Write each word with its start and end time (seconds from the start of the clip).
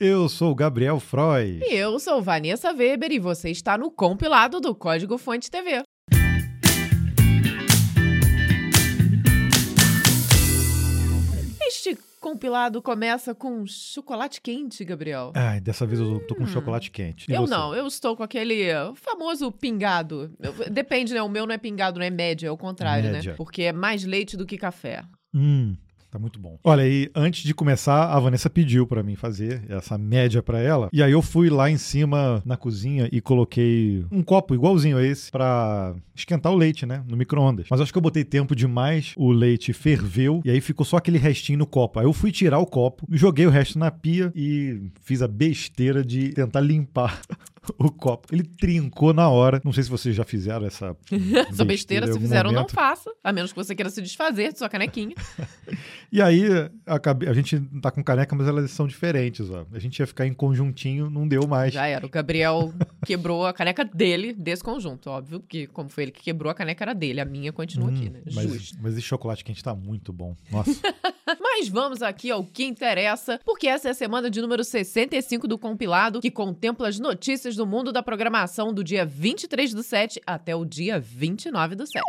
Eu 0.00 0.28
sou 0.28 0.52
o 0.52 0.54
Gabriel 0.54 1.00
Froy. 1.00 1.60
E 1.60 1.74
eu 1.74 1.98
sou 1.98 2.22
Vanessa 2.22 2.72
Weber 2.72 3.10
e 3.10 3.18
você 3.18 3.50
está 3.50 3.76
no 3.76 3.90
compilado 3.90 4.60
do 4.60 4.72
Código 4.72 5.18
Fonte 5.18 5.50
TV. 5.50 5.82
Este 11.66 11.98
compilado 12.20 12.80
começa 12.80 13.34
com 13.34 13.64
chocolate 13.66 14.40
quente, 14.40 14.84
Gabriel. 14.84 15.32
Ai, 15.34 15.60
dessa 15.60 15.86
vez 15.86 16.00
eu 16.00 16.20
tô 16.26 16.34
com 16.34 16.46
chocolate 16.46 16.90
quente. 16.90 17.30
E 17.30 17.34
eu 17.34 17.42
você? 17.42 17.50
não, 17.54 17.74
eu 17.74 17.86
estou 17.86 18.16
com 18.16 18.22
aquele 18.22 18.68
famoso 18.94 19.50
pingado. 19.52 20.30
Depende, 20.70 21.12
né? 21.12 21.22
O 21.22 21.28
meu 21.28 21.46
não 21.46 21.54
é 21.54 21.58
pingado, 21.58 21.98
não 21.98 22.06
é 22.06 22.10
médio, 22.10 22.46
é 22.46 22.50
o 22.50 22.56
contrário, 22.56 23.10
Média. 23.10 23.32
né? 23.32 23.36
Porque 23.36 23.62
é 23.62 23.72
mais 23.72 24.04
leite 24.04 24.36
do 24.36 24.46
que 24.46 24.56
café. 24.56 25.02
Hum, 25.34 25.76
tá 26.10 26.18
muito 26.18 26.38
bom. 26.38 26.58
Olha 26.64 26.82
aí, 26.82 27.10
antes 27.14 27.42
de 27.42 27.54
começar, 27.54 28.06
a 28.12 28.18
Vanessa 28.20 28.48
pediu 28.48 28.86
pra 28.86 29.02
mim 29.02 29.14
fazer 29.16 29.62
essa 29.68 29.96
média 29.98 30.42
pra 30.42 30.60
ela. 30.60 30.88
E 30.92 31.02
aí 31.02 31.12
eu 31.12 31.22
fui 31.22 31.50
lá 31.50 31.70
em 31.70 31.76
cima 31.76 32.42
na 32.44 32.56
cozinha 32.56 33.08
e 33.12 33.20
coloquei 33.20 34.04
um 34.10 34.22
copo 34.22 34.54
igualzinho 34.54 34.96
a 34.98 35.02
esse 35.04 35.30
pra 35.30 35.94
esquentar 36.14 36.52
o 36.52 36.56
leite, 36.56 36.84
né, 36.86 37.04
no 37.06 37.16
micro-ondas. 37.16 37.66
Mas 37.70 37.80
acho 37.80 37.92
que 37.92 37.98
eu 37.98 38.02
botei 38.02 38.24
tempo 38.24 38.54
demais, 38.56 39.12
o 39.16 39.30
leite 39.30 39.72
ferveu 39.72 40.40
e 40.44 40.50
aí 40.50 40.60
ficou 40.60 40.84
só 40.84 40.96
aquele 40.96 41.18
restinho 41.18 41.58
no 41.58 41.66
copo. 41.66 41.98
Aí 42.00 42.06
eu 42.06 42.12
fui 42.12 42.32
tirar 42.32 42.58
o 42.58 42.66
copo, 42.66 43.06
joguei 43.10 43.46
o 43.46 43.50
resto 43.50 43.78
na 43.78 43.90
pia 43.90 44.32
e 44.34 44.80
fiz 45.02 45.22
a 45.22 45.28
besteira 45.28 46.04
de 46.04 46.30
tentar 46.30 46.60
limpar 46.60 47.20
o 47.78 47.90
copo. 47.90 48.28
Ele 48.32 48.42
trincou 48.42 49.12
na 49.12 49.28
hora. 49.28 49.60
Não 49.64 49.72
sei 49.72 49.82
se 49.84 49.90
vocês 49.90 50.14
já 50.16 50.24
fizeram 50.24 50.66
essa 50.66 50.96
Essa 51.50 51.64
besteira, 51.64 52.10
se 52.10 52.18
fizeram, 52.18 52.50
não 52.50 52.60
momento. 52.62 52.72
faça. 52.74 53.10
A 53.22 53.32
menos 53.32 53.52
que 53.52 53.56
você 53.56 53.74
queira 53.74 53.90
se 53.90 54.00
desfazer 54.02 54.52
de 54.52 54.58
sua 54.58 54.68
canequinha. 54.68 55.14
E 56.10 56.22
aí, 56.22 56.44
a, 56.86 56.98
a 57.30 57.32
gente 57.34 57.60
tá 57.82 57.90
com 57.90 58.02
caneca, 58.02 58.34
mas 58.34 58.48
elas 58.48 58.70
são 58.70 58.86
diferentes, 58.86 59.50
ó. 59.50 59.66
A 59.72 59.78
gente 59.78 59.98
ia 60.00 60.06
ficar 60.06 60.26
em 60.26 60.32
conjuntinho, 60.32 61.10
não 61.10 61.28
deu 61.28 61.46
mais. 61.46 61.74
Já 61.74 61.86
era. 61.86 62.06
O 62.06 62.08
Gabriel 62.08 62.72
quebrou 63.04 63.44
a 63.46 63.52
caneca 63.52 63.84
dele, 63.84 64.32
desse 64.32 64.62
conjunto. 64.64 65.10
Óbvio 65.10 65.40
que, 65.40 65.66
como 65.66 65.88
foi 65.88 66.04
ele 66.04 66.12
que 66.12 66.22
quebrou, 66.22 66.50
a 66.50 66.54
caneca 66.54 66.82
era 66.84 66.94
dele. 66.94 67.20
A 67.20 67.24
minha 67.24 67.52
continua 67.52 67.90
Hum, 67.90 67.94
aqui, 67.94 68.08
né? 68.10 68.20
mas, 68.34 68.52
Justo. 68.52 68.78
mas 68.80 68.92
esse 68.94 69.02
chocolate 69.02 69.44
quente 69.44 69.62
tá 69.62 69.74
muito 69.74 70.12
bom. 70.12 70.34
Nossa. 70.50 70.70
Mas 71.40 71.68
vamos 71.68 72.00
aqui 72.02 72.30
ao 72.30 72.42
que 72.42 72.64
interessa, 72.64 73.38
porque 73.44 73.66
essa 73.68 73.88
é 73.88 73.90
a 73.90 73.94
semana 73.94 74.30
de 74.30 74.40
número 74.40 74.64
65 74.64 75.46
do 75.46 75.58
compilado, 75.58 76.20
que 76.20 76.30
contempla 76.30 76.88
as 76.88 76.98
notícias 76.98 77.54
do 77.54 77.66
mundo 77.66 77.92
da 77.92 78.02
programação 78.02 78.72
do 78.72 78.82
dia 78.82 79.04
23 79.04 79.74
do 79.74 79.82
7 79.82 80.20
até 80.26 80.56
o 80.56 80.64
dia 80.64 80.98
29 80.98 81.74
do 81.74 81.84
7. 81.86 82.02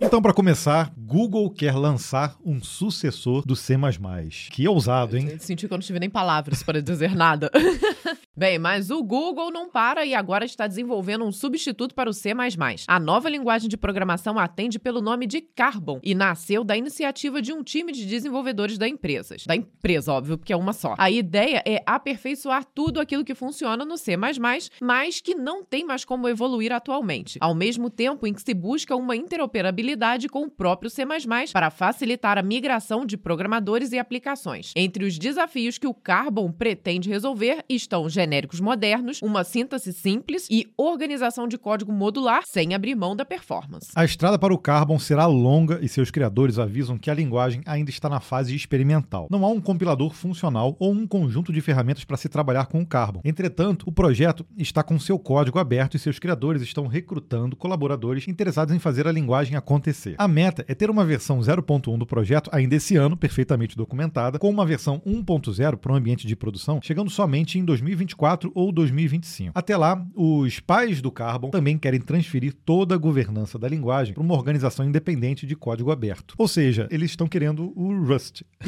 então, 0.00 0.22
pra 0.22 0.32
começar, 0.32 0.92
Google 0.96 1.50
quer 1.50 1.74
lançar 1.74 2.36
um 2.44 2.62
sucessor 2.62 3.33
do 3.42 3.56
C++. 3.56 3.76
Que 4.50 4.68
ousado, 4.68 5.16
hein? 5.16 5.28
Eu 5.30 5.38
Senti 5.38 5.66
que 5.66 5.72
eu 5.72 5.78
não 5.78 5.82
tive 5.82 6.00
nem 6.00 6.10
palavras 6.10 6.62
para 6.62 6.82
dizer 6.82 7.14
nada. 7.14 7.50
Bem, 8.36 8.58
mas 8.58 8.90
o 8.90 9.00
Google 9.00 9.52
não 9.52 9.70
para 9.70 10.04
e 10.04 10.12
agora 10.12 10.44
está 10.44 10.66
desenvolvendo 10.66 11.24
um 11.24 11.30
substituto 11.30 11.94
para 11.94 12.10
o 12.10 12.12
C++. 12.12 12.32
A 12.88 12.98
nova 12.98 13.30
linguagem 13.30 13.68
de 13.68 13.76
programação 13.76 14.40
atende 14.40 14.76
pelo 14.76 15.00
nome 15.00 15.24
de 15.24 15.40
Carbon 15.40 16.00
e 16.02 16.16
nasceu 16.16 16.64
da 16.64 16.76
iniciativa 16.76 17.40
de 17.40 17.52
um 17.52 17.62
time 17.62 17.92
de 17.92 18.04
desenvolvedores 18.04 18.76
da 18.76 18.88
empresa. 18.88 19.36
Da 19.46 19.54
empresa, 19.54 20.12
óbvio, 20.12 20.36
porque 20.36 20.52
é 20.52 20.56
uma 20.56 20.72
só. 20.72 20.96
A 20.98 21.12
ideia 21.12 21.62
é 21.64 21.80
aperfeiçoar 21.86 22.64
tudo 22.64 23.00
aquilo 23.00 23.24
que 23.24 23.36
funciona 23.36 23.84
no 23.84 23.96
C++, 23.96 24.16
mas 24.80 25.20
que 25.20 25.36
não 25.36 25.64
tem 25.64 25.84
mais 25.84 26.04
como 26.04 26.28
evoluir 26.28 26.72
atualmente. 26.72 27.38
Ao 27.40 27.54
mesmo 27.54 27.88
tempo 27.88 28.26
em 28.26 28.34
que 28.34 28.42
se 28.42 28.52
busca 28.52 28.96
uma 28.96 29.14
interoperabilidade 29.14 30.28
com 30.28 30.42
o 30.42 30.50
próprio 30.50 30.90
C++ 30.90 31.04
para 31.52 31.70
facilitar 31.70 32.36
a 32.36 32.42
migração 32.42 33.06
de 33.06 33.16
programadores 33.16 33.92
e 33.92 33.98
aplicações. 33.98 34.72
Entre 34.74 35.04
os 35.04 35.16
desafios 35.20 35.78
que 35.78 35.86
o 35.86 35.94
Carbon 35.94 36.50
pretende 36.50 37.08
resolver 37.08 37.64
estão 37.68 38.08
genéricos 38.24 38.58
modernos, 38.58 39.20
uma 39.22 39.44
síntese 39.44 39.92
simples 39.92 40.48
e 40.50 40.66
organização 40.76 41.46
de 41.46 41.58
código 41.58 41.92
modular 41.92 42.42
sem 42.46 42.74
abrir 42.74 42.94
mão 42.94 43.14
da 43.14 43.24
performance. 43.24 43.90
A 43.94 44.04
estrada 44.04 44.38
para 44.38 44.54
o 44.54 44.58
Carbon 44.58 44.98
será 44.98 45.26
longa 45.26 45.78
e 45.82 45.88
seus 45.88 46.10
criadores 46.10 46.58
avisam 46.58 46.96
que 46.96 47.10
a 47.10 47.14
linguagem 47.14 47.60
ainda 47.66 47.90
está 47.90 48.08
na 48.08 48.20
fase 48.20 48.54
experimental. 48.54 49.28
Não 49.30 49.44
há 49.44 49.48
um 49.48 49.60
compilador 49.60 50.14
funcional 50.14 50.74
ou 50.78 50.92
um 50.92 51.06
conjunto 51.06 51.52
de 51.52 51.60
ferramentas 51.60 52.04
para 52.04 52.16
se 52.16 52.28
trabalhar 52.28 52.66
com 52.66 52.80
o 52.80 52.86
Carbon. 52.86 53.20
Entretanto, 53.24 53.84
o 53.86 53.92
projeto 53.92 54.46
está 54.56 54.82
com 54.82 54.98
seu 54.98 55.18
código 55.18 55.58
aberto 55.58 55.96
e 55.96 55.98
seus 55.98 56.18
criadores 56.18 56.62
estão 56.62 56.86
recrutando 56.86 57.56
colaboradores 57.56 58.26
interessados 58.26 58.74
em 58.74 58.78
fazer 58.78 59.06
a 59.06 59.12
linguagem 59.12 59.56
acontecer. 59.56 60.14
A 60.16 60.26
meta 60.26 60.64
é 60.66 60.74
ter 60.74 60.88
uma 60.88 61.04
versão 61.04 61.40
0.1 61.40 61.98
do 61.98 62.06
projeto 62.06 62.48
ainda 62.52 62.74
esse 62.74 62.96
ano, 62.96 63.16
perfeitamente 63.16 63.76
documentada, 63.76 64.38
com 64.38 64.48
uma 64.48 64.64
versão 64.64 65.02
1.0 65.06 65.76
para 65.76 65.92
o 65.92 65.94
ambiente 65.94 66.26
de 66.26 66.34
produção, 66.34 66.80
chegando 66.82 67.10
somente 67.10 67.58
em 67.58 67.64
2024 67.64 68.13
ou 68.54 68.72
2025. 68.72 69.52
Até 69.54 69.76
lá, 69.76 70.04
os 70.14 70.60
pais 70.60 71.00
do 71.00 71.10
Carbon 71.10 71.50
também 71.50 71.78
querem 71.78 72.00
transferir 72.00 72.54
toda 72.64 72.94
a 72.94 72.98
governança 72.98 73.58
da 73.58 73.68
linguagem 73.68 74.14
para 74.14 74.22
uma 74.22 74.34
organização 74.34 74.86
independente 74.86 75.46
de 75.46 75.56
código 75.56 75.90
aberto. 75.90 76.34
Ou 76.38 76.48
seja, 76.48 76.88
eles 76.90 77.10
estão 77.10 77.26
querendo 77.26 77.72
o 77.76 78.04
Rust. 78.04 78.42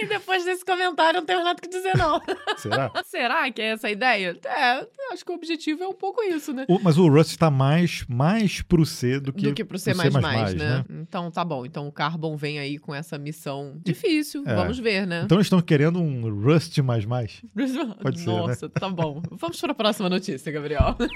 E 0.00 0.06
depois 0.06 0.44
desse 0.44 0.64
comentário 0.64 1.20
não 1.20 1.26
tenho 1.26 1.42
nada 1.42 1.60
que 1.60 1.68
dizer, 1.68 1.96
não. 1.96 2.20
Será? 2.56 2.90
Será 3.04 3.50
que 3.50 3.60
é 3.60 3.66
essa 3.70 3.88
a 3.88 3.90
ideia? 3.90 4.36
É, 4.44 4.86
acho 5.12 5.24
que 5.24 5.30
o 5.32 5.34
objetivo 5.34 5.82
é 5.82 5.88
um 5.88 5.94
pouco 5.94 6.22
isso, 6.22 6.52
né? 6.52 6.64
O- 6.68 6.78
mas 6.82 6.98
o 6.98 7.08
Rust 7.08 7.30
está 7.30 7.50
mais, 7.50 8.04
mais 8.08 8.62
pro 8.62 8.84
C 8.86 9.18
do 9.18 9.32
que, 9.32 9.48
do 9.48 9.54
que 9.54 9.64
pro 9.64 9.78
C++, 9.78 9.92
né? 9.94 10.84
Então 10.90 11.30
tá 11.30 11.44
bom. 11.44 11.64
Então 11.66 11.88
o 11.88 11.92
Carbon 11.92 12.36
vem 12.36 12.58
aí 12.58 12.78
com 12.78 12.94
essa 12.94 13.18
missão 13.18 13.80
difícil. 13.84 14.42
É. 14.46 14.54
Vamos 14.54 14.78
ver, 14.78 15.06
né? 15.06 15.22
Então 15.24 15.36
eles 15.38 15.46
estão 15.46 15.60
querendo 15.60 16.00
um 16.00 16.42
Rust 16.42 16.78
mais 16.78 17.04
mais. 17.04 17.42
Pode 18.02 18.20
ser, 18.20 18.26
né? 18.30 18.36
Nossa, 18.38 18.68
tá 18.68 18.88
bom. 18.88 19.22
Vamos 19.30 19.60
para 19.60 19.72
a 19.72 19.74
próxima 19.74 20.08
notícia, 20.08 20.52
Gabriel. 20.52 20.96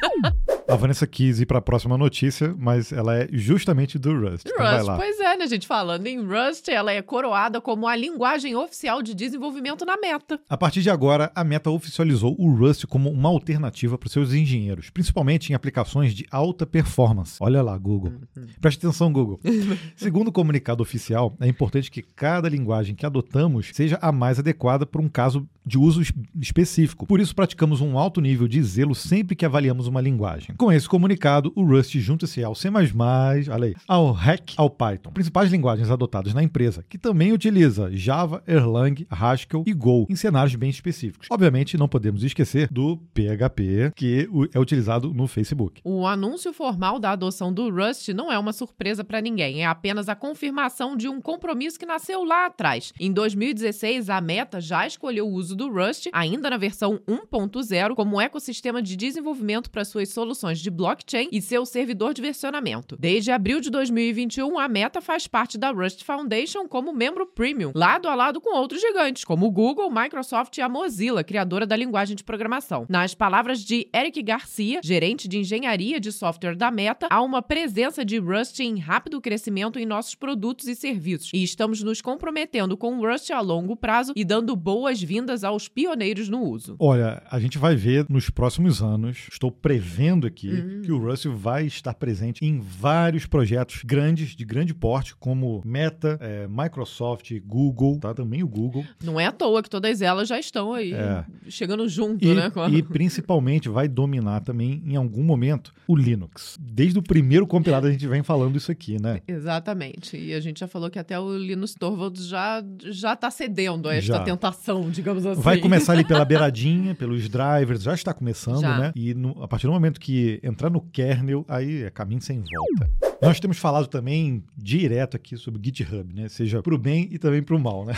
A 0.69 0.77
Vanessa 0.77 1.07
quis 1.07 1.41
ir 1.41 1.45
para 1.47 1.59
a 1.59 1.61
próxima 1.63 1.99
notícia, 1.99 2.55
mas 2.57 2.93
ela 2.93 3.17
é 3.17 3.29
justamente 3.33 3.99
do 3.99 4.19
Rust. 4.19 4.47
Então 4.47 4.57
vai 4.65 4.77
Rust, 4.77 4.87
lá. 4.87 4.97
pois 4.97 5.21
é, 5.21 5.37
né, 5.37 5.47
gente? 5.47 5.67
Falando 5.67 6.07
em 6.07 6.25
Rust, 6.25 6.69
ela 6.69 6.93
é 6.93 7.03
coroada 7.03 7.61
como 7.61 7.87
a 7.87 7.97
linguagem 7.97 8.55
oficial 8.55 8.72
de 9.03 9.15
desenvolvimento 9.15 9.85
na 9.85 9.97
Meta. 9.97 10.41
A 10.49 10.57
partir 10.57 10.83
de 10.83 10.91
agora, 10.91 11.31
a 11.35 11.45
Meta 11.45 11.71
oficializou 11.71 12.35
o 12.39 12.53
Rust 12.55 12.87
como 12.87 13.11
uma 13.11 13.29
alternativa 13.29 13.97
para 13.99 14.07
os 14.07 14.13
seus 14.13 14.33
engenheiros, 14.33 14.91
principalmente 14.91 15.51
em 15.51 15.55
aplicações 15.55 16.15
de 16.15 16.27
alta 16.31 16.67
performance. 16.67 17.37
Olha 17.41 17.63
lá, 17.63 17.77
Google. 17.77 18.13
Uhum. 18.37 18.47
Preste 18.61 18.79
atenção, 18.85 19.13
Google. 19.13 19.41
Segundo 19.97 20.29
o 20.29 20.33
comunicado 20.33 20.83
oficial, 20.83 21.37
é 21.41 21.47
importante 21.49 21.91
que 21.91 22.03
cada 22.03 22.49
linguagem 22.49 22.95
que 22.95 23.05
adotamos 23.07 23.71
seja 23.73 23.99
a 24.01 24.11
mais 24.11 24.39
adequada 24.39 24.87
para 24.87 25.01
um 25.01 25.09
caso 25.09 25.47
de 25.65 25.79
uso 25.79 26.03
es- 26.03 26.13
específico. 26.41 27.07
Por 27.07 27.21
isso, 27.21 27.35
praticamos 27.35 27.81
um 27.81 27.97
alto 27.97 28.21
nível 28.21 28.49
de 28.49 28.63
zelo 28.63 28.95
sempre 28.95 29.37
que 29.37 29.45
avaliamos 29.47 29.87
uma 29.87 30.01
linguagem. 30.01 30.55
Com 30.57 30.73
esse 30.73 30.89
comunicado, 30.89 31.53
o 31.55 31.65
Rust 31.65 31.95
junta-se 31.99 32.43
ao 32.43 32.55
C++, 32.55 32.69
olha 32.69 33.67
aí, 33.67 33.75
ao 33.87 34.13
REC, 34.13 34.55
ao 34.57 34.69
Python, 34.69 35.11
principais 35.13 35.51
linguagens 35.51 35.91
adotadas 35.91 36.35
na 36.35 36.43
empresa, 36.43 36.85
que 36.89 36.99
também 36.99 37.33
utiliza 37.33 37.91
Java, 37.95 38.43
Erlang, 38.63 39.07
Haskell 39.11 39.65
e 39.67 39.73
Go 39.73 40.07
em 40.09 40.17
cenários 40.17 40.55
bem 40.55 40.71
específicos. 40.71 41.27
Obviamente, 41.31 41.77
não 41.77 41.89
podemos 41.89 42.23
esquecer 42.23 42.69
do 42.71 42.97
PHP, 43.15 43.93
que 43.95 44.29
é 44.53 44.59
utilizado 44.59 45.13
no 45.13 45.27
Facebook. 45.27 45.81
O 45.85 46.07
anúncio 46.07 46.53
formal 46.53 46.99
da 46.99 47.11
adoção 47.11 47.53
do 47.53 47.71
Rust 47.71 48.09
não 48.09 48.31
é 48.31 48.39
uma 48.39 48.53
surpresa 48.53 49.05
para 49.05 49.21
ninguém, 49.21 49.63
é 49.63 49.67
apenas 49.67 50.09
a 50.09 50.15
confirmação 50.15 50.97
de 50.97 51.09
um 51.09 51.21
compromisso 51.21 51.79
que 51.79 51.87
nasceu 51.87 52.25
lá 52.25 52.47
atrás. 52.47 52.93
Em 52.99 53.13
2016, 53.13 54.09
a 54.09 54.21
Meta 54.21 54.61
já 54.61 54.87
escolheu 54.87 55.27
o 55.27 55.33
uso 55.33 55.57
do 55.57 55.71
Rust, 55.71 56.09
ainda 56.13 56.49
na 56.49 56.57
versão 56.57 57.01
1.0, 57.09 57.95
como 57.95 58.21
ecossistema 58.21 58.83
de 58.83 58.97
desenvolvimento 58.97 59.71
para 59.71 59.85
suas 59.85 60.11
soluções 60.11 60.59
de 60.59 60.71
blockchain 60.71 61.29
e 61.33 61.41
seu 61.41 61.67
servidor 61.67 62.15
de 62.15 62.23
versionamento. 62.23 62.97
Desde 62.99 63.31
abril 63.31 63.61
de 63.61 63.71
2021, 63.71 64.59
a 64.59 64.69
Meta 64.69 65.01
faz 65.01 65.27
parte 65.27 65.59
da 65.59 65.71
Rust 65.71 66.05
Foundation 66.05 66.69
como 66.69 66.93
membro 66.93 67.27
premium, 67.27 67.73
lado 67.75 68.09
a 68.09 68.15
lado 68.15 68.41
com 68.41 68.52
outros 68.55 68.81
gigantes, 68.81 69.25
como 69.25 69.47
o 69.47 69.51
Google, 69.51 69.91
Microsoft 69.91 70.57
e 70.59 70.61
a 70.61 70.69
Mozilla, 70.69 71.25
criadora 71.25 71.67
da 71.67 71.77
linguagem 71.77 72.17
de 72.17 72.25
programação. 72.25 72.87
Nas 72.89 73.15
palavras 73.15 73.61
de 73.61 73.89
Eric 73.95 74.23
Garcia, 74.23 74.81
gerente 74.83 75.29
de 75.29 75.39
engenharia 75.39 76.01
de 76.01 76.13
software 76.13 76.57
da 76.57 76.71
Meta, 76.71 77.07
há 77.11 77.23
uma 77.23 77.43
presença 77.43 78.05
de 78.05 78.19
Rust 78.19 78.61
em 78.61 78.79
rápido 78.79 79.21
crescimento 79.21 79.79
em 79.79 79.87
nossos 79.87 80.15
produtos 80.15 80.69
e 80.69 80.75
serviços, 80.75 81.31
e 81.33 81.43
estamos 81.43 81.83
nos 81.83 82.01
comprometendo 82.01 82.77
com 82.77 82.99
o 82.99 83.09
Rust 83.09 83.31
a 83.31 83.41
longo 83.41 83.77
prazo 83.77 84.13
e 84.15 84.25
dando 84.25 84.55
boas-vindas 84.55 85.45
aos 85.45 85.69
pioneiros 85.69 86.29
no 86.29 86.43
uso. 86.43 86.77
Olha, 86.79 87.23
a 87.31 87.39
gente 87.39 87.59
vai 87.59 87.75
ver 87.75 88.07
nos 88.09 88.31
próximos 88.31 88.83
anos, 88.83 89.29
estou 89.31 89.51
prevendo 89.51 90.27
aqui 90.27 90.81
que 90.85 90.93
o 90.93 90.99
Russell 90.99 91.35
vai 91.35 91.67
estar 91.67 91.95
presente 91.95 92.45
em 92.45 92.61
vários 92.61 93.27
projetos 93.27 93.83
grandes, 93.85 94.35
de 94.35 94.45
grande 94.45 94.75
porte, 94.75 95.15
como 95.17 95.63
Meta, 95.65 96.19
é, 96.21 96.47
Microsoft, 96.49 97.31
Google, 97.45 97.99
tá? 97.99 98.15
Também 98.15 98.42
o 98.43 98.49
Google. 98.49 98.85
Não 99.03 99.19
é 99.19 99.27
à 99.27 99.33
toa 99.33 99.63
que 99.63 99.71
todas 99.71 100.01
elas 100.03 100.29
já 100.29 100.39
estão 100.39 100.73
aí, 100.73 100.93
É. 100.93 101.25
chegando 101.49 101.89
junto, 101.89 102.25
E, 102.25 102.35
né? 102.35 102.51
com 102.51 102.67
e 102.69 102.83
principalmente 102.83 103.69
vai 103.69 103.89
dominar 103.89 104.41
também, 104.41 104.83
em 104.87 104.97
algum 104.97 105.23
momento, 105.23 105.73
o 105.87 105.95
Linux. 105.97 106.59
Desde 106.61 106.99
o 106.99 107.03
primeiro 107.03 107.47
compilado 107.47 107.87
a 107.87 107.91
gente 107.93 108.07
vem 108.07 108.23
falando 108.23 108.57
isso 108.57 108.71
aqui, 108.73 109.01
né? 109.01 109.21
Exatamente. 109.27 110.17
E 110.17 110.33
a 110.35 110.41
gente 110.41 110.61
já 110.61 110.67
falou 110.69 110.91
que 110.91 110.99
até 110.99 111.19
o 111.19 111.37
Linus 111.37 111.75
Torvalds 111.75 112.27
já, 112.27 112.63
já 112.91 113.15
tá 113.17 113.31
cedendo 113.31 113.89
a 113.89 113.95
esta 113.95 114.15
Já. 114.19 114.25
tentação, 114.25 114.91
digamos 114.91 115.25
assim. 115.27 115.41
Vai 115.41 115.59
começar 115.59 115.93
ali 115.93 116.05
pela 116.05 116.25
beiradinha, 116.25 116.95
pelos 116.95 117.29
drivers, 117.29 117.83
já 117.83 117.95
está 117.95 118.13
começando, 118.15 118.61
Já. 118.61 118.79
né? 118.79 118.93
E 118.95 119.15
no- 119.15 119.43
a 119.43 119.49
partir 119.49 119.67
do 119.67 119.73
momento 119.73 120.01
que 120.01 120.41
entrar 120.43 120.71
no 120.71 120.81
kernel, 120.81 121.45
aí 121.49 121.83
é 121.85 121.91
caminho 121.91 122.21
sem 122.23 122.37
volta. 122.41 122.91
Nós 123.21 123.39
temos 123.39 123.57
falado 123.59 123.87
também 123.87 124.43
direto 124.57 125.17
aqui 125.17 125.37
sobre 125.37 125.61
o 125.61 125.65
GitHub, 125.65 126.13
né? 126.13 126.29
Seja 126.29 126.61
pro 126.61 126.77
bem 126.77 127.09
e 127.13 127.19
também 127.19 127.41
pro 127.43 127.59
mal, 127.59 127.85
né? 127.85 127.95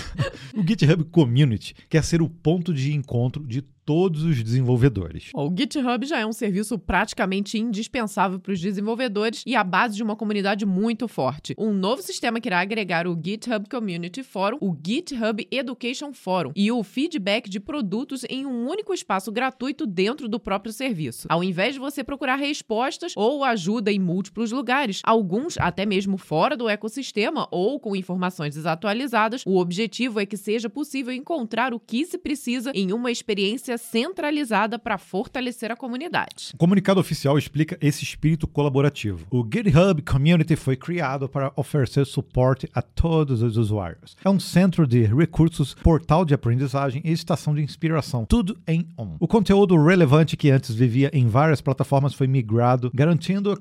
O 0.54 0.62
GitHub 0.62 1.04
Community 1.10 1.74
quer 1.88 2.04
ser 2.04 2.22
o 2.22 2.28
ponto 2.28 2.72
de 2.72 2.92
encontro 2.92 3.46
de 3.46 3.62
todos 3.84 4.22
os 4.24 4.42
desenvolvedores. 4.42 5.30
O 5.34 5.52
GitHub 5.54 6.06
já 6.06 6.18
é 6.18 6.26
um 6.26 6.32
serviço 6.32 6.78
praticamente 6.78 7.58
indispensável 7.58 8.38
para 8.40 8.52
os 8.52 8.60
desenvolvedores 8.60 9.42
e 9.46 9.54
a 9.54 9.62
base 9.62 9.96
de 9.96 10.02
uma 10.02 10.16
comunidade 10.16 10.64
muito 10.64 11.06
forte. 11.06 11.54
Um 11.58 11.72
novo 11.72 12.02
sistema 12.02 12.40
que 12.40 12.48
irá 12.48 12.60
agregar 12.60 13.06
o 13.06 13.18
GitHub 13.22 13.68
Community 13.68 14.22
Forum, 14.22 14.58
o 14.60 14.74
GitHub 14.74 15.46
Education 15.50 16.12
Forum 16.12 16.52
e 16.56 16.72
o 16.72 16.82
feedback 16.82 17.48
de 17.48 17.60
produtos 17.60 18.24
em 18.28 18.46
um 18.46 18.66
único 18.68 18.94
espaço 18.94 19.30
gratuito 19.30 19.86
dentro 19.86 20.28
do 20.28 20.40
próprio 20.40 20.72
serviço. 20.72 21.26
Ao 21.28 21.44
invés 21.44 21.74
de 21.74 21.80
você 21.80 22.02
procurar 22.02 22.36
respostas 22.36 23.12
ou 23.16 23.44
ajuda 23.44 23.92
em 23.92 23.98
múltiplos 23.98 24.50
lugares, 24.50 25.00
alguns 25.04 25.58
até 25.58 25.84
mesmo 25.84 26.16
fora 26.16 26.56
do 26.56 26.68
ecossistema 26.68 27.46
ou 27.50 27.78
com 27.78 27.94
informações 27.94 28.54
desatualizadas, 28.54 29.42
o 29.46 29.58
objetivo 29.58 30.20
é 30.20 30.26
que 30.26 30.36
seja 30.36 30.70
possível 30.70 31.12
encontrar 31.12 31.74
o 31.74 31.80
que 31.80 32.06
se 32.06 32.16
precisa 32.16 32.72
em 32.74 32.92
uma 32.92 33.10
experiência 33.10 33.73
centralizada 33.78 34.78
para 34.78 34.98
fortalecer 34.98 35.70
a 35.70 35.76
comunidade. 35.76 36.50
O 36.54 36.56
comunicado 36.56 37.00
oficial 37.00 37.36
explica 37.38 37.76
esse 37.80 38.04
espírito 38.04 38.46
colaborativo. 38.46 39.26
O 39.30 39.42
GitHub 39.42 40.02
Community 40.02 40.56
foi 40.56 40.76
criado 40.76 41.28
para 41.28 41.52
oferecer 41.56 42.04
suporte 42.06 42.68
a 42.74 42.82
todos 42.82 43.42
os 43.42 43.56
usuários. 43.56 44.16
É 44.24 44.28
um 44.30 44.40
centro 44.40 44.86
de 44.86 45.02
recursos, 45.04 45.74
portal 45.74 46.24
de 46.24 46.34
aprendizagem 46.34 47.00
e 47.04 47.12
estação 47.12 47.54
de 47.54 47.62
inspiração, 47.62 48.24
tudo 48.24 48.56
em 48.66 48.86
um. 48.98 49.16
O 49.20 49.28
conteúdo 49.28 49.76
relevante 49.82 50.36
que 50.36 50.50
antes 50.50 50.74
vivia 50.74 51.10
em 51.12 51.26
várias 51.28 51.60
plataformas 51.60 52.14
foi 52.14 52.26
migrado, 52.26 52.90
garantindo 52.94 53.50
a 53.52 53.56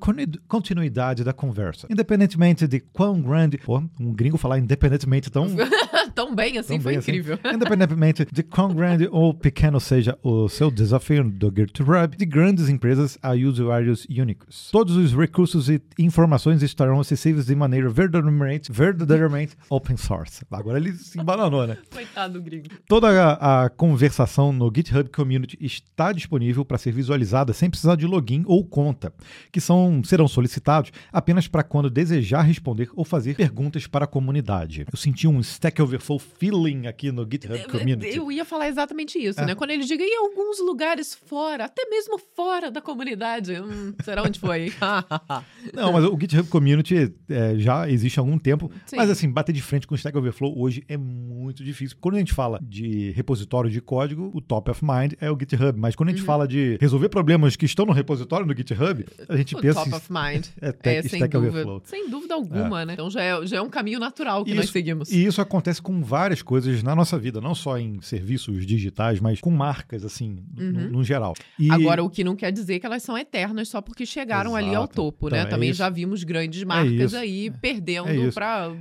continuidade 0.47 1.23
da 1.23 1.33
conversa. 1.33 1.87
Independentemente 1.89 2.67
de 2.67 2.79
quão 2.79 3.21
grande, 3.21 3.57
pô, 3.57 3.81
um 3.99 4.13
gringo 4.13 4.37
falar 4.37 4.59
independentemente 4.59 5.29
tão 5.29 5.47
Tão 6.13 6.35
bem 6.35 6.57
assim, 6.57 6.75
Tão 6.75 6.81
foi 6.81 6.91
bem 6.93 6.99
assim. 6.99 7.11
incrível. 7.11 7.39
Independentemente 7.45 8.27
de 8.31 8.43
quão 8.43 8.73
grande 8.73 9.07
ou 9.11 9.33
pequeno 9.33 9.79
seja 9.79 10.02
o 10.21 10.47
seu 10.49 10.69
desafio 10.71 11.23
do 11.29 11.51
GitHub, 11.55 12.15
de 12.17 12.25
grandes 12.25 12.69
empresas 12.69 13.17
a 13.21 13.31
usuários 13.33 14.05
únicos. 14.09 14.69
Todos 14.71 14.95
os 14.97 15.13
recursos 15.15 15.69
e 15.69 15.81
informações 15.99 16.61
estarão 16.61 16.99
acessíveis 16.99 17.45
de 17.45 17.55
maneira 17.55 17.89
verdadeiramente, 17.89 18.71
verdadeiramente 18.71 19.55
open 19.69 19.97
source. 19.97 20.43
Agora 20.51 20.77
ele 20.77 20.93
se 20.93 21.19
embananou, 21.19 21.65
né? 21.67 21.77
Coitado 21.91 22.33
do 22.33 22.41
gringo. 22.41 22.67
Toda 22.87 23.07
a, 23.09 23.65
a 23.65 23.69
conversação 23.69 24.51
no 24.51 24.71
GitHub 24.73 25.09
Community 25.09 25.57
está 25.61 26.11
disponível 26.11 26.65
para 26.65 26.77
ser 26.77 26.91
visualizada 26.91 27.53
sem 27.53 27.69
precisar 27.69 27.95
de 27.95 28.05
login 28.05 28.43
ou 28.45 28.65
conta, 28.65 29.13
que 29.51 29.61
são, 29.61 30.01
serão 30.03 30.27
solicitados 30.27 30.91
apenas 31.11 31.47
para 31.47 31.63
quando 31.63 31.89
desejar 31.89 32.41
responder 32.41 32.89
ou 32.95 33.05
fazer 33.05 33.35
perguntas 33.35 33.87
para 33.87 34.05
a 34.05 34.07
comunidade. 34.07 34.85
Eu 34.91 34.97
senti 34.97 35.27
um 35.27 35.39
Stack 35.39 35.81
Overflow 35.81 36.19
feeling 36.19 36.87
aqui 36.87 37.11
no 37.11 37.23
GitHub 37.29 37.63
Community. 37.69 38.17
Eu 38.17 38.31
ia 38.31 38.45
falar 38.45 38.67
exatamente 38.67 39.17
isso, 39.17 39.39
É. 39.39 39.45
né? 39.45 39.55
Quando 39.55 39.71
ele 39.71 39.83
diga 39.97 40.03
em 40.03 40.17
alguns 40.17 40.59
lugares 40.59 41.13
fora, 41.13 41.65
até 41.65 41.85
mesmo 41.89 42.17
fora 42.35 42.69
da 42.71 42.81
comunidade. 42.81 43.53
Hum, 43.59 43.93
será 44.03 44.23
onde 44.23 44.39
foi? 44.39 44.71
Não, 45.73 45.93
mas 45.93 46.03
o 46.05 46.17
GitHub 46.19 46.47
Community 46.49 47.13
é, 47.29 47.55
já 47.57 47.89
existe 47.89 48.19
há 48.19 48.21
algum 48.21 48.37
tempo. 48.37 48.71
Sim. 48.85 48.97
Mas 48.97 49.09
assim, 49.09 49.29
bater 49.29 49.53
de 49.53 49.61
frente 49.61 49.87
com 49.87 49.93
o 49.93 49.97
Stack 49.97 50.17
Overflow 50.17 50.53
hoje 50.59 50.83
é 50.87 50.97
muito 50.97 51.63
difícil. 51.63 51.97
Quando 51.99 52.15
a 52.15 52.19
gente 52.19 52.33
fala 52.33 52.59
de 52.61 53.11
repositório 53.11 53.69
de 53.69 53.81
código, 53.81 54.31
o 54.33 54.41
top 54.41 54.71
of 54.71 54.83
mind 54.83 55.13
é 55.19 55.31
o 55.31 55.37
GitHub. 55.39 55.79
Mas 55.79 55.95
quando 55.95 56.09
a 56.09 56.11
gente 56.11 56.21
Uhum. 56.21 56.25
fala 56.27 56.47
de 56.47 56.77
resolver 56.79 57.09
problemas 57.09 57.55
que 57.55 57.65
estão 57.65 57.85
no 57.85 57.91
repositório 57.93 58.45
do 58.45 58.55
GitHub, 58.55 59.05
a 59.27 59.37
gente 59.37 59.55
o 59.55 59.59
pensa 59.59 59.79
top 59.79 59.89
em 59.91 59.93
of 59.95 60.07
mind. 60.11 60.45
é, 60.61 60.71
tech- 60.71 60.97
É, 60.97 61.01
sem 61.09 61.19
Stack 61.19 61.33
dúvida, 61.33 61.51
Overflow. 61.51 61.81
sem 61.85 62.09
dúvida 62.09 62.33
alguma, 62.33 62.85
né? 62.85 62.93
Então 62.93 63.09
já 63.09 63.21
é, 63.21 63.45
já 63.45 63.57
é 63.57 63.61
um 63.61 63.69
caminho 63.69 63.99
natural 63.99 64.43
que 64.45 64.53
nós 64.53 64.65
Isso- 64.65 64.73
seguimos. 64.73 65.11
E 65.11 65.25
isso 65.25 65.41
acontece 65.41 65.81
com 65.81 66.01
várias 66.03 66.41
coisas 66.41 66.81
na 66.83 66.95
nossa 66.95 67.17
vida, 67.17 67.39
não 67.41 67.53
só 67.55 67.77
em 67.77 67.99
serviços 68.01 68.65
digitais, 68.65 69.19
mas 69.19 69.39
com 69.39 69.49
marcas, 69.51 69.82
assim, 70.05 70.43
no, 70.55 70.89
no 70.89 71.03
geral. 71.03 71.33
E- 71.59 71.67
Uhum. 71.69 71.73
Agora, 71.75 72.03
o 72.03 72.09
que 72.09 72.23
não 72.23 72.35
quer 72.35 72.51
dizer 72.51 72.79
que 72.79 72.85
elas 72.85 73.03
são 73.03 73.17
eternas 73.17 73.67
só 73.69 73.81
porque 73.81 74.05
chegaram 74.05 74.55
ali 74.55 74.67
ao 74.75 74.83
Exato. 74.83 74.95
topo, 74.95 75.27
Então, 75.27 75.37
né? 75.39 75.43
é 75.45 75.47
Também 75.47 75.69
isso. 75.69 75.79
já 75.79 75.89
vimos 75.89 76.23
grandes 76.23 76.63
marcas 76.63 76.91
isso. 77.11 77.17
aí 77.17 77.47
É 77.47 77.51
perdendo 77.51 78.11
isso. 78.11 78.33
para 78.35 78.71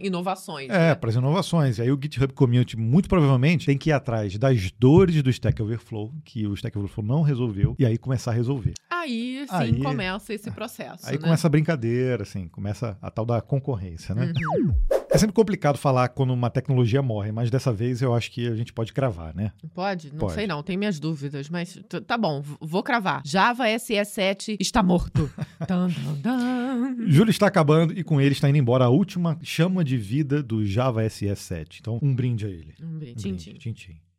inovações. 0.00 0.68
É, 0.70 0.88
né? 0.88 0.94
para 0.94 1.10
as 1.10 1.16
inovações. 1.16 1.78
E 1.78 1.82
aí 1.82 1.90
o 1.92 1.98
GitHub 2.00 2.32
Community, 2.32 2.76
muito 2.76 3.08
provavelmente, 3.08 3.66
tem 3.66 3.76
que 3.78 3.90
ir 3.90 3.92
atrás 3.92 4.36
das 4.38 4.70
dores 4.78 5.22
do 5.22 5.30
Stack 5.30 5.60
Overflow, 5.62 6.12
que 6.24 6.46
o 6.46 6.54
Stack 6.54 6.76
Overflow 6.78 7.06
não 7.06 7.22
resolveu, 7.22 7.74
e 7.78 7.84
aí 7.86 7.96
começar 7.98 8.30
a 8.30 8.34
resolver. 8.34 8.74
Aí 8.90 9.44
sim 9.48 9.54
Aí- 9.54 9.82
começa 9.82 10.32
esse 10.34 10.50
processo. 10.50 11.06
Aí 11.08 11.14
né? 11.16 11.18
começa 11.22 11.46
a 11.46 11.50
brincadeira, 11.50 12.22
assim, 12.22 12.46
começa 12.48 12.96
a 13.02 13.10
tal 13.10 13.24
da 13.26 13.40
concorrência, 13.40 14.14
né? 14.14 14.26
Uhum. 14.26 15.01
É 15.12 15.18
sempre 15.18 15.34
complicado 15.34 15.76
falar 15.76 16.08
quando 16.08 16.32
uma 16.32 16.48
tecnologia 16.48 17.02
morre, 17.02 17.30
mas 17.30 17.50
dessa 17.50 17.70
vez 17.72 18.00
eu 18.00 18.14
acho 18.14 18.30
que 18.30 18.48
a 18.48 18.54
gente 18.56 18.72
pode 18.72 18.92
cravar, 18.94 19.34
né? 19.34 19.52
Pode? 19.74 20.10
Não 20.10 20.18
Pode. 20.20 20.32
sei 20.32 20.46
não, 20.46 20.62
tem 20.62 20.76
minhas 20.76 20.98
dúvidas, 20.98 21.50
mas 21.50 21.78
tá 22.06 22.16
bom, 22.16 22.42
vou 22.60 22.82
cravar. 22.82 23.20
Java 23.24 23.64
SE7 23.66 24.56
está 24.58 24.82
morto. 24.82 25.30
Tan, 25.68 25.88
tan. 26.22 26.96
Júlio 27.06 27.30
está 27.30 27.46
acabando 27.46 27.92
e 27.96 28.02
com 28.02 28.20
ele 28.20 28.32
está 28.32 28.48
indo 28.48 28.58
embora 28.58 28.86
a 28.86 28.88
última 28.88 29.38
chama 29.42 29.84
de 29.84 29.96
vida 29.96 30.42
do 30.42 30.64
Java 30.64 31.02
SE7. 31.02 31.76
Então, 31.80 31.98
um 32.02 32.14
brinde 32.14 32.46
a 32.46 32.48
ele. 32.48 32.74
Um 32.82 32.98
beijo, 32.98 33.12
Um 33.12 33.16
tchim, 33.16 33.28
brinde, 33.28 33.44
tchim. 33.44 33.58
tchim, 33.58 33.72
tchim. 33.72 34.11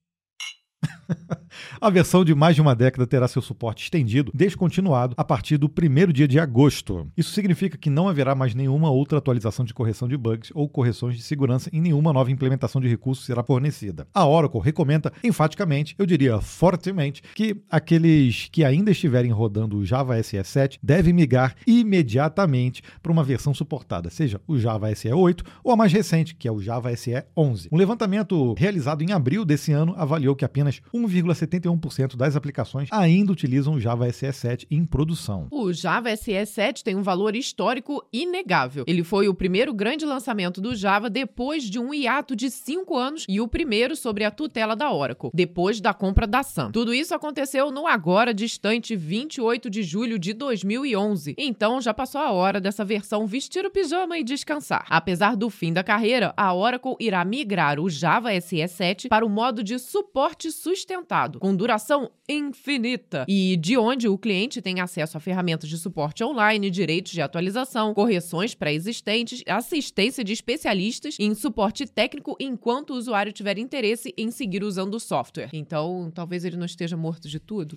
A 1.79 1.89
versão 1.89 2.23
de 2.23 2.33
mais 2.33 2.55
de 2.55 2.61
uma 2.61 2.75
década 2.75 3.05
terá 3.05 3.27
seu 3.27 3.41
suporte 3.41 3.83
estendido, 3.83 4.31
descontinuado, 4.33 5.13
a 5.17 5.23
partir 5.23 5.57
do 5.57 5.69
primeiro 5.69 6.11
dia 6.11 6.27
de 6.27 6.39
agosto. 6.39 7.07
Isso 7.17 7.31
significa 7.31 7.77
que 7.77 7.89
não 7.89 8.07
haverá 8.07 8.35
mais 8.35 8.55
nenhuma 8.55 8.89
outra 8.89 9.17
atualização 9.17 9.65
de 9.65 9.73
correção 9.73 10.07
de 10.07 10.17
bugs 10.17 10.51
ou 10.53 10.67
correções 10.67 11.15
de 11.15 11.21
segurança 11.21 11.69
em 11.71 11.81
nenhuma 11.81 12.13
nova 12.13 12.31
implementação 12.31 12.81
de 12.81 12.87
recursos 12.87 13.25
será 13.25 13.43
fornecida. 13.43 14.07
A 14.13 14.25
Oracle 14.25 14.61
recomenda 14.61 15.11
enfaticamente, 15.23 15.95
eu 15.97 16.05
diria 16.05 16.39
fortemente, 16.41 17.21
que 17.35 17.57
aqueles 17.69 18.49
que 18.51 18.63
ainda 18.63 18.91
estiverem 18.91 19.31
rodando 19.31 19.77
o 19.77 19.85
Java 19.85 20.21
SE 20.23 20.41
7 20.43 20.79
devem 20.81 21.13
migrar 21.13 21.55
imediatamente 21.67 22.81
para 23.01 23.11
uma 23.11 23.23
versão 23.23 23.53
suportada, 23.53 24.09
seja 24.09 24.39
o 24.47 24.57
Java 24.57 24.93
SE 24.95 25.11
8 25.11 25.43
ou 25.63 25.71
a 25.71 25.75
mais 25.75 25.91
recente, 25.91 26.35
que 26.35 26.47
é 26.47 26.51
o 26.51 26.61
Java 26.61 26.95
SE 26.95 27.23
11. 27.35 27.69
Um 27.71 27.77
levantamento 27.77 28.53
realizado 28.57 29.03
em 29.03 29.11
abril 29.11 29.45
desse 29.45 29.71
ano 29.71 29.93
avaliou 29.97 30.35
que 30.35 30.45
apenas 30.45 30.72
1,71% 30.93 32.15
das 32.15 32.35
aplicações 32.35 32.89
ainda 32.91 33.31
utilizam 33.31 33.75
o 33.75 33.79
Java 33.79 34.11
SE 34.11 34.31
7 34.31 34.67
em 34.69 34.85
produção. 34.85 35.47
O 35.51 35.71
Java 35.71 36.09
SE7 36.09 36.83
tem 36.83 36.95
um 36.95 37.01
valor 37.01 37.35
histórico 37.35 38.03
inegável. 38.11 38.83
Ele 38.87 39.03
foi 39.03 39.27
o 39.27 39.33
primeiro 39.33 39.73
grande 39.73 40.05
lançamento 40.05 40.61
do 40.61 40.75
Java 40.75 41.09
depois 41.09 41.63
de 41.63 41.79
um 41.79 41.93
hiato 41.93 42.35
de 42.35 42.49
cinco 42.49 42.97
anos 42.97 43.25
e 43.27 43.41
o 43.41 43.47
primeiro 43.47 43.95
sobre 43.95 44.23
a 44.23 44.31
tutela 44.31 44.75
da 44.75 44.91
Oracle, 44.91 45.29
depois 45.33 45.79
da 45.81 45.93
compra 45.93 46.27
da 46.27 46.43
Sun. 46.43 46.71
Tudo 46.71 46.93
isso 46.93 47.13
aconteceu 47.13 47.71
no 47.71 47.87
agora 47.87 48.33
distante 48.33 48.95
28 48.95 49.69
de 49.69 49.83
julho 49.83 50.19
de 50.19 50.33
2011. 50.33 51.35
Então 51.37 51.81
já 51.81 51.93
passou 51.93 52.21
a 52.21 52.31
hora 52.31 52.59
dessa 52.59 52.85
versão 52.85 53.25
vestir 53.25 53.65
o 53.65 53.71
pijama 53.71 54.17
e 54.17 54.23
descansar. 54.23 54.85
Apesar 54.89 55.35
do 55.35 55.49
fim 55.49 55.73
da 55.73 55.83
carreira, 55.83 56.33
a 56.37 56.53
Oracle 56.53 56.95
irá 56.99 57.23
migrar 57.25 57.79
o 57.79 57.89
Java 57.89 58.31
SE7 58.31 59.07
para 59.07 59.25
o 59.25 59.29
modo 59.29 59.63
de 59.63 59.79
suporte 59.79 60.51
sustentado, 60.63 61.39
com 61.39 61.53
duração 61.53 62.09
infinita, 62.27 63.25
e 63.27 63.57
de 63.57 63.77
onde 63.77 64.07
o 64.07 64.17
cliente 64.17 64.61
tem 64.61 64.79
acesso 64.79 65.17
a 65.17 65.19
ferramentas 65.19 65.69
de 65.69 65.77
suporte 65.77 66.23
online, 66.23 66.69
direitos 66.69 67.11
de 67.11 67.21
atualização, 67.21 67.93
correções 67.93 68.55
pré-existentes, 68.55 69.43
assistência 69.45 70.23
de 70.23 70.31
especialistas 70.31 71.17
em 71.19 71.35
suporte 71.35 71.85
técnico 71.85 72.37
enquanto 72.39 72.91
o 72.91 72.95
usuário 72.95 73.33
tiver 73.33 73.57
interesse 73.57 74.13
em 74.17 74.31
seguir 74.31 74.63
usando 74.63 74.93
o 74.93 74.99
software. 75.01 75.49
Então, 75.51 76.09
talvez 76.15 76.45
ele 76.45 76.55
não 76.55 76.65
esteja 76.65 76.95
morto 76.95 77.27
de 77.27 77.39
tudo. 77.39 77.75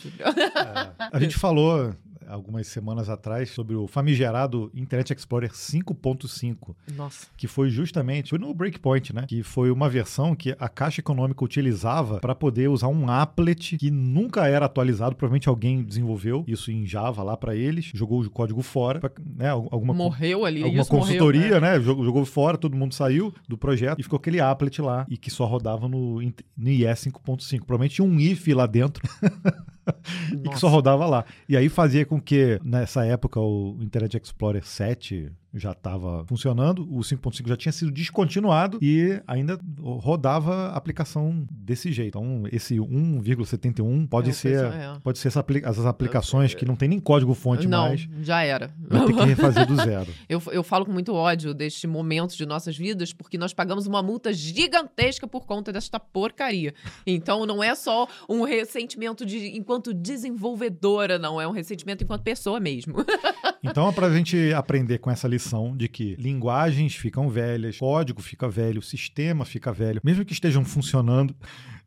A 1.13 1.19
gente 1.19 1.37
falou 1.37 1.93
algumas 2.29 2.67
semanas 2.67 3.09
atrás 3.09 3.51
sobre 3.51 3.75
o 3.75 3.87
famigerado 3.87 4.71
Internet 4.75 5.13
Explorer 5.13 5.51
5.5, 5.51 6.75
Nossa. 6.95 7.27
que 7.37 7.47
foi 7.47 7.71
justamente, 7.71 8.31
foi 8.31 8.39
no 8.39 8.53
Breakpoint, 8.53 9.15
né? 9.15 9.25
Que 9.27 9.43
foi 9.43 9.71
uma 9.71 9.89
versão 9.89 10.35
que 10.35 10.55
a 10.59 10.69
Caixa 10.69 11.01
Econômica 11.01 11.45
utilizava 11.45 12.19
para 12.21 12.35
poder 12.35 12.69
usar 12.69 12.89
um 12.89 13.09
applet 13.09 13.77
que 13.77 13.91
nunca 13.91 14.47
era 14.47 14.67
atualizado, 14.67 15.15
provavelmente 15.15 15.49
alguém 15.49 15.83
desenvolveu 15.83 16.45
isso 16.47 16.71
em 16.71 16.87
Java 16.87 17.23
lá 17.23 17.37
para 17.37 17.55
eles, 17.55 17.91
jogou 17.95 18.21
o 18.21 18.31
código 18.31 18.63
fora, 18.63 19.01
pra, 19.01 19.11
né? 19.37 19.51
Alguma 19.51 19.95
Morreu 19.95 20.45
ali. 20.45 20.63
alguma 20.63 20.83
isso 20.83 20.93
morreu, 20.93 21.07
consultoria, 21.07 21.61
né? 21.61 21.79
né? 21.79 21.81
Jogou, 21.81 22.25
fora, 22.25 22.59
todo 22.59 22.77
mundo 22.77 22.95
saiu 22.95 23.33
do 23.49 23.57
projeto 23.57 23.99
e 23.99 24.03
ficou 24.03 24.17
aquele 24.19 24.41
applet 24.41 24.81
lá 24.81 25.07
e 25.09 25.17
que 25.17 25.31
só 25.31 25.45
rodava 25.45 25.89
no, 25.89 26.21
no 26.21 26.69
IE 26.69 26.85
5.5. 26.85 27.59
Provavelmente 27.65 27.97
tinha 27.97 28.07
um 28.07 28.19
if 28.19 28.47
lá 28.49 28.67
dentro 28.67 29.03
e 30.33 30.49
que 30.49 30.59
só 30.59 30.69
rodava 30.69 31.07
lá. 31.07 31.25
E 31.49 31.57
aí 31.57 31.69
fazia 31.69 32.05
com 32.05 32.21
que, 32.21 32.61
nessa 32.65 33.05
época, 33.05 33.41
o 33.41 33.77
Internet 33.81 34.17
Explorer 34.17 34.65
7 34.65 35.31
já 35.59 35.73
estava 35.73 36.25
funcionando, 36.27 36.83
o 36.91 37.01
5.5 37.01 37.49
já 37.49 37.57
tinha 37.57 37.73
sido 37.73 37.91
descontinuado 37.91 38.79
e 38.83 39.21
ainda 39.27 39.59
rodava 39.81 40.69
a 40.69 40.77
aplicação 40.77 41.47
desse 41.51 41.93
jeito. 41.93 42.07
Então, 42.19 42.45
esse 42.53 42.77
1,71 42.77 44.07
pode 44.09 44.31
É, 44.31 44.33
ser, 44.33 44.65
é. 44.65 44.99
pode 45.03 45.19
ser 45.19 45.29
essa 45.29 45.45
essas 45.65 45.87
aplicações 45.87 46.55
que 46.55 46.65
não 46.65 46.75
tem 46.77 46.89
nem 46.89 46.99
código 47.01 47.33
fonte 47.35 47.67
Não, 47.69 47.89
mais, 47.89 48.09
já 48.23 48.43
era. 48.43 48.71
vai 48.79 49.07
ter 49.07 49.15
que 49.15 49.25
refazer 49.25 49.67
do 49.67 49.77
zero. 49.83 50.13
Eu, 50.29 50.43
eu 50.53 50.63
falo 50.63 50.85
com 50.87 50.93
muito 50.93 51.15
ódio 51.15 51.55
deste 51.55 51.87
momento 51.87 52.37
de 52.37 52.45
nossas 52.47 52.77
vidas, 52.77 53.13
porque 53.13 53.39
nós 53.39 53.53
pagamos 53.55 53.87
uma 53.87 54.03
multa 54.03 54.33
gigantesca 54.33 55.27
por 55.27 55.47
conta 55.47 55.73
desta 55.73 55.99
porcaria. 56.01 56.75
Então 57.07 57.47
não 57.47 57.63
é 57.63 57.75
só 57.75 58.09
um 58.29 58.43
ressentimento 58.43 59.25
de 59.25 59.57
enquanto 59.57 59.93
desenvolvedora, 59.95 61.19
não. 61.19 61.41
É 61.41 61.47
um 61.47 61.53
ressentimento 61.53 62.03
enquanto 62.05 62.23
pessoa 62.23 62.59
mesmo. 62.61 62.95
Então 63.63 63.89
é 63.89 63.93
pra 63.93 64.11
gente 64.11 64.53
aprender 64.55 64.99
com 64.99 65.11
essa 65.11 65.27
lição 65.27 65.77
de 65.77 65.89
que 65.89 66.15
linguagens 66.17 66.95
ficam 66.95 67.29
velhas, 67.29 67.79
código 67.79 68.23
fica 68.23 68.49
velho, 68.49 68.83
sistema 68.83 69.45
fica 69.45 69.73
velho, 69.73 70.01
mesmo 70.05 70.25
que 70.25 70.33
estejam 70.33 70.65
funcionando 70.65 71.35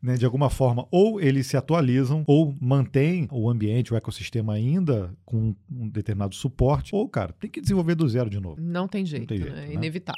né, 0.02 0.16
de 0.16 0.24
alguma 0.24 0.50
forma, 0.50 0.86
ou 0.90 1.20
eles 1.20 1.46
se 1.46 1.56
atualizam, 1.56 2.24
ou 2.26 2.56
mantêm 2.60 3.28
o 3.30 3.48
ambiente, 3.48 3.92
o 3.92 3.96
ecossistema 3.96 4.54
ainda 4.54 5.14
com 5.24 5.54
um 5.70 5.88
determinado 5.88 6.34
suporte, 6.34 6.94
ou, 6.94 7.08
cara, 7.08 7.34
tem 7.38 7.50
que 7.50 7.60
desenvolver 7.60 7.94
do 7.94 8.08
zero 8.08 8.30
de 8.30 8.40
novo. 8.40 8.60
Não 8.60 8.88
tem 8.88 9.04
jeito, 9.04 9.28
tem 9.28 9.38
jeito, 9.38 9.54
né? 9.54 9.64
é 9.64 9.68
né? 9.68 9.74
inevitável. 9.74 10.16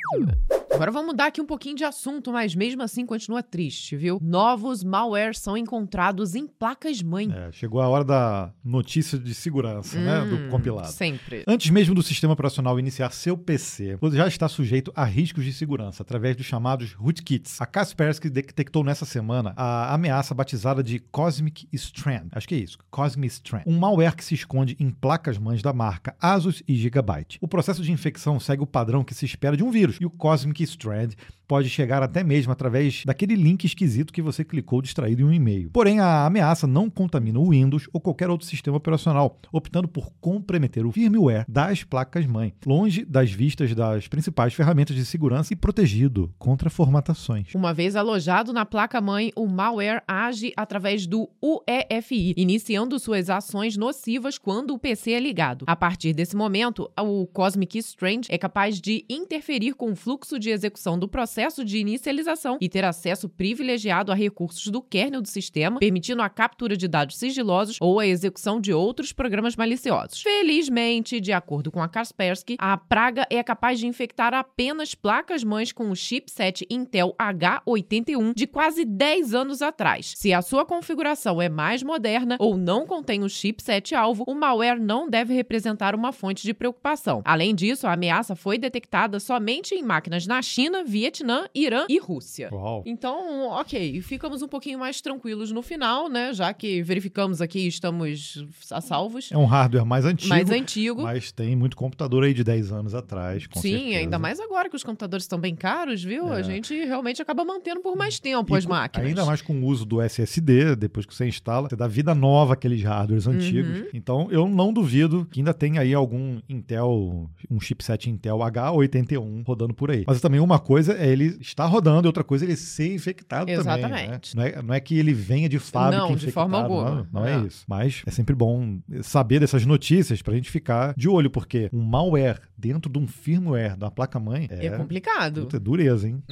Agora 0.74 0.90
vamos 0.90 1.08
mudar 1.08 1.26
aqui 1.26 1.40
um 1.40 1.46
pouquinho 1.46 1.76
de 1.76 1.84
assunto, 1.84 2.32
mas 2.32 2.54
mesmo 2.54 2.82
assim 2.82 3.04
continua 3.04 3.42
triste, 3.42 3.94
viu? 3.94 4.18
Novos 4.22 4.82
malwares 4.82 5.38
são 5.38 5.54
encontrados 5.54 6.34
em 6.34 6.46
placas-mãe. 6.46 7.30
É, 7.30 7.52
chegou 7.52 7.82
a 7.82 7.88
hora 7.88 8.02
da 8.02 8.52
notícia 8.64 9.18
de 9.18 9.34
segurança, 9.34 9.98
né, 9.98 10.24
do 10.24 10.36
Hum, 10.36 10.48
compilado. 10.48 10.88
Sempre. 10.88 11.44
Antes 11.46 11.70
mesmo 11.70 11.94
do 11.94 12.02
sistema 12.02 12.32
operacional 12.32 12.78
iniciar 12.78 13.12
seu 13.12 13.36
PC, 13.36 13.98
você 14.00 14.16
já 14.16 14.26
está 14.26 14.48
sujeito 14.48 14.90
a 14.96 15.04
riscos 15.04 15.44
de 15.44 15.52
segurança 15.52 16.02
através 16.02 16.36
dos 16.36 16.46
chamados 16.46 16.94
rootkits. 16.94 17.60
A 17.60 17.66
Kaspersky 17.66 18.30
detectou 18.30 18.82
nessa 18.82 19.04
semana 19.04 19.52
a 19.56 19.71
ameaça 19.90 20.34
batizada 20.34 20.82
de 20.82 20.98
Cosmic 20.98 21.68
Strand. 21.72 22.28
Acho 22.32 22.48
que 22.48 22.54
é 22.54 22.58
isso, 22.58 22.78
Cosmic 22.90 23.32
Strand. 23.32 23.62
Um 23.66 23.78
malware 23.78 24.16
que 24.16 24.24
se 24.24 24.34
esconde 24.34 24.76
em 24.78 24.90
placas-mães 24.90 25.62
da 25.62 25.72
marca 25.72 26.14
Asus 26.20 26.62
e 26.66 26.74
Gigabyte. 26.74 27.38
O 27.40 27.48
processo 27.48 27.82
de 27.82 27.92
infecção 27.92 28.38
segue 28.38 28.62
o 28.62 28.66
padrão 28.66 29.04
que 29.04 29.14
se 29.14 29.24
espera 29.24 29.56
de 29.56 29.64
um 29.64 29.70
vírus, 29.70 29.96
e 30.00 30.06
o 30.06 30.10
Cosmic 30.10 30.62
Strand 30.62 31.10
pode 31.52 31.68
chegar 31.68 32.02
até 32.02 32.24
mesmo 32.24 32.50
através 32.50 33.02
daquele 33.04 33.34
link 33.34 33.64
esquisito 33.64 34.10
que 34.10 34.22
você 34.22 34.42
clicou 34.42 34.80
distraído 34.80 35.20
em 35.20 35.24
um 35.26 35.32
e-mail. 35.34 35.68
Porém, 35.70 36.00
a 36.00 36.24
ameaça 36.24 36.66
não 36.66 36.88
contamina 36.88 37.38
o 37.38 37.50
Windows 37.50 37.90
ou 37.92 38.00
qualquer 38.00 38.30
outro 38.30 38.46
sistema 38.46 38.78
operacional, 38.78 39.36
optando 39.52 39.86
por 39.86 40.10
comprometer 40.18 40.86
o 40.86 40.92
firmware 40.92 41.44
das 41.46 41.84
placas-mãe, 41.84 42.54
longe 42.64 43.04
das 43.04 43.30
vistas 43.30 43.74
das 43.74 44.08
principais 44.08 44.54
ferramentas 44.54 44.96
de 44.96 45.04
segurança 45.04 45.52
e 45.52 45.56
protegido 45.56 46.32
contra 46.38 46.70
formatações. 46.70 47.54
Uma 47.54 47.74
vez 47.74 47.96
alojado 47.96 48.50
na 48.50 48.64
placa-mãe, 48.64 49.30
o 49.36 49.46
malware 49.46 50.02
age 50.08 50.54
através 50.56 51.06
do 51.06 51.28
UEFI, 51.42 52.32
iniciando 52.34 52.98
suas 52.98 53.28
ações 53.28 53.76
nocivas 53.76 54.38
quando 54.38 54.72
o 54.72 54.78
PC 54.78 55.10
é 55.10 55.20
ligado. 55.20 55.66
A 55.68 55.76
partir 55.76 56.14
desse 56.14 56.34
momento, 56.34 56.90
o 56.98 57.26
Cosmic 57.26 57.76
Strange 57.76 58.26
é 58.30 58.38
capaz 58.38 58.80
de 58.80 59.04
interferir 59.06 59.74
com 59.74 59.92
o 59.92 59.96
fluxo 59.96 60.38
de 60.38 60.48
execução 60.48 60.98
do 60.98 61.06
processo 61.06 61.41
de 61.64 61.78
inicialização 61.78 62.58
e 62.60 62.68
ter 62.68 62.84
acesso 62.84 63.28
privilegiado 63.28 64.12
a 64.12 64.14
recursos 64.14 64.68
do 64.68 64.80
kernel 64.80 65.20
do 65.20 65.28
sistema, 65.28 65.78
permitindo 65.80 66.22
a 66.22 66.28
captura 66.28 66.76
de 66.76 66.86
dados 66.86 67.16
sigilosos 67.16 67.76
ou 67.80 67.98
a 67.98 68.06
execução 68.06 68.60
de 68.60 68.72
outros 68.72 69.12
programas 69.12 69.56
maliciosos. 69.56 70.22
Felizmente, 70.22 71.20
de 71.20 71.32
acordo 71.32 71.70
com 71.70 71.82
a 71.82 71.88
Kaspersky, 71.88 72.56
a 72.58 72.76
praga 72.76 73.26
é 73.28 73.42
capaz 73.42 73.78
de 73.78 73.86
infectar 73.86 74.34
apenas 74.34 74.94
placas-mães 74.94 75.72
com 75.72 75.90
o 75.90 75.96
chipset 75.96 76.66
Intel 76.70 77.14
H81 77.18 78.34
de 78.34 78.46
quase 78.46 78.84
10 78.84 79.34
anos 79.34 79.62
atrás. 79.62 80.14
Se 80.16 80.32
a 80.32 80.42
sua 80.42 80.64
configuração 80.64 81.42
é 81.42 81.48
mais 81.48 81.82
moderna 81.82 82.36
ou 82.38 82.56
não 82.56 82.86
contém 82.86 83.22
o 83.22 83.28
chipset 83.28 83.94
alvo, 83.94 84.24
o 84.26 84.34
malware 84.34 84.80
não 84.80 85.08
deve 85.08 85.34
representar 85.34 85.94
uma 85.94 86.12
fonte 86.12 86.42
de 86.42 86.54
preocupação. 86.54 87.22
Além 87.24 87.54
disso, 87.54 87.86
a 87.86 87.92
ameaça 87.92 88.36
foi 88.36 88.58
detectada 88.58 89.18
somente 89.18 89.74
em 89.74 89.82
máquinas 89.82 90.26
na 90.26 90.40
China, 90.42 90.84
Vietnã, 90.84 91.31
Irã 91.54 91.86
e 91.88 91.98
Rússia. 91.98 92.48
Uau. 92.52 92.82
Então, 92.86 93.48
ok, 93.48 94.00
ficamos 94.02 94.42
um 94.42 94.48
pouquinho 94.48 94.78
mais 94.78 95.00
tranquilos 95.00 95.50
no 95.52 95.62
final, 95.62 96.08
né? 96.08 96.32
Já 96.32 96.52
que 96.52 96.82
verificamos 96.82 97.40
aqui 97.40 97.60
e 97.60 97.66
estamos 97.68 98.44
a 98.70 98.80
salvos. 98.80 99.30
É 99.32 99.36
um 99.36 99.44
hardware 99.44 99.84
mais 99.86 100.04
antigo, 100.04 100.28
mais 100.28 100.50
antigo. 100.50 101.02
mas 101.02 101.32
tem 101.32 101.54
muito 101.56 101.76
computador 101.76 102.24
aí 102.24 102.34
de 102.34 102.44
10 102.44 102.72
anos 102.72 102.94
atrás, 102.94 103.44
Sim, 103.54 103.60
certeza. 103.60 103.98
ainda 103.98 104.18
mais 104.18 104.38
agora 104.40 104.68
que 104.68 104.76
os 104.76 104.82
computadores 104.84 105.24
estão 105.24 105.38
bem 105.38 105.54
caros, 105.54 106.02
viu? 106.02 106.32
É. 106.32 106.36
A 106.38 106.42
gente 106.42 106.74
realmente 106.84 107.20
acaba 107.22 107.44
mantendo 107.44 107.80
por 107.80 107.96
mais 107.96 108.18
tempo 108.18 108.54
E 108.54 108.58
as 108.58 108.64
com- 108.64 108.70
máquinas. 108.72 109.06
Ainda 109.08 109.24
mais 109.24 109.40
com 109.42 109.54
o 109.60 109.64
uso 109.66 109.84
do 109.84 110.00
SSD, 110.00 110.76
depois 110.76 111.06
que 111.06 111.14
você 111.14 111.26
instala, 111.26 111.68
você 111.68 111.76
dá 111.76 111.86
vida 111.86 112.14
nova 112.14 112.54
àqueles 112.54 112.82
hardwares 112.82 113.26
Uhum. 113.26 113.32
antigos. 113.34 113.84
Então, 113.92 114.28
eu 114.30 114.48
não 114.48 114.72
duvido 114.72 115.26
que 115.30 115.40
ainda 115.40 115.52
tem 115.54 115.78
aí 115.78 115.94
algum 115.94 116.40
Intel, 116.48 117.28
um 117.50 117.60
chipset 117.60 118.08
Intel 118.10 118.38
H81 118.38 119.42
rodando 119.46 119.74
por 119.74 119.90
aí. 119.90 120.04
Mas 120.06 120.20
também 120.20 120.40
uma 120.40 120.58
coisa 120.58 120.92
é 120.94 121.11
ele 121.12 121.36
estar 121.40 121.66
rodando 121.66 122.06
e 122.06 122.08
outra 122.08 122.24
coisa 122.24 122.44
é 122.44 122.48
ele 122.48 122.56
ser 122.56 122.94
infectado 122.94 123.46
também. 123.46 123.60
Exatamente. 123.60 124.36
Né? 124.36 124.42
Não, 124.52 124.60
é, 124.60 124.62
não 124.62 124.74
é 124.74 124.80
que 124.80 124.98
ele 124.98 125.12
venha 125.12 125.48
de 125.48 125.58
fábrica 125.58 125.98
Não, 126.02 126.08
de 126.08 126.14
infectado. 126.14 126.32
forma 126.32 126.58
alguma. 126.62 126.90
Não, 127.12 127.20
não 127.20 127.26
é. 127.26 127.34
É. 127.34 127.46
isso. 127.46 127.64
Mas 127.68 128.02
é 128.06 128.10
sempre 128.10 128.34
bom 128.34 128.78
saber 129.02 129.40
dessas 129.40 129.64
notícias 129.66 130.22
pra 130.22 130.34
gente 130.34 130.50
ficar 130.50 130.94
de 130.96 131.08
olho, 131.08 131.30
porque 131.30 131.68
um 131.72 131.82
malware 131.82 132.40
dentro 132.56 132.90
de 132.90 132.98
um 132.98 133.06
firmware 133.06 133.76
da 133.76 133.90
placa-mãe 133.90 134.48
É, 134.50 134.66
é, 134.66 134.70
complicado. 134.70 135.48
É 135.52 135.58
dureza, 135.58 136.08
hein? 136.08 136.22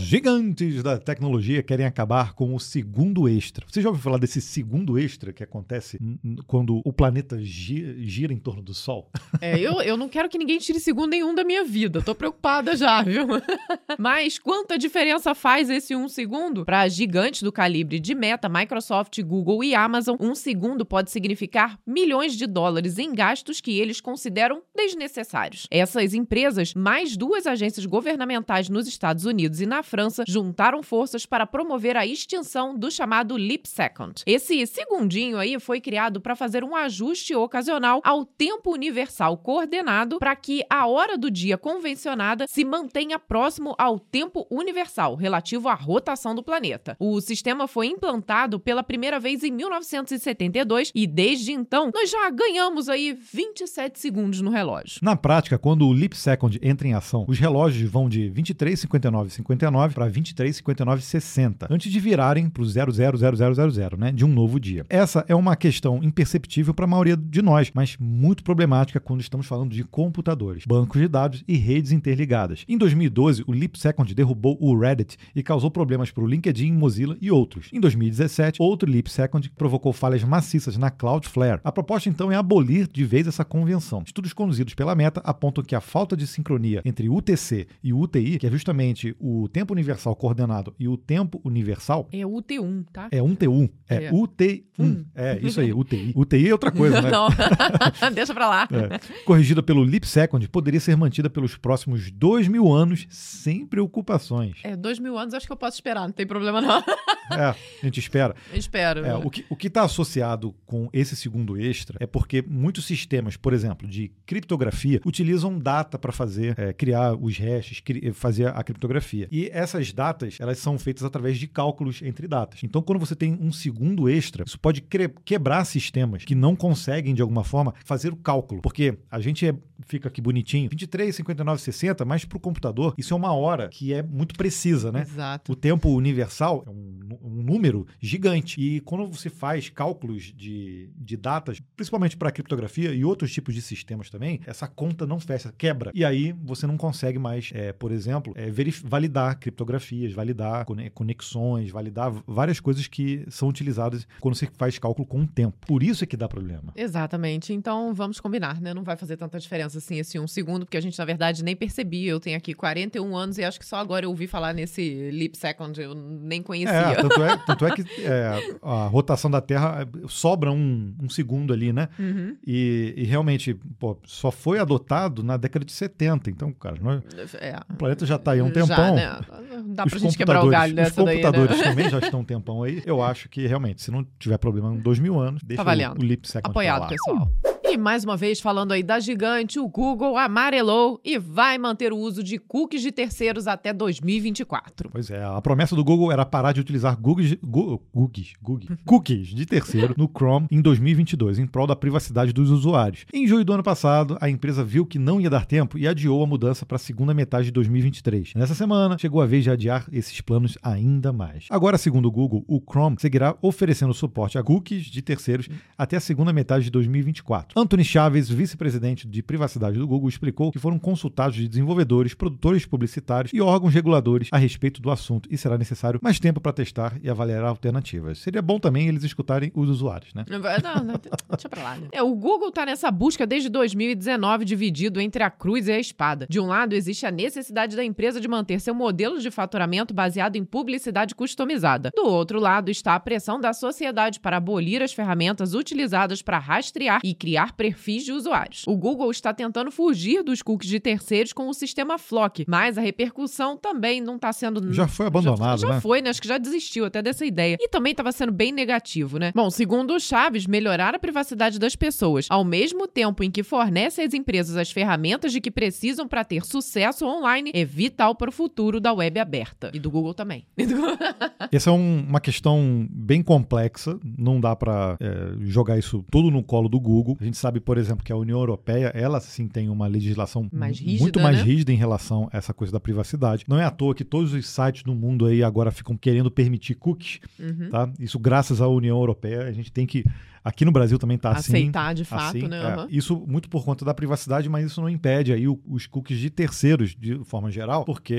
Gigantes 0.00 0.82
da 0.82 0.96
tecnologia 0.98 1.62
querem 1.62 1.84
acabar 1.84 2.34
com 2.34 2.54
o 2.54 2.60
segundo 2.60 3.28
extra. 3.28 3.66
Você 3.68 3.82
já 3.82 3.88
ouviu 3.88 4.02
falar 4.02 4.18
desse 4.18 4.40
segundo 4.40 4.98
extra 4.98 5.32
que 5.32 5.42
acontece 5.42 5.98
quando 6.46 6.80
o 6.84 6.92
planeta 6.92 7.42
gira, 7.42 7.94
gira 7.98 8.32
em 8.32 8.38
torno 8.38 8.62
do 8.62 8.72
Sol? 8.72 9.10
É, 9.40 9.58
eu, 9.58 9.82
eu 9.82 9.96
não 9.96 10.08
quero 10.08 10.28
que 10.28 10.38
ninguém 10.38 10.58
tire 10.58 10.78
segundo 10.78 11.10
nenhum 11.10 11.34
da 11.34 11.42
minha 11.44 11.64
vida. 11.64 12.00
Tô 12.00 12.14
preocupada 12.14 12.76
já, 12.76 13.02
viu? 13.02 13.26
Mas 13.98 14.38
quanta 14.38 14.78
diferença 14.78 15.34
faz 15.34 15.68
esse 15.70 15.94
um 15.94 16.08
segundo? 16.08 16.64
Para 16.64 16.88
gigantes 16.88 17.42
do 17.42 17.52
calibre 17.52 17.98
de 17.98 18.14
Meta, 18.14 18.48
Microsoft, 18.48 19.20
Google 19.22 19.62
e 19.64 19.74
Amazon, 19.74 20.16
um 20.20 20.34
segundo 20.34 20.84
pode 20.84 21.10
significar 21.10 21.78
milhões 21.86 22.34
de 22.34 22.46
dólares 22.46 22.98
em 22.98 23.14
gastos 23.14 23.60
que 23.60 23.78
eles 23.78 24.00
consideram 24.00 24.62
desnecessários. 24.74 25.66
Essas 25.70 26.14
empresas, 26.14 26.74
mais 26.74 27.16
duas 27.16 27.46
agências 27.46 27.86
governamentais 27.86 28.68
nos 28.68 28.86
Estados 28.86 29.24
Unidos 29.24 29.60
e 29.60 29.66
na 29.66 29.82
França, 29.82 30.24
juntaram 30.26 30.82
forças 30.82 31.26
para 31.26 31.46
promover 31.46 31.96
a 31.96 32.06
extinção 32.06 32.76
do 32.76 32.90
chamado 32.90 33.36
Leap 33.36 33.66
Second. 33.66 34.22
Esse 34.26 34.66
segundinho 34.66 35.38
aí 35.38 35.58
foi 35.58 35.80
criado 35.80 36.20
para 36.20 36.36
fazer 36.36 36.64
um 36.64 36.74
ajuste 36.74 37.34
ocasional 37.34 38.00
ao 38.04 38.24
tempo 38.24 38.72
universal 38.72 39.36
coordenado 39.36 40.18
para 40.18 40.34
que 40.36 40.64
a 40.68 40.86
hora 40.86 41.16
do 41.16 41.30
dia 41.30 41.58
convencionada 41.58 42.46
se 42.48 42.64
mantenha 42.64 43.18
próximo 43.18 43.71
ao 43.78 43.98
tempo 43.98 44.46
universal 44.50 45.14
relativo 45.14 45.68
à 45.68 45.74
rotação 45.74 46.34
do 46.34 46.42
planeta. 46.42 46.96
O 46.98 47.20
sistema 47.20 47.66
foi 47.66 47.86
implantado 47.86 48.58
pela 48.58 48.82
primeira 48.82 49.18
vez 49.18 49.42
em 49.42 49.50
1972 49.50 50.92
e 50.94 51.06
desde 51.06 51.52
então 51.52 51.90
nós 51.94 52.10
já 52.10 52.28
ganhamos 52.30 52.88
aí 52.88 53.12
27 53.12 53.98
segundos 53.98 54.40
no 54.40 54.50
relógio. 54.50 54.98
Na 55.02 55.16
prática, 55.16 55.58
quando 55.58 55.86
o 55.86 55.92
Leap 55.92 56.14
Second 56.14 56.58
entra 56.62 56.86
em 56.86 56.94
ação, 56.94 57.24
os 57.28 57.38
relógios 57.38 57.90
vão 57.90 58.08
de 58.08 58.30
23,59,59 58.30 59.92
para 59.92 60.10
23,59,60, 60.10 61.66
antes 61.70 61.90
de 61.90 62.00
virarem 62.00 62.48
para 62.48 62.62
o 62.62 62.66
000000, 62.66 63.98
né, 63.98 64.12
de 64.12 64.24
um 64.24 64.28
novo 64.28 64.58
dia. 64.58 64.84
Essa 64.88 65.24
é 65.28 65.34
uma 65.34 65.56
questão 65.56 66.02
imperceptível 66.02 66.74
para 66.74 66.84
a 66.84 66.88
maioria 66.88 67.16
de 67.16 67.42
nós, 67.42 67.70
mas 67.74 67.96
muito 67.98 68.42
problemática 68.42 69.00
quando 69.00 69.20
estamos 69.20 69.46
falando 69.46 69.72
de 69.72 69.84
computadores, 69.84 70.64
bancos 70.66 71.00
de 71.00 71.08
dados 71.08 71.44
e 71.46 71.56
redes 71.56 71.92
interligadas. 71.92 72.64
Em 72.68 72.76
2012, 72.76 73.44
o 73.46 73.52
LeapSecond 73.62 74.12
derrubou 74.14 74.56
o 74.60 74.76
Reddit 74.78 75.16
e 75.34 75.42
causou 75.42 75.70
problemas 75.70 76.10
para 76.10 76.24
o 76.24 76.26
LinkedIn, 76.26 76.72
Mozilla 76.72 77.16
e 77.20 77.30
outros. 77.30 77.68
Em 77.72 77.80
2017, 77.80 78.60
outro 78.60 78.90
LeapSecond 78.90 79.50
provocou 79.56 79.92
falhas 79.92 80.24
maciças 80.24 80.76
na 80.76 80.90
Cloudflare. 80.90 81.60
A 81.62 81.70
proposta 81.72 82.08
então 82.08 82.30
é 82.32 82.36
abolir 82.36 82.88
de 82.92 83.04
vez 83.04 83.26
essa 83.26 83.44
convenção. 83.44 84.02
Estudos 84.04 84.32
conduzidos 84.32 84.74
pela 84.74 84.94
Meta 84.94 85.20
apontam 85.24 85.62
que 85.64 85.74
a 85.74 85.80
falta 85.80 86.16
de 86.16 86.26
sincronia 86.26 86.82
entre 86.84 87.08
UTC 87.08 87.66
e 87.82 87.92
UTI, 87.92 88.38
que 88.38 88.46
é 88.46 88.50
justamente 88.50 89.14
o 89.20 89.48
tempo 89.48 89.72
universal 89.72 90.16
coordenado 90.16 90.74
e 90.78 90.88
o 90.88 90.96
tempo 90.96 91.40
universal, 91.44 92.08
É 92.12 92.26
o 92.26 92.30
UT1, 92.42 92.84
tá? 92.92 93.08
é 93.12 93.22
um 93.22 93.34
T1, 93.36 93.70
é, 93.88 94.04
É. 94.06 94.10
UT1. 94.12 94.62
Hum. 94.78 95.04
É 95.14 95.38
isso 95.42 95.60
aí, 95.60 95.72
UTI. 95.72 96.12
UTI 96.16 96.48
é 96.48 96.52
outra 96.52 96.70
coisa, 96.72 97.00
né? 97.00 97.10
Não, 97.10 97.28
deixa 98.12 98.34
pra 98.34 98.48
lá. 98.48 98.68
É. 98.72 98.98
Corrigida 99.24 99.62
pelo 99.62 99.82
LeapSecond, 99.82 100.48
poderia 100.48 100.80
ser 100.80 100.96
mantida 100.96 101.30
pelos 101.30 101.56
próximos 101.56 102.10
dois 102.10 102.48
mil 102.48 102.72
anos 102.72 103.06
sem 103.10 103.51
preocupações. 103.66 104.56
É, 104.64 104.74
dois 104.76 104.98
mil 104.98 105.18
anos 105.18 105.34
acho 105.34 105.46
que 105.46 105.52
eu 105.52 105.56
posso 105.56 105.76
esperar, 105.76 106.02
não 106.02 106.12
tem 106.12 106.26
problema 106.26 106.60
não. 106.60 106.82
É, 107.30 107.44
a 107.44 107.56
gente 107.84 107.98
espera. 107.98 108.34
Eu 108.52 108.58
espero. 108.58 109.06
É, 109.06 109.14
o 109.16 109.30
que 109.30 109.46
o 109.48 109.56
está 109.62 109.84
associado 109.84 110.54
com 110.66 110.90
esse 110.92 111.16
segundo 111.16 111.58
extra 111.58 111.96
é 111.98 112.06
porque 112.06 112.42
muitos 112.46 112.84
sistemas, 112.84 113.38
por 113.38 113.54
exemplo, 113.54 113.88
de 113.88 114.12
criptografia, 114.26 115.00
utilizam 115.06 115.58
data 115.58 115.98
para 115.98 116.12
fazer, 116.12 116.58
é, 116.58 116.74
criar 116.74 117.14
os 117.14 117.38
hashes, 117.38 117.80
cri- 117.80 118.12
fazer 118.12 118.48
a 118.48 118.62
criptografia. 118.62 119.28
E 119.30 119.48
essas 119.50 119.92
datas, 119.94 120.36
elas 120.40 120.58
são 120.58 120.78
feitas 120.78 121.04
através 121.04 121.38
de 121.38 121.46
cálculos 121.46 122.02
entre 122.02 122.28
datas. 122.28 122.60
Então, 122.64 122.82
quando 122.82 122.98
você 122.98 123.16
tem 123.16 123.32
um 123.40 123.50
segundo 123.52 124.10
extra, 124.10 124.44
isso 124.46 124.58
pode 124.60 124.82
quebrar 125.24 125.64
sistemas 125.64 126.26
que 126.26 126.34
não 126.34 126.54
conseguem, 126.54 127.14
de 127.14 127.22
alguma 127.22 127.44
forma, 127.44 127.72
fazer 127.82 128.12
o 128.12 128.16
cálculo. 128.16 128.60
Porque 128.60 128.98
a 129.10 129.20
gente 129.20 129.46
é- 129.46 129.54
fica 129.86 130.08
aqui 130.08 130.20
bonitinho, 130.20 130.68
23, 130.68 131.14
59, 131.16 131.62
60, 131.62 132.04
mas 132.04 132.24
para 132.26 132.36
o 132.36 132.40
computador, 132.40 132.94
isso 132.98 133.14
é 133.14 133.16
uma 133.16 133.32
hora 133.42 133.68
que 133.68 133.92
é 133.92 134.02
muito 134.02 134.34
precisa, 134.34 134.90
né? 134.92 135.02
Exato. 135.02 135.52
O 135.52 135.56
tempo 135.56 135.88
universal 135.90 136.64
é 136.66 136.70
um, 136.70 137.18
um 137.22 137.42
número 137.42 137.86
gigante. 138.00 138.60
E 138.60 138.80
quando 138.80 139.06
você 139.06 139.28
faz 139.28 139.68
cálculos 139.68 140.32
de, 140.36 140.90
de 140.96 141.16
datas, 141.16 141.60
principalmente 141.76 142.16
para 142.16 142.30
criptografia 142.30 142.92
e 142.94 143.04
outros 143.04 143.32
tipos 143.32 143.54
de 143.54 143.62
sistemas 143.62 144.08
também, 144.10 144.40
essa 144.46 144.66
conta 144.68 145.06
não 145.06 145.18
fecha, 145.20 145.52
quebra. 145.56 145.90
E 145.94 146.04
aí 146.04 146.32
você 146.44 146.66
não 146.66 146.76
consegue 146.76 147.18
mais, 147.18 147.50
é, 147.54 147.72
por 147.72 147.90
exemplo, 147.92 148.32
é, 148.36 148.50
validar 148.84 149.38
criptografias, 149.38 150.12
validar 150.12 150.64
cone- 150.64 150.90
conexões, 150.90 151.70
validar 151.70 152.12
várias 152.26 152.60
coisas 152.60 152.86
que 152.86 153.24
são 153.28 153.48
utilizadas 153.48 154.06
quando 154.20 154.34
você 154.34 154.48
faz 154.56 154.78
cálculo 154.78 155.06
com 155.06 155.20
o 155.22 155.26
tempo. 155.26 155.56
Por 155.66 155.82
isso 155.82 156.04
é 156.04 156.06
que 156.06 156.16
dá 156.16 156.28
problema. 156.28 156.72
Exatamente. 156.76 157.52
Então 157.52 157.92
vamos 157.94 158.20
combinar, 158.20 158.60
né? 158.60 158.72
Não 158.74 158.82
vai 158.82 158.96
fazer 158.96 159.16
tanta 159.16 159.38
diferença 159.38 159.78
assim 159.78 159.98
esse 159.98 160.18
um 160.18 160.26
segundo, 160.28 160.64
porque 160.64 160.76
a 160.76 160.80
gente, 160.80 160.98
na 160.98 161.04
verdade, 161.04 161.42
nem 161.42 161.56
percebia. 161.56 162.10
Eu 162.10 162.20
tenho 162.20 162.36
aqui 162.36 162.54
41 162.54 163.16
anos 163.16 163.31
e 163.38 163.44
acho 163.44 163.58
que 163.58 163.66
só 163.66 163.76
agora 163.76 164.04
eu 164.06 164.10
ouvi 164.10 164.26
falar 164.26 164.52
nesse 164.52 165.10
Leap 165.12 165.34
Second, 165.36 165.80
eu 165.80 165.94
nem 165.94 166.40
É, 166.40 166.42
conhecia. 166.42 166.96
tanto 167.00 167.22
é, 167.22 167.36
tanto 167.46 167.66
é 167.66 167.70
que 167.70 167.82
é, 168.04 168.56
a 168.62 168.86
rotação 168.86 169.30
da 169.30 169.40
Terra 169.40 169.82
é, 169.82 170.06
sobra 170.08 170.50
um, 170.50 170.94
um 171.02 171.08
segundo 171.08 171.52
ali, 171.52 171.72
né? 171.72 171.88
Uhum. 171.98 172.36
E, 172.46 172.94
e 172.96 173.04
realmente, 173.04 173.54
pô, 173.78 173.96
só 174.04 174.30
foi 174.30 174.58
adotado 174.58 175.22
na 175.22 175.36
década 175.36 175.64
de 175.64 175.72
70. 175.72 176.30
Então, 176.30 176.52
cara, 176.52 176.76
nós- 176.80 177.02
É. 177.40 177.58
o 177.70 177.74
planeta 177.76 178.04
já 178.06 178.16
está 178.16 178.32
aí 178.32 178.40
há 178.40 178.44
um 178.44 178.48
Já, 178.48 178.52
tempão. 178.66 178.94
né? 178.94 179.20
Dá 179.66 179.84
Os 179.84 179.90
pra 179.90 179.98
gente 180.00 180.16
quebrar 180.16 180.44
o 180.44 180.48
galho 180.48 180.74
computadores- 180.74 180.74
dessa 180.74 181.00
Os 181.00 181.04
daí, 181.06 181.16
né? 181.16 181.22
computadores 181.22 181.62
também 181.62 181.90
já 181.90 181.98
estão 181.98 182.20
um 182.20 182.24
tempão 182.24 182.62
aí. 182.62 182.82
Eu 182.86 183.02
acho 183.02 183.28
que 183.28 183.46
realmente, 183.46 183.82
se 183.82 183.90
não 183.90 184.06
tiver 184.18 184.38
problema 184.38 184.72
em 184.74 184.78
dois 184.78 184.98
mil 184.98 185.18
anos, 185.20 185.42
deixa 185.44 185.62
Tá 185.64 185.70
o, 185.70 186.00
o 186.00 186.02
Leap 186.04 186.24
Second 186.24 186.50
Apoiado, 186.50 186.88
pessoal. 186.88 187.30
E 187.72 187.76
mais 187.78 188.04
uma 188.04 188.18
vez, 188.18 188.38
falando 188.38 188.72
aí 188.72 188.82
da 188.82 189.00
gigante, 189.00 189.58
o 189.58 189.66
Google 189.66 190.18
amarelou 190.18 191.00
e 191.02 191.18
vai 191.18 191.56
manter 191.56 191.90
o 191.90 191.96
uso 191.96 192.22
de 192.22 192.36
cookies 192.36 192.82
de 192.82 192.92
terceiros 192.92 193.46
até 193.46 193.72
2024. 193.72 194.90
Pois 194.90 195.10
é, 195.10 195.24
a 195.24 195.40
promessa 195.40 195.74
do 195.74 195.82
Google 195.82 196.12
era 196.12 196.26
parar 196.26 196.52
de 196.52 196.60
utilizar 196.60 196.98
cookies, 196.98 197.32
gu- 197.42 197.78
cookies, 197.90 198.34
cookies, 198.42 198.68
cookies 198.84 199.28
de 199.28 199.46
terceiro 199.46 199.94
no 199.96 200.06
Chrome 200.06 200.46
em 200.50 200.60
2022, 200.60 201.38
em 201.38 201.46
prol 201.46 201.66
da 201.66 201.74
privacidade 201.74 202.30
dos 202.30 202.50
usuários. 202.50 203.06
Em 203.10 203.26
julho 203.26 203.42
do 203.42 203.54
ano 203.54 203.62
passado, 203.62 204.18
a 204.20 204.28
empresa 204.28 204.62
viu 204.62 204.84
que 204.84 204.98
não 204.98 205.18
ia 205.18 205.30
dar 205.30 205.46
tempo 205.46 205.78
e 205.78 205.88
adiou 205.88 206.22
a 206.22 206.26
mudança 206.26 206.66
para 206.66 206.76
a 206.76 206.78
segunda 206.78 207.14
metade 207.14 207.46
de 207.46 207.52
2023. 207.52 208.34
Nessa 208.34 208.54
semana, 208.54 208.98
chegou 208.98 209.22
a 209.22 209.26
vez 209.26 209.44
de 209.44 209.50
adiar 209.50 209.86
esses 209.90 210.20
planos 210.20 210.58
ainda 210.62 211.10
mais. 211.10 211.46
Agora, 211.48 211.78
segundo 211.78 212.04
o 212.04 212.12
Google, 212.12 212.44
o 212.46 212.60
Chrome 212.60 212.96
seguirá 212.98 213.34
oferecendo 213.40 213.94
suporte 213.94 214.36
a 214.36 214.42
cookies 214.42 214.84
de 214.84 215.00
terceiros 215.00 215.48
até 215.78 215.96
a 215.96 216.00
segunda 216.00 216.34
metade 216.34 216.64
de 216.66 216.70
2024. 216.70 217.61
Anthony 217.62 217.84
Chaves, 217.84 218.28
vice-presidente 218.28 219.06
de 219.06 219.22
privacidade 219.22 219.78
do 219.78 219.86
Google, 219.86 220.08
explicou 220.08 220.50
que 220.50 220.58
foram 220.58 220.80
consultados 220.80 221.36
de 221.36 221.46
desenvolvedores, 221.46 222.12
produtores 222.12 222.66
publicitários 222.66 223.32
e 223.32 223.40
órgãos 223.40 223.72
reguladores 223.72 224.28
a 224.32 224.36
respeito 224.36 224.82
do 224.82 224.90
assunto 224.90 225.28
e 225.30 225.38
será 225.38 225.56
necessário 225.56 226.00
mais 226.02 226.18
tempo 226.18 226.40
para 226.40 226.52
testar 226.52 226.98
e 227.00 227.08
avaliar 227.08 227.44
alternativas. 227.44 228.18
Seria 228.18 228.42
bom 228.42 228.58
também 228.58 228.88
eles 228.88 229.04
escutarem 229.04 229.52
os 229.54 229.68
usuários, 229.68 230.12
né? 230.12 230.24
Não, 230.28 230.40
não, 230.84 231.00
deixa 231.30 231.48
pra 231.48 231.62
lá. 231.62 231.76
né? 231.76 231.86
É, 231.92 232.02
o 232.02 232.12
Google 232.16 232.50
tá 232.50 232.66
nessa 232.66 232.90
busca 232.90 233.24
desde 233.24 233.48
2019, 233.48 234.44
dividido 234.44 235.00
entre 235.00 235.22
a 235.22 235.30
cruz 235.30 235.68
e 235.68 235.72
a 235.72 235.78
espada. 235.78 236.26
De 236.28 236.40
um 236.40 236.46
lado, 236.46 236.72
existe 236.72 237.06
a 237.06 237.12
necessidade 237.12 237.76
da 237.76 237.84
empresa 237.84 238.20
de 238.20 238.26
manter 238.26 238.60
seu 238.60 238.74
modelo 238.74 239.20
de 239.20 239.30
faturamento 239.30 239.94
baseado 239.94 240.34
em 240.34 240.44
publicidade 240.44 241.14
customizada. 241.14 241.92
Do 241.94 242.08
outro 242.08 242.40
lado, 242.40 242.72
está 242.72 242.96
a 242.96 243.00
pressão 243.00 243.40
da 243.40 243.52
sociedade 243.52 244.18
para 244.18 244.38
abolir 244.38 244.82
as 244.82 244.92
ferramentas 244.92 245.54
utilizadas 245.54 246.22
para 246.22 246.40
rastrear 246.40 247.00
e 247.04 247.14
criar 247.14 247.51
perfis 247.56 248.04
de 248.04 248.12
usuários. 248.12 248.64
O 248.66 248.76
Google 248.76 249.10
está 249.10 249.32
tentando 249.32 249.70
fugir 249.70 250.22
dos 250.22 250.42
cookies 250.42 250.70
de 250.70 250.80
terceiros 250.80 251.32
com 251.32 251.48
o 251.48 251.54
sistema 251.54 251.98
Flock, 251.98 252.44
mas 252.48 252.76
a 252.78 252.80
repercussão 252.80 253.56
também 253.56 254.00
não 254.00 254.16
está 254.16 254.32
sendo 254.32 254.72
Já 254.72 254.86
foi 254.88 255.06
abandonado, 255.06 255.60
já, 255.60 255.66
já 255.68 255.74
né? 255.74 255.80
foi, 255.80 256.00
né? 256.02 256.10
Acho 256.10 256.20
que 256.22 256.28
já 256.28 256.38
desistiu 256.38 256.84
até 256.84 257.00
dessa 257.02 257.24
ideia. 257.24 257.56
E 257.60 257.68
também 257.68 257.92
estava 257.92 258.12
sendo 258.12 258.32
bem 258.32 258.52
negativo, 258.52 259.18
né? 259.18 259.32
Bom, 259.34 259.50
segundo 259.50 259.94
o 259.94 260.00
Chaves, 260.00 260.46
melhorar 260.46 260.94
a 260.94 260.98
privacidade 260.98 261.58
das 261.58 261.76
pessoas, 261.76 262.26
ao 262.30 262.44
mesmo 262.44 262.86
tempo 262.86 263.22
em 263.22 263.30
que 263.30 263.42
fornece 263.42 264.00
às 264.02 264.14
empresas 264.14 264.56
as 264.56 264.70
ferramentas 264.70 265.32
de 265.32 265.40
que 265.40 265.50
precisam 265.50 266.06
para 266.08 266.24
ter 266.24 266.44
sucesso 266.44 267.06
online, 267.06 267.50
é 267.54 267.64
vital 267.64 268.14
para 268.14 268.28
o 268.30 268.32
futuro 268.32 268.80
da 268.80 268.92
web 268.92 269.18
aberta. 269.20 269.70
E 269.72 269.78
do 269.78 269.90
Google 269.90 270.14
também. 270.14 270.46
Essa 271.50 271.70
é 271.70 271.72
um- 271.72 272.04
uma 272.08 272.20
questão 272.20 272.86
bem 272.90 273.22
complexa, 273.22 273.98
não 274.18 274.40
dá 274.40 274.54
para 274.56 274.96
jogar 275.40 275.78
isso 275.78 276.04
tudo 276.10 276.30
no 276.30 276.42
colo 276.42 276.68
do 276.68 276.80
Google. 276.80 277.16
A 277.20 277.24
gente 277.24 277.36
sabe, 277.42 277.60
por 277.60 277.76
exemplo, 277.76 278.04
que 278.04 278.12
a 278.12 278.16
União 278.16 278.38
Europeia, 278.38 278.92
ela 278.94 279.20
sim 279.20 279.46
tem 279.48 279.68
uma 279.68 279.86
legislação 279.86 280.48
Mais 280.52 280.78
rígida, 280.78 281.02
muito 281.02 281.20
mais 281.20 281.36
né? 281.38 281.42
rígida 281.42 281.72
em 281.72 281.76
relação 281.76 282.28
a 282.32 282.38
essa 282.38 282.54
coisa 282.54 282.72
da 282.72 282.78
privacidade. 282.80 283.44
Não 283.48 283.58
é 283.58 283.64
à 283.64 283.70
toa 283.70 283.94
que 283.94 284.04
todos 284.04 284.32
os 284.32 284.46
sites 284.48 284.82
do 284.84 284.94
mundo 284.94 285.26
aí 285.26 285.42
agora 285.42 285.70
ficam 285.70 285.96
querendo 285.96 286.30
permitir 286.30 286.76
cookies, 286.76 287.20
Uhum. 287.38 287.68
tá? 287.70 287.90
Isso 287.98 288.18
graças 288.18 288.60
à 288.60 288.68
União 288.68 288.96
Europeia. 288.96 289.42
A 289.42 289.52
gente 289.52 289.72
tem 289.72 289.84
que 289.86 290.04
aqui 290.44 290.64
no 290.64 290.72
Brasil 290.72 290.98
também 290.98 291.18
tá 291.18 291.30
assim. 291.32 291.52
Aceitar 291.52 291.94
de 291.94 292.04
fato, 292.04 292.36
assim, 292.36 292.48
né? 292.48 292.58
é. 292.58 292.86
Isso 292.94 293.22
muito 293.26 293.48
por 293.48 293.64
conta 293.64 293.84
da 293.84 293.94
privacidade, 293.94 294.48
mas 294.48 294.66
isso 294.66 294.80
não 294.80 294.88
impede 294.88 295.32
aí 295.32 295.46
os 295.48 295.86
cookies 295.86 296.18
de 296.18 296.30
terceiros, 296.30 296.94
de 296.98 297.18
forma 297.24 297.50
geral, 297.50 297.84
porque 297.84 298.16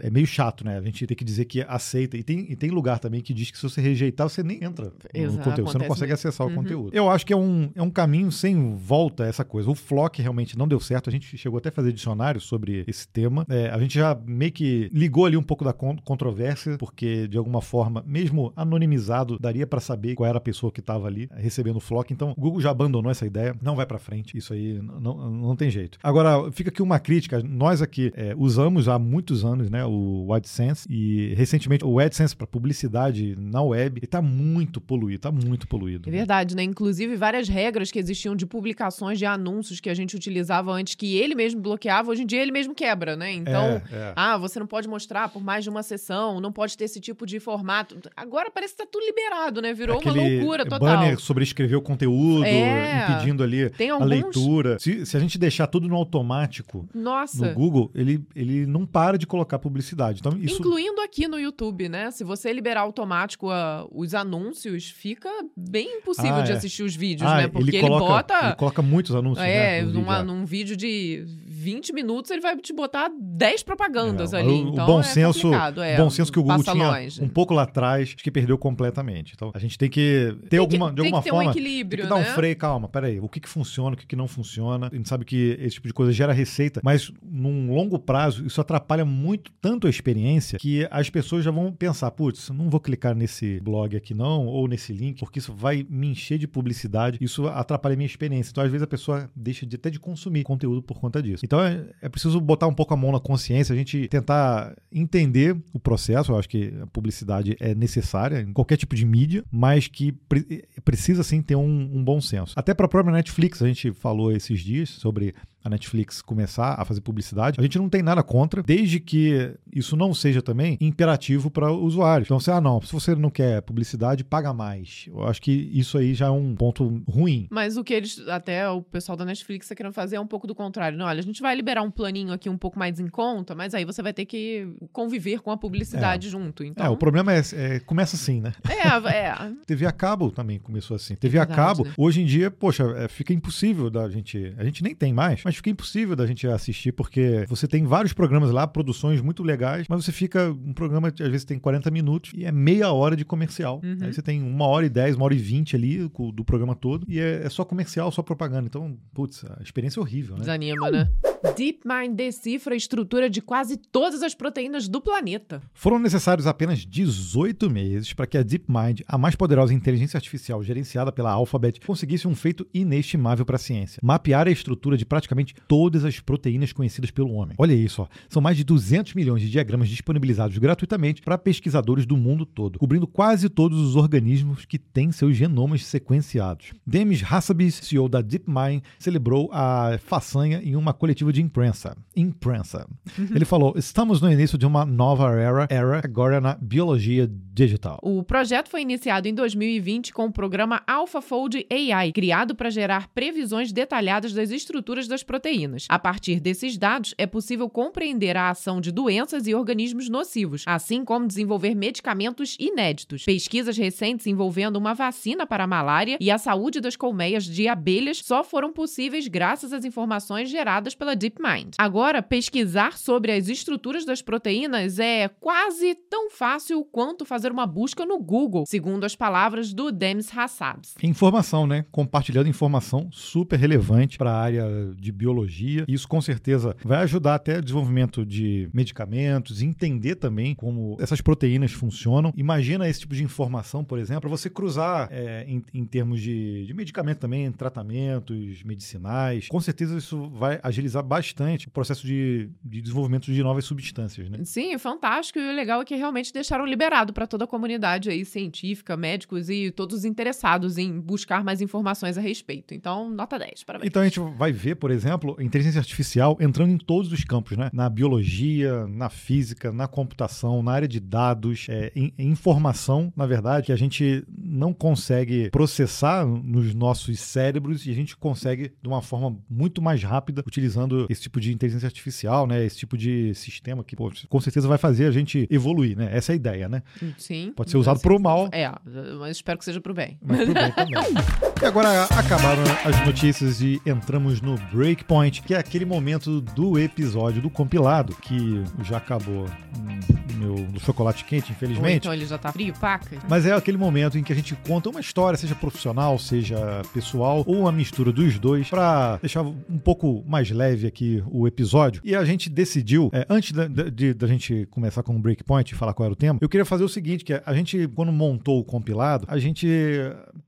é 0.00 0.10
meio 0.10 0.26
chato, 0.26 0.64
né? 0.64 0.78
A 0.78 0.82
gente 0.82 1.06
tem 1.06 1.16
que 1.16 1.24
dizer 1.24 1.44
que 1.46 1.62
aceita. 1.68 2.16
E 2.16 2.22
tem, 2.22 2.50
e 2.50 2.56
tem 2.56 2.70
lugar 2.70 2.98
também 2.98 3.20
que 3.20 3.32
diz 3.34 3.50
que 3.50 3.56
se 3.56 3.62
você 3.62 3.80
rejeitar, 3.80 4.28
você 4.28 4.42
nem 4.42 4.62
entra 4.62 4.86
no 4.86 4.92
Exato, 5.20 5.44
conteúdo. 5.50 5.70
Você 5.72 5.78
não 5.78 5.86
consegue 5.86 6.12
mesmo. 6.12 6.28
acessar 6.28 6.46
o 6.46 6.50
Uhum. 6.50 6.56
conteúdo. 6.56 6.90
Eu 6.94 7.10
acho 7.10 7.26
que 7.26 7.32
é 7.32 7.36
um, 7.36 7.70
é 7.74 7.82
um 7.82 7.90
caminho 7.90 8.30
sem 8.32 8.74
volta 8.76 9.24
essa 9.24 9.44
coisa. 9.44 9.70
O 9.70 9.74
Flock 9.74 10.20
realmente 10.22 10.56
não 10.56 10.66
deu 10.68 10.80
certo. 10.80 11.08
A 11.08 11.12
gente 11.12 11.36
chegou 11.36 11.58
até 11.58 11.68
a 11.68 11.72
fazer 11.72 11.92
dicionário 11.92 12.40
sobre 12.40 12.84
esse 12.86 13.06
tema. 13.08 13.44
É, 13.48 13.68
a 13.70 13.78
gente 13.78 13.94
já 13.98 14.16
meio 14.26 14.52
que 14.52 14.90
ligou 14.92 15.26
ali 15.26 15.36
um 15.36 15.42
pouco 15.42 15.64
da 15.64 15.72
con- 15.72 15.96
controvérsia, 16.04 16.76
porque 16.78 17.26
de 17.28 17.36
alguma 17.38 17.60
forma, 17.60 18.02
mesmo 18.06 18.52
anonimizado, 18.56 19.38
daria 19.38 19.66
para 19.66 19.80
saber 19.80 20.14
qual 20.14 20.28
era 20.28 20.38
a 20.38 20.40
pessoa 20.40 20.70
que 20.72 20.80
estava 20.80 21.06
ali 21.06 21.25
recebendo 21.34 21.76
o 21.76 21.80
Flock. 21.80 22.12
Então, 22.12 22.30
o 22.36 22.40
Google 22.40 22.60
já 22.60 22.70
abandonou 22.70 23.10
essa 23.10 23.26
ideia, 23.26 23.54
não 23.62 23.76
vai 23.76 23.86
para 23.86 23.98
frente. 23.98 24.36
Isso 24.36 24.52
aí 24.52 24.80
não, 24.82 25.30
não 25.30 25.56
tem 25.56 25.70
jeito. 25.70 25.98
Agora, 26.02 26.50
fica 26.52 26.70
aqui 26.70 26.82
uma 26.82 26.98
crítica. 26.98 27.42
Nós 27.42 27.80
aqui 27.82 28.12
é, 28.14 28.34
usamos 28.36 28.88
há 28.88 28.98
muitos 28.98 29.44
anos 29.44 29.70
né, 29.70 29.84
o 29.84 30.32
AdSense 30.32 30.86
e 30.90 31.34
recentemente 31.34 31.84
o 31.84 31.98
AdSense 31.98 32.34
para 32.36 32.46
publicidade 32.46 33.34
na 33.38 33.62
web 33.62 34.00
está 34.02 34.20
muito 34.22 34.80
poluído, 34.80 35.16
está 35.16 35.32
muito 35.32 35.66
poluído. 35.66 36.08
É 36.08 36.12
verdade, 36.12 36.54
né? 36.54 36.62
Inclusive, 36.62 37.16
várias 37.16 37.48
regras 37.48 37.90
que 37.90 37.98
existiam 37.98 38.34
de 38.36 38.46
publicações 38.46 39.18
de 39.18 39.26
anúncios 39.26 39.80
que 39.80 39.88
a 39.90 39.94
gente 39.94 40.14
utilizava 40.16 40.72
antes, 40.72 40.94
que 40.94 41.16
ele 41.16 41.34
mesmo 41.34 41.60
bloqueava, 41.60 42.10
hoje 42.10 42.22
em 42.22 42.26
dia 42.26 42.42
ele 42.42 42.52
mesmo 42.52 42.74
quebra, 42.74 43.16
né? 43.16 43.32
Então, 43.32 43.64
É, 43.66 43.82
é. 43.92 44.12
ah, 44.16 44.36
você 44.38 44.58
não 44.58 44.66
pode 44.66 44.88
mostrar 44.88 45.28
por 45.28 45.42
mais 45.42 45.64
de 45.64 45.70
uma 45.70 45.82
sessão, 45.82 46.40
não 46.40 46.52
pode 46.52 46.76
ter 46.76 46.84
esse 46.84 47.00
tipo 47.00 47.26
de 47.26 47.40
formato. 47.40 47.96
Agora 48.16 48.50
parece 48.50 48.74
que 48.74 48.82
tá 48.82 48.88
tudo 48.90 49.04
liberado, 49.04 49.60
né? 49.62 49.72
Virou 49.72 49.96
uma 50.00 50.10
Aquele 50.10 50.36
loucura 50.38 50.64
total. 50.64 50.78
banner 50.98 51.15
sobrescrever 51.16 51.78
o 51.78 51.82
conteúdo, 51.82 52.44
É. 52.44 53.04
impedindo 53.10 53.42
ali 53.42 53.68
Tem 53.70 53.90
a 53.90 53.94
alguns. 53.94 54.08
leitura. 54.08 54.78
Se, 54.78 55.04
se 55.06 55.16
a 55.16 55.20
gente 55.20 55.38
deixar 55.38 55.66
tudo 55.66 55.88
no 55.88 55.94
automático 55.96 56.88
Nossa. 56.94 57.48
no 57.48 57.54
Google, 57.54 57.90
ele, 57.94 58.24
ele 58.34 58.66
não 58.66 58.84
para 58.86 59.16
de 59.18 59.26
colocar 59.26 59.58
publicidade. 59.58 60.20
Então, 60.20 60.32
isso 60.38 60.60
Incluindo 60.60 61.00
aqui 61.00 61.28
no 61.28 61.38
YouTube, 61.38 61.88
né? 61.88 62.10
Se 62.10 62.24
você 62.24 62.52
liberar 62.52 62.80
automático 62.82 63.50
ah, 63.50 63.86
os 63.90 64.14
anúncios, 64.14 64.88
fica 64.90 65.28
bem 65.56 65.98
impossível 65.98 66.36
Ah, 66.36 66.42
de 66.42 66.52
é. 66.52 66.54
assistir 66.56 66.82
os 66.82 66.94
vídeos, 66.94 67.28
Ah, 67.30 67.36
né? 67.42 67.48
Porque 67.48 67.76
ele, 67.76 67.80
coloca, 67.80 68.04
bota. 68.06 68.46
ele 68.46 68.54
coloca 68.56 68.82
muitos 68.82 69.14
anúncios, 69.14 69.46
É, 69.46 69.80
né? 69.80 69.86
no 69.86 69.92
numa- 69.94 70.18
vídeo, 70.18 70.30
é. 70.30 70.34
num 70.34 70.44
vídeo 70.44 70.76
de 70.76 71.26
20 71.66 71.92
minutos 71.92 72.30
ele 72.30 72.40
vai 72.40 72.56
te 72.56 72.72
botar 72.72 73.10
10 73.18 73.64
propagandas 73.64 74.32
É, 74.32 74.38
ali. 74.38 74.48
o, 74.48 74.66
o 74.66 74.68
então 74.68 74.86
bom 74.86 75.00
é 75.00 75.02
senso, 75.02 75.50
é, 75.52 75.96
bom 75.96 76.08
senso 76.08 76.30
que 76.30 76.38
o 76.38 76.42
Google 76.44 76.62
tinha 76.62 76.90
longe. 76.92 77.20
um 77.20 77.28
pouco 77.28 77.52
lá 77.52 77.62
atrás, 77.64 78.10
acho 78.14 78.22
que 78.22 78.30
perdeu 78.30 78.56
completamente. 78.56 79.32
Então 79.34 79.50
a 79.52 79.58
gente 79.58 79.76
tem 79.76 79.90
que 79.90 80.36
ter 80.42 80.48
Tem 80.50 80.58
alguma, 80.60 80.90
que, 80.90 80.94
de 80.94 81.02
tem 81.02 81.06
alguma 81.06 81.22
que 81.22 81.24
ter 81.24 81.30
forma 81.30 81.50
um 81.50 81.52
tem 81.52 81.60
equilíbrio, 81.62 82.04
que 82.04 82.08
dar 82.08 82.14
um 82.14 82.20
né? 82.20 82.24
freio, 82.26 82.56
calma, 82.56 82.88
peraí, 82.88 83.18
o 83.18 83.28
que, 83.28 83.40
que 83.40 83.48
funciona, 83.48 83.94
o 83.94 83.98
que, 83.98 84.06
que 84.06 84.14
não 84.14 84.28
funciona. 84.28 84.88
A 84.92 84.94
gente 84.94 85.08
sabe 85.08 85.24
que 85.24 85.56
esse 85.60 85.74
tipo 85.74 85.88
de 85.88 85.92
coisa 85.94 86.12
gera 86.12 86.32
receita, 86.32 86.80
mas 86.84 87.10
num 87.20 87.74
longo 87.74 87.98
prazo 87.98 88.46
isso 88.46 88.60
atrapalha 88.60 89.04
muito 89.04 89.50
tanto 89.60 89.88
a 89.88 89.90
experiência 89.90 90.60
que 90.60 90.86
as 90.88 91.10
pessoas 91.10 91.44
já 91.44 91.50
vão 91.50 91.72
pensar, 91.72 92.12
putz, 92.12 92.48
não 92.50 92.70
vou 92.70 92.78
clicar 92.78 93.12
nesse 93.16 93.58
blog 93.60 93.96
aqui 93.96 94.14
não, 94.14 94.46
ou 94.46 94.68
nesse 94.68 94.92
link, 94.92 95.18
porque 95.18 95.40
isso 95.40 95.52
vai 95.52 95.84
me 95.90 96.06
encher 96.08 96.38
de 96.38 96.46
publicidade, 96.46 97.18
isso 97.20 97.48
atrapalha 97.48 97.94
a 97.94 97.96
minha 97.96 98.06
experiência. 98.06 98.52
Então 98.52 98.62
às 98.62 98.70
vezes 98.70 98.84
a 98.84 98.86
pessoa 98.86 99.28
deixa 99.34 99.66
de, 99.66 99.74
até 99.74 99.90
de 99.90 99.98
consumir 99.98 100.44
conteúdo 100.44 100.80
por 100.80 101.00
conta 101.00 101.20
disso. 101.20 101.44
Então 101.44 101.55
é, 101.64 101.86
é 102.02 102.08
preciso 102.08 102.40
botar 102.40 102.66
um 102.66 102.74
pouco 102.74 102.92
a 102.94 102.96
mão 102.96 103.12
na 103.12 103.20
consciência, 103.20 103.72
a 103.72 103.76
gente 103.76 104.08
tentar 104.08 104.74
entender 104.92 105.56
o 105.72 105.78
processo, 105.78 106.32
eu 106.32 106.38
acho 106.38 106.48
que 106.48 106.72
a 106.82 106.86
publicidade 106.86 107.56
é 107.60 107.74
necessária 107.74 108.40
em 108.40 108.52
qualquer 108.52 108.76
tipo 108.76 108.94
de 108.94 109.04
mídia, 109.04 109.44
mas 109.50 109.86
que 109.86 110.12
pre- 110.12 110.64
precisa 110.84 111.22
sim 111.22 111.42
ter 111.42 111.56
um, 111.56 111.90
um 111.94 112.02
bom 112.04 112.20
senso. 112.20 112.54
Até 112.56 112.74
para 112.74 112.86
a 112.86 112.88
própria 112.88 113.12
Netflix, 113.14 113.62
a 113.62 113.66
gente 113.66 113.92
falou 113.92 114.32
esses 114.32 114.60
dias 114.60 114.88
sobre 114.90 115.34
a 115.66 115.70
Netflix 115.70 116.22
começar 116.22 116.74
a 116.80 116.84
fazer 116.84 117.00
publicidade. 117.00 117.58
A 117.58 117.62
gente 117.62 117.78
não 117.78 117.88
tem 117.88 118.02
nada 118.02 118.22
contra, 118.22 118.62
desde 118.62 119.00
que 119.00 119.52
isso 119.74 119.96
não 119.96 120.14
seja 120.14 120.40
também 120.40 120.78
imperativo 120.80 121.50
para 121.50 121.70
o 121.72 121.84
usuário. 121.84 122.24
Então, 122.24 122.38
você, 122.38 122.50
ah, 122.50 122.60
não, 122.60 122.80
se 122.80 122.92
você 122.92 123.14
não 123.14 123.30
quer 123.30 123.60
publicidade, 123.62 124.24
paga 124.24 124.52
mais. 124.52 125.04
Eu 125.08 125.24
acho 125.24 125.42
que 125.42 125.50
isso 125.72 125.98
aí 125.98 126.14
já 126.14 126.26
é 126.26 126.30
um 126.30 126.54
ponto 126.54 127.02
ruim. 127.08 127.48
Mas 127.50 127.76
o 127.76 127.84
que 127.84 127.92
eles, 127.94 128.20
até 128.28 128.68
o 128.70 128.80
pessoal 128.80 129.16
da 129.16 129.24
Netflix 129.24 129.66
está 129.66 129.74
querendo 129.74 129.92
fazer 129.92 130.16
é 130.16 130.20
um 130.20 130.26
pouco 130.26 130.46
do 130.46 130.54
contrário. 130.54 130.96
Não, 130.96 131.06
olha, 131.06 131.18
a 131.20 131.22
gente 131.22 131.42
vai 131.42 131.54
liberar 131.54 131.82
um 131.82 131.90
planinho 131.90 132.32
aqui 132.32 132.48
um 132.48 132.56
pouco 132.58 132.78
mais 132.78 133.00
em 133.00 133.08
conta, 133.08 133.54
mas 133.54 133.74
aí 133.74 133.84
você 133.84 134.02
vai 134.02 134.12
ter 134.12 134.24
que 134.24 134.68
conviver 134.92 135.40
com 135.40 135.50
a 135.50 135.56
publicidade 135.56 136.28
junto. 136.28 136.62
Então, 136.64 136.86
É, 136.86 136.88
o 136.88 136.96
problema 136.96 137.32
é, 137.34 137.40
é- 137.54 137.80
começa 137.80 138.14
assim, 138.16 138.40
né? 138.40 138.52
é, 138.68 139.10
é. 139.10 139.34
TV 139.66 139.84
a 139.86 139.92
cabo 139.92 140.30
também 140.30 140.58
começou 140.58 140.94
assim. 140.94 141.14
TV 141.16 141.38
a 141.38 141.44
Verdade, 141.44 141.56
cabo, 141.60 141.84
né? 141.84 141.92
hoje 141.98 142.20
em 142.22 142.24
dia, 142.24 142.50
poxa, 142.50 142.84
é, 142.96 143.08
fica 143.08 143.32
impossível 143.32 143.90
da 143.90 144.08
gente. 144.08 144.54
A 144.56 144.64
gente 144.64 144.82
nem 144.82 144.94
tem 144.94 145.12
mais, 145.12 145.42
mas 145.44 145.55
fica 145.56 145.70
impossível 145.70 146.14
da 146.14 146.26
gente 146.26 146.46
assistir, 146.46 146.92
porque 146.92 147.44
você 147.48 147.66
tem 147.66 147.84
vários 147.84 148.12
programas 148.12 148.50
lá, 148.50 148.66
produções 148.66 149.20
muito 149.20 149.42
legais, 149.42 149.86
mas 149.88 150.04
você 150.04 150.12
fica. 150.12 150.50
Um 150.50 150.72
programa, 150.72 151.08
às 151.08 151.30
vezes, 151.30 151.44
tem 151.44 151.58
40 151.58 151.90
minutos 151.90 152.32
e 152.34 152.44
é 152.44 152.52
meia 152.52 152.92
hora 152.92 153.16
de 153.16 153.24
comercial. 153.24 153.80
Uhum. 153.82 153.98
Aí 154.02 154.12
você 154.12 154.22
tem 154.22 154.42
uma 154.42 154.66
hora 154.66 154.86
e 154.86 154.88
10, 154.88 155.16
uma 155.16 155.24
hora 155.24 155.34
e 155.34 155.38
20 155.38 155.76
ali 155.76 156.08
do 156.08 156.44
programa 156.44 156.74
todo, 156.74 157.06
e 157.08 157.18
é, 157.18 157.42
é 157.44 157.48
só 157.48 157.64
comercial, 157.64 158.10
só 158.10 158.22
propaganda. 158.22 158.66
Então, 158.66 158.96
putz, 159.12 159.44
a 159.44 159.62
experiência 159.62 160.00
é 160.00 160.02
horrível, 160.02 160.34
né? 160.34 160.40
Desanima, 160.40 160.90
né? 160.90 161.08
DeepMind 161.54 162.14
decifra 162.14 162.74
a 162.74 162.76
estrutura 162.76 163.28
de 163.28 163.40
quase 163.40 163.76
todas 163.76 164.22
as 164.22 164.34
proteínas 164.34 164.88
do 164.88 165.00
planeta. 165.00 165.60
Foram 165.72 165.98
necessários 165.98 166.46
apenas 166.46 166.84
18 166.84 167.70
meses 167.70 168.12
para 168.12 168.26
que 168.26 168.38
a 168.38 168.42
DeepMind, 168.42 169.02
a 169.06 169.18
mais 169.18 169.34
poderosa 169.34 169.74
inteligência 169.74 170.16
artificial 170.16 170.62
gerenciada 170.62 171.12
pela 171.12 171.30
Alphabet, 171.30 171.80
conseguisse 171.80 172.26
um 172.26 172.34
feito 172.34 172.66
inestimável 172.72 173.44
para 173.44 173.56
a 173.56 173.58
ciência: 173.58 174.00
mapear 174.02 174.46
a 174.46 174.50
estrutura 174.50 174.96
de 174.96 175.04
praticamente 175.04 175.35
todas 175.66 176.04
as 176.04 176.20
proteínas 176.20 176.72
conhecidas 176.72 177.10
pelo 177.10 177.32
homem. 177.32 177.54
Olha 177.58 177.74
isso, 177.74 178.02
ó. 178.02 178.06
são 178.28 178.42
mais 178.42 178.56
de 178.56 178.64
200 178.64 179.14
milhões 179.14 179.42
de 179.42 179.50
diagramas 179.50 179.88
disponibilizados 179.88 180.58
gratuitamente 180.58 181.22
para 181.22 181.38
pesquisadores 181.38 182.06
do 182.06 182.16
mundo 182.16 182.46
todo, 182.46 182.78
cobrindo 182.78 183.06
quase 183.06 183.48
todos 183.48 183.78
os 183.78 183.96
organismos 183.96 184.64
que 184.64 184.78
têm 184.78 185.12
seus 185.12 185.36
genomas 185.36 185.84
sequenciados. 185.84 186.72
Demis 186.86 187.22
Hassabis, 187.22 187.74
CEO 187.82 188.08
da 188.08 188.20
DeepMind, 188.20 188.82
celebrou 188.98 189.50
a 189.52 189.98
façanha 190.04 190.60
em 190.62 190.76
uma 190.76 190.92
coletiva 190.92 191.32
de 191.32 191.42
imprensa. 191.42 191.96
Imprensa. 192.14 192.86
Ele 193.34 193.44
falou: 193.44 193.74
"Estamos 193.76 194.20
no 194.20 194.30
início 194.30 194.58
de 194.58 194.66
uma 194.66 194.84
nova 194.84 195.32
era, 195.32 195.66
era 195.70 196.00
agora 196.04 196.40
na 196.40 196.54
biologia 196.54 197.30
digital." 197.52 197.98
O 198.02 198.22
projeto 198.22 198.68
foi 198.68 198.82
iniciado 198.82 199.28
em 199.28 199.34
2020 199.34 200.12
com 200.12 200.26
o 200.26 200.32
programa 200.32 200.82
AlphaFold 200.86 201.66
AI, 201.70 202.12
criado 202.12 202.54
para 202.54 202.70
gerar 202.70 203.08
previsões 203.08 203.72
detalhadas 203.72 204.32
das 204.32 204.50
estruturas 204.50 205.08
das 205.08 205.22
proteínas. 205.26 205.86
A 205.88 205.98
partir 205.98 206.40
desses 206.40 206.78
dados, 206.78 207.14
é 207.18 207.26
possível 207.26 207.68
compreender 207.68 208.36
a 208.36 208.50
ação 208.50 208.80
de 208.80 208.90
doenças 208.90 209.46
e 209.46 209.54
organismos 209.54 210.08
nocivos, 210.08 210.62
assim 210.66 211.04
como 211.04 211.26
desenvolver 211.26 211.74
medicamentos 211.74 212.56
inéditos. 212.58 213.24
Pesquisas 213.24 213.76
recentes 213.76 214.26
envolvendo 214.26 214.76
uma 214.76 214.94
vacina 214.94 215.46
para 215.46 215.64
a 215.64 215.66
malária 215.66 216.16
e 216.20 216.30
a 216.30 216.38
saúde 216.38 216.80
das 216.80 216.96
colmeias 216.96 217.44
de 217.44 217.68
abelhas 217.68 218.18
só 218.18 218.42
foram 218.44 218.72
possíveis 218.72 219.28
graças 219.28 219.72
às 219.72 219.84
informações 219.84 220.48
geradas 220.48 220.94
pela 220.94 221.16
DeepMind. 221.16 221.74
Agora, 221.78 222.22
pesquisar 222.22 222.96
sobre 222.96 223.32
as 223.32 223.48
estruturas 223.48 224.04
das 224.04 224.22
proteínas 224.22 224.98
é 224.98 225.28
quase 225.28 225.94
tão 226.08 226.30
fácil 226.30 226.84
quanto 226.84 227.24
fazer 227.24 227.50
uma 227.50 227.66
busca 227.66 228.06
no 228.06 228.18
Google, 228.18 228.64
segundo 228.66 229.04
as 229.04 229.16
palavras 229.16 229.72
do 229.72 229.90
Demis 229.90 230.30
Hassabis. 230.36 230.94
Informação, 231.02 231.66
né? 231.66 231.84
Compartilhando 231.90 232.48
informação 232.48 233.08
super 233.10 233.58
relevante 233.58 234.18
para 234.18 234.30
a 234.30 234.40
área 234.40 234.66
de 234.96 235.12
biologia. 235.16 235.84
Isso 235.88 236.06
com 236.06 236.20
certeza 236.20 236.76
vai 236.84 237.02
ajudar 237.02 237.34
até 237.34 237.58
o 237.58 237.62
desenvolvimento 237.62 238.24
de 238.24 238.68
medicamentos, 238.72 239.62
entender 239.62 240.16
também 240.16 240.54
como 240.54 240.96
essas 241.00 241.20
proteínas 241.20 241.72
funcionam. 241.72 242.32
Imagina 242.36 242.88
esse 242.88 243.00
tipo 243.00 243.14
de 243.14 243.24
informação, 243.24 243.84
por 243.84 243.98
exemplo, 243.98 244.22
para 244.22 244.30
você 244.30 244.50
cruzar 244.50 245.08
é, 245.10 245.44
em, 245.48 245.64
em 245.72 245.84
termos 245.84 246.20
de, 246.20 246.66
de 246.66 246.74
medicamento 246.74 247.18
também, 247.18 247.50
tratamentos 247.50 248.62
medicinais. 248.62 249.48
Com 249.48 249.60
certeza 249.60 249.96
isso 249.96 250.28
vai 250.30 250.60
agilizar 250.62 251.02
bastante 251.02 251.68
o 251.68 251.70
processo 251.70 252.06
de, 252.06 252.50
de 252.64 252.80
desenvolvimento 252.80 253.32
de 253.32 253.42
novas 253.42 253.64
substâncias, 253.64 254.28
né? 254.28 254.38
Sim, 254.44 254.76
fantástico. 254.78 255.38
E 255.38 255.50
o 255.50 255.54
legal 255.54 255.80
é 255.80 255.84
que 255.84 255.94
realmente 255.94 256.32
deixaram 256.32 256.66
liberado 256.66 257.12
para 257.12 257.26
toda 257.26 257.44
a 257.44 257.46
comunidade 257.46 258.10
aí, 258.10 258.24
científica, 258.24 258.96
médicos 258.96 259.48
e 259.48 259.70
todos 259.70 260.04
interessados 260.04 260.78
em 260.78 261.00
buscar 261.00 261.42
mais 261.42 261.60
informações 261.60 262.18
a 262.18 262.20
respeito. 262.20 262.74
Então, 262.74 263.10
nota 263.10 263.38
10, 263.38 263.64
parabéns. 263.64 263.88
Então 263.88 264.02
a 264.02 264.04
gente 264.04 264.20
vai 264.36 264.52
ver, 264.52 264.76
por 264.76 264.90
exemplo, 264.90 265.05
a 265.10 265.42
inteligência 265.42 265.78
artificial 265.78 266.36
entrando 266.40 266.70
em 266.70 266.78
todos 266.78 267.12
os 267.12 267.24
campos, 267.24 267.56
né? 267.56 267.70
Na 267.72 267.88
biologia, 267.88 268.86
na 268.86 269.08
física, 269.08 269.72
na 269.72 269.86
computação, 269.86 270.62
na 270.62 270.72
área 270.72 270.88
de 270.88 271.00
dados, 271.00 271.66
é, 271.68 271.92
em, 271.94 272.12
em 272.18 272.28
informação, 272.30 273.12
na 273.16 273.26
verdade, 273.26 273.66
que 273.66 273.72
a 273.72 273.76
gente 273.76 274.24
não 274.38 274.72
consegue 274.72 275.50
processar 275.50 276.26
nos 276.26 276.74
nossos 276.74 277.18
cérebros 277.20 277.86
e 277.86 277.90
a 277.90 277.94
gente 277.94 278.16
consegue 278.16 278.72
de 278.82 278.88
uma 278.88 279.02
forma 279.02 279.36
muito 279.48 279.80
mais 279.80 280.02
rápida 280.02 280.42
utilizando 280.46 281.06
esse 281.08 281.22
tipo 281.22 281.40
de 281.40 281.52
inteligência 281.52 281.86
artificial, 281.86 282.46
né? 282.46 282.64
Esse 282.64 282.76
tipo 282.76 282.96
de 282.96 283.34
sistema 283.34 283.82
que, 283.82 283.96
pô, 283.96 284.12
com 284.28 284.40
certeza 284.40 284.68
vai 284.68 284.78
fazer 284.78 285.06
a 285.06 285.10
gente 285.10 285.46
evoluir, 285.50 285.96
né? 285.96 286.08
Essa 286.12 286.32
é 286.32 286.34
a 286.34 286.36
ideia, 286.36 286.68
né? 286.68 286.82
Sim. 287.18 287.52
Pode 287.56 287.70
ser 287.70 287.76
usado 287.76 288.00
pro 288.00 288.20
mal. 288.20 288.48
É, 288.52 288.70
mas 289.18 289.36
espero 289.36 289.58
que 289.58 289.64
seja 289.64 289.80
pro 289.80 289.94
bem. 289.94 290.18
Mas 290.22 290.40
tudo 290.40 290.54
bem 290.54 290.72
também. 290.72 290.96
E 291.62 291.64
agora 291.64 292.04
acabaram 292.04 292.62
as 292.84 293.06
notícias 293.06 293.62
e 293.62 293.80
entramos 293.86 294.42
no 294.42 294.56
Breakpoint, 294.96 295.42
que 295.42 295.54
é 295.54 295.58
aquele 295.58 295.84
momento 295.84 296.40
do 296.40 296.78
episódio 296.78 297.42
do 297.42 297.50
compilado, 297.50 298.14
que 298.16 298.64
já 298.82 298.96
acabou 298.96 299.44
hum, 299.44 300.00
meu 300.36 300.66
chocolate 300.80 301.24
quente, 301.24 301.46
Ou 301.50 301.56
infelizmente. 301.56 301.96
então 301.98 302.12
ele 302.12 302.26
já 302.26 302.38
tá 302.38 302.52
frio, 302.52 302.72
paca. 302.80 303.16
Mas 303.28 303.46
é 303.46 303.52
aquele 303.52 303.76
momento 303.78 304.18
em 304.18 304.22
que 304.22 304.32
a 304.32 304.36
gente 304.36 304.54
conta 304.66 304.90
uma 304.90 305.00
história, 305.00 305.36
seja 305.38 305.54
profissional, 305.54 306.18
seja 306.18 306.82
pessoal, 306.92 307.42
ou 307.46 307.60
uma 307.60 307.72
mistura 307.72 308.12
dos 308.12 308.38
dois, 308.38 308.68
pra 308.68 309.16
deixar 309.18 309.42
um 309.42 309.78
pouco 309.82 310.24
mais 310.26 310.50
leve 310.50 310.86
aqui 310.86 311.22
o 311.30 311.46
episódio. 311.46 312.00
E 312.04 312.14
a 312.14 312.24
gente 312.24 312.48
decidiu, 312.50 313.10
é, 313.12 313.26
antes 313.28 313.52
da, 313.52 313.66
de- 313.66 314.14
da 314.14 314.26
gente 314.26 314.66
começar 314.70 315.02
com 315.02 315.14
o 315.16 315.18
Breakpoint 315.18 315.70
e 315.72 315.74
falar 315.74 315.94
qual 315.94 316.04
era 316.04 316.12
o 316.12 316.16
tema, 316.16 316.38
eu 316.42 316.48
queria 316.48 316.64
fazer 316.64 316.84
o 316.84 316.88
seguinte, 316.88 317.24
que 317.24 317.32
a 317.44 317.54
gente, 317.54 317.88
quando 317.94 318.12
montou 318.12 318.60
o 318.60 318.64
compilado, 318.64 319.24
a 319.28 319.38
gente 319.38 319.66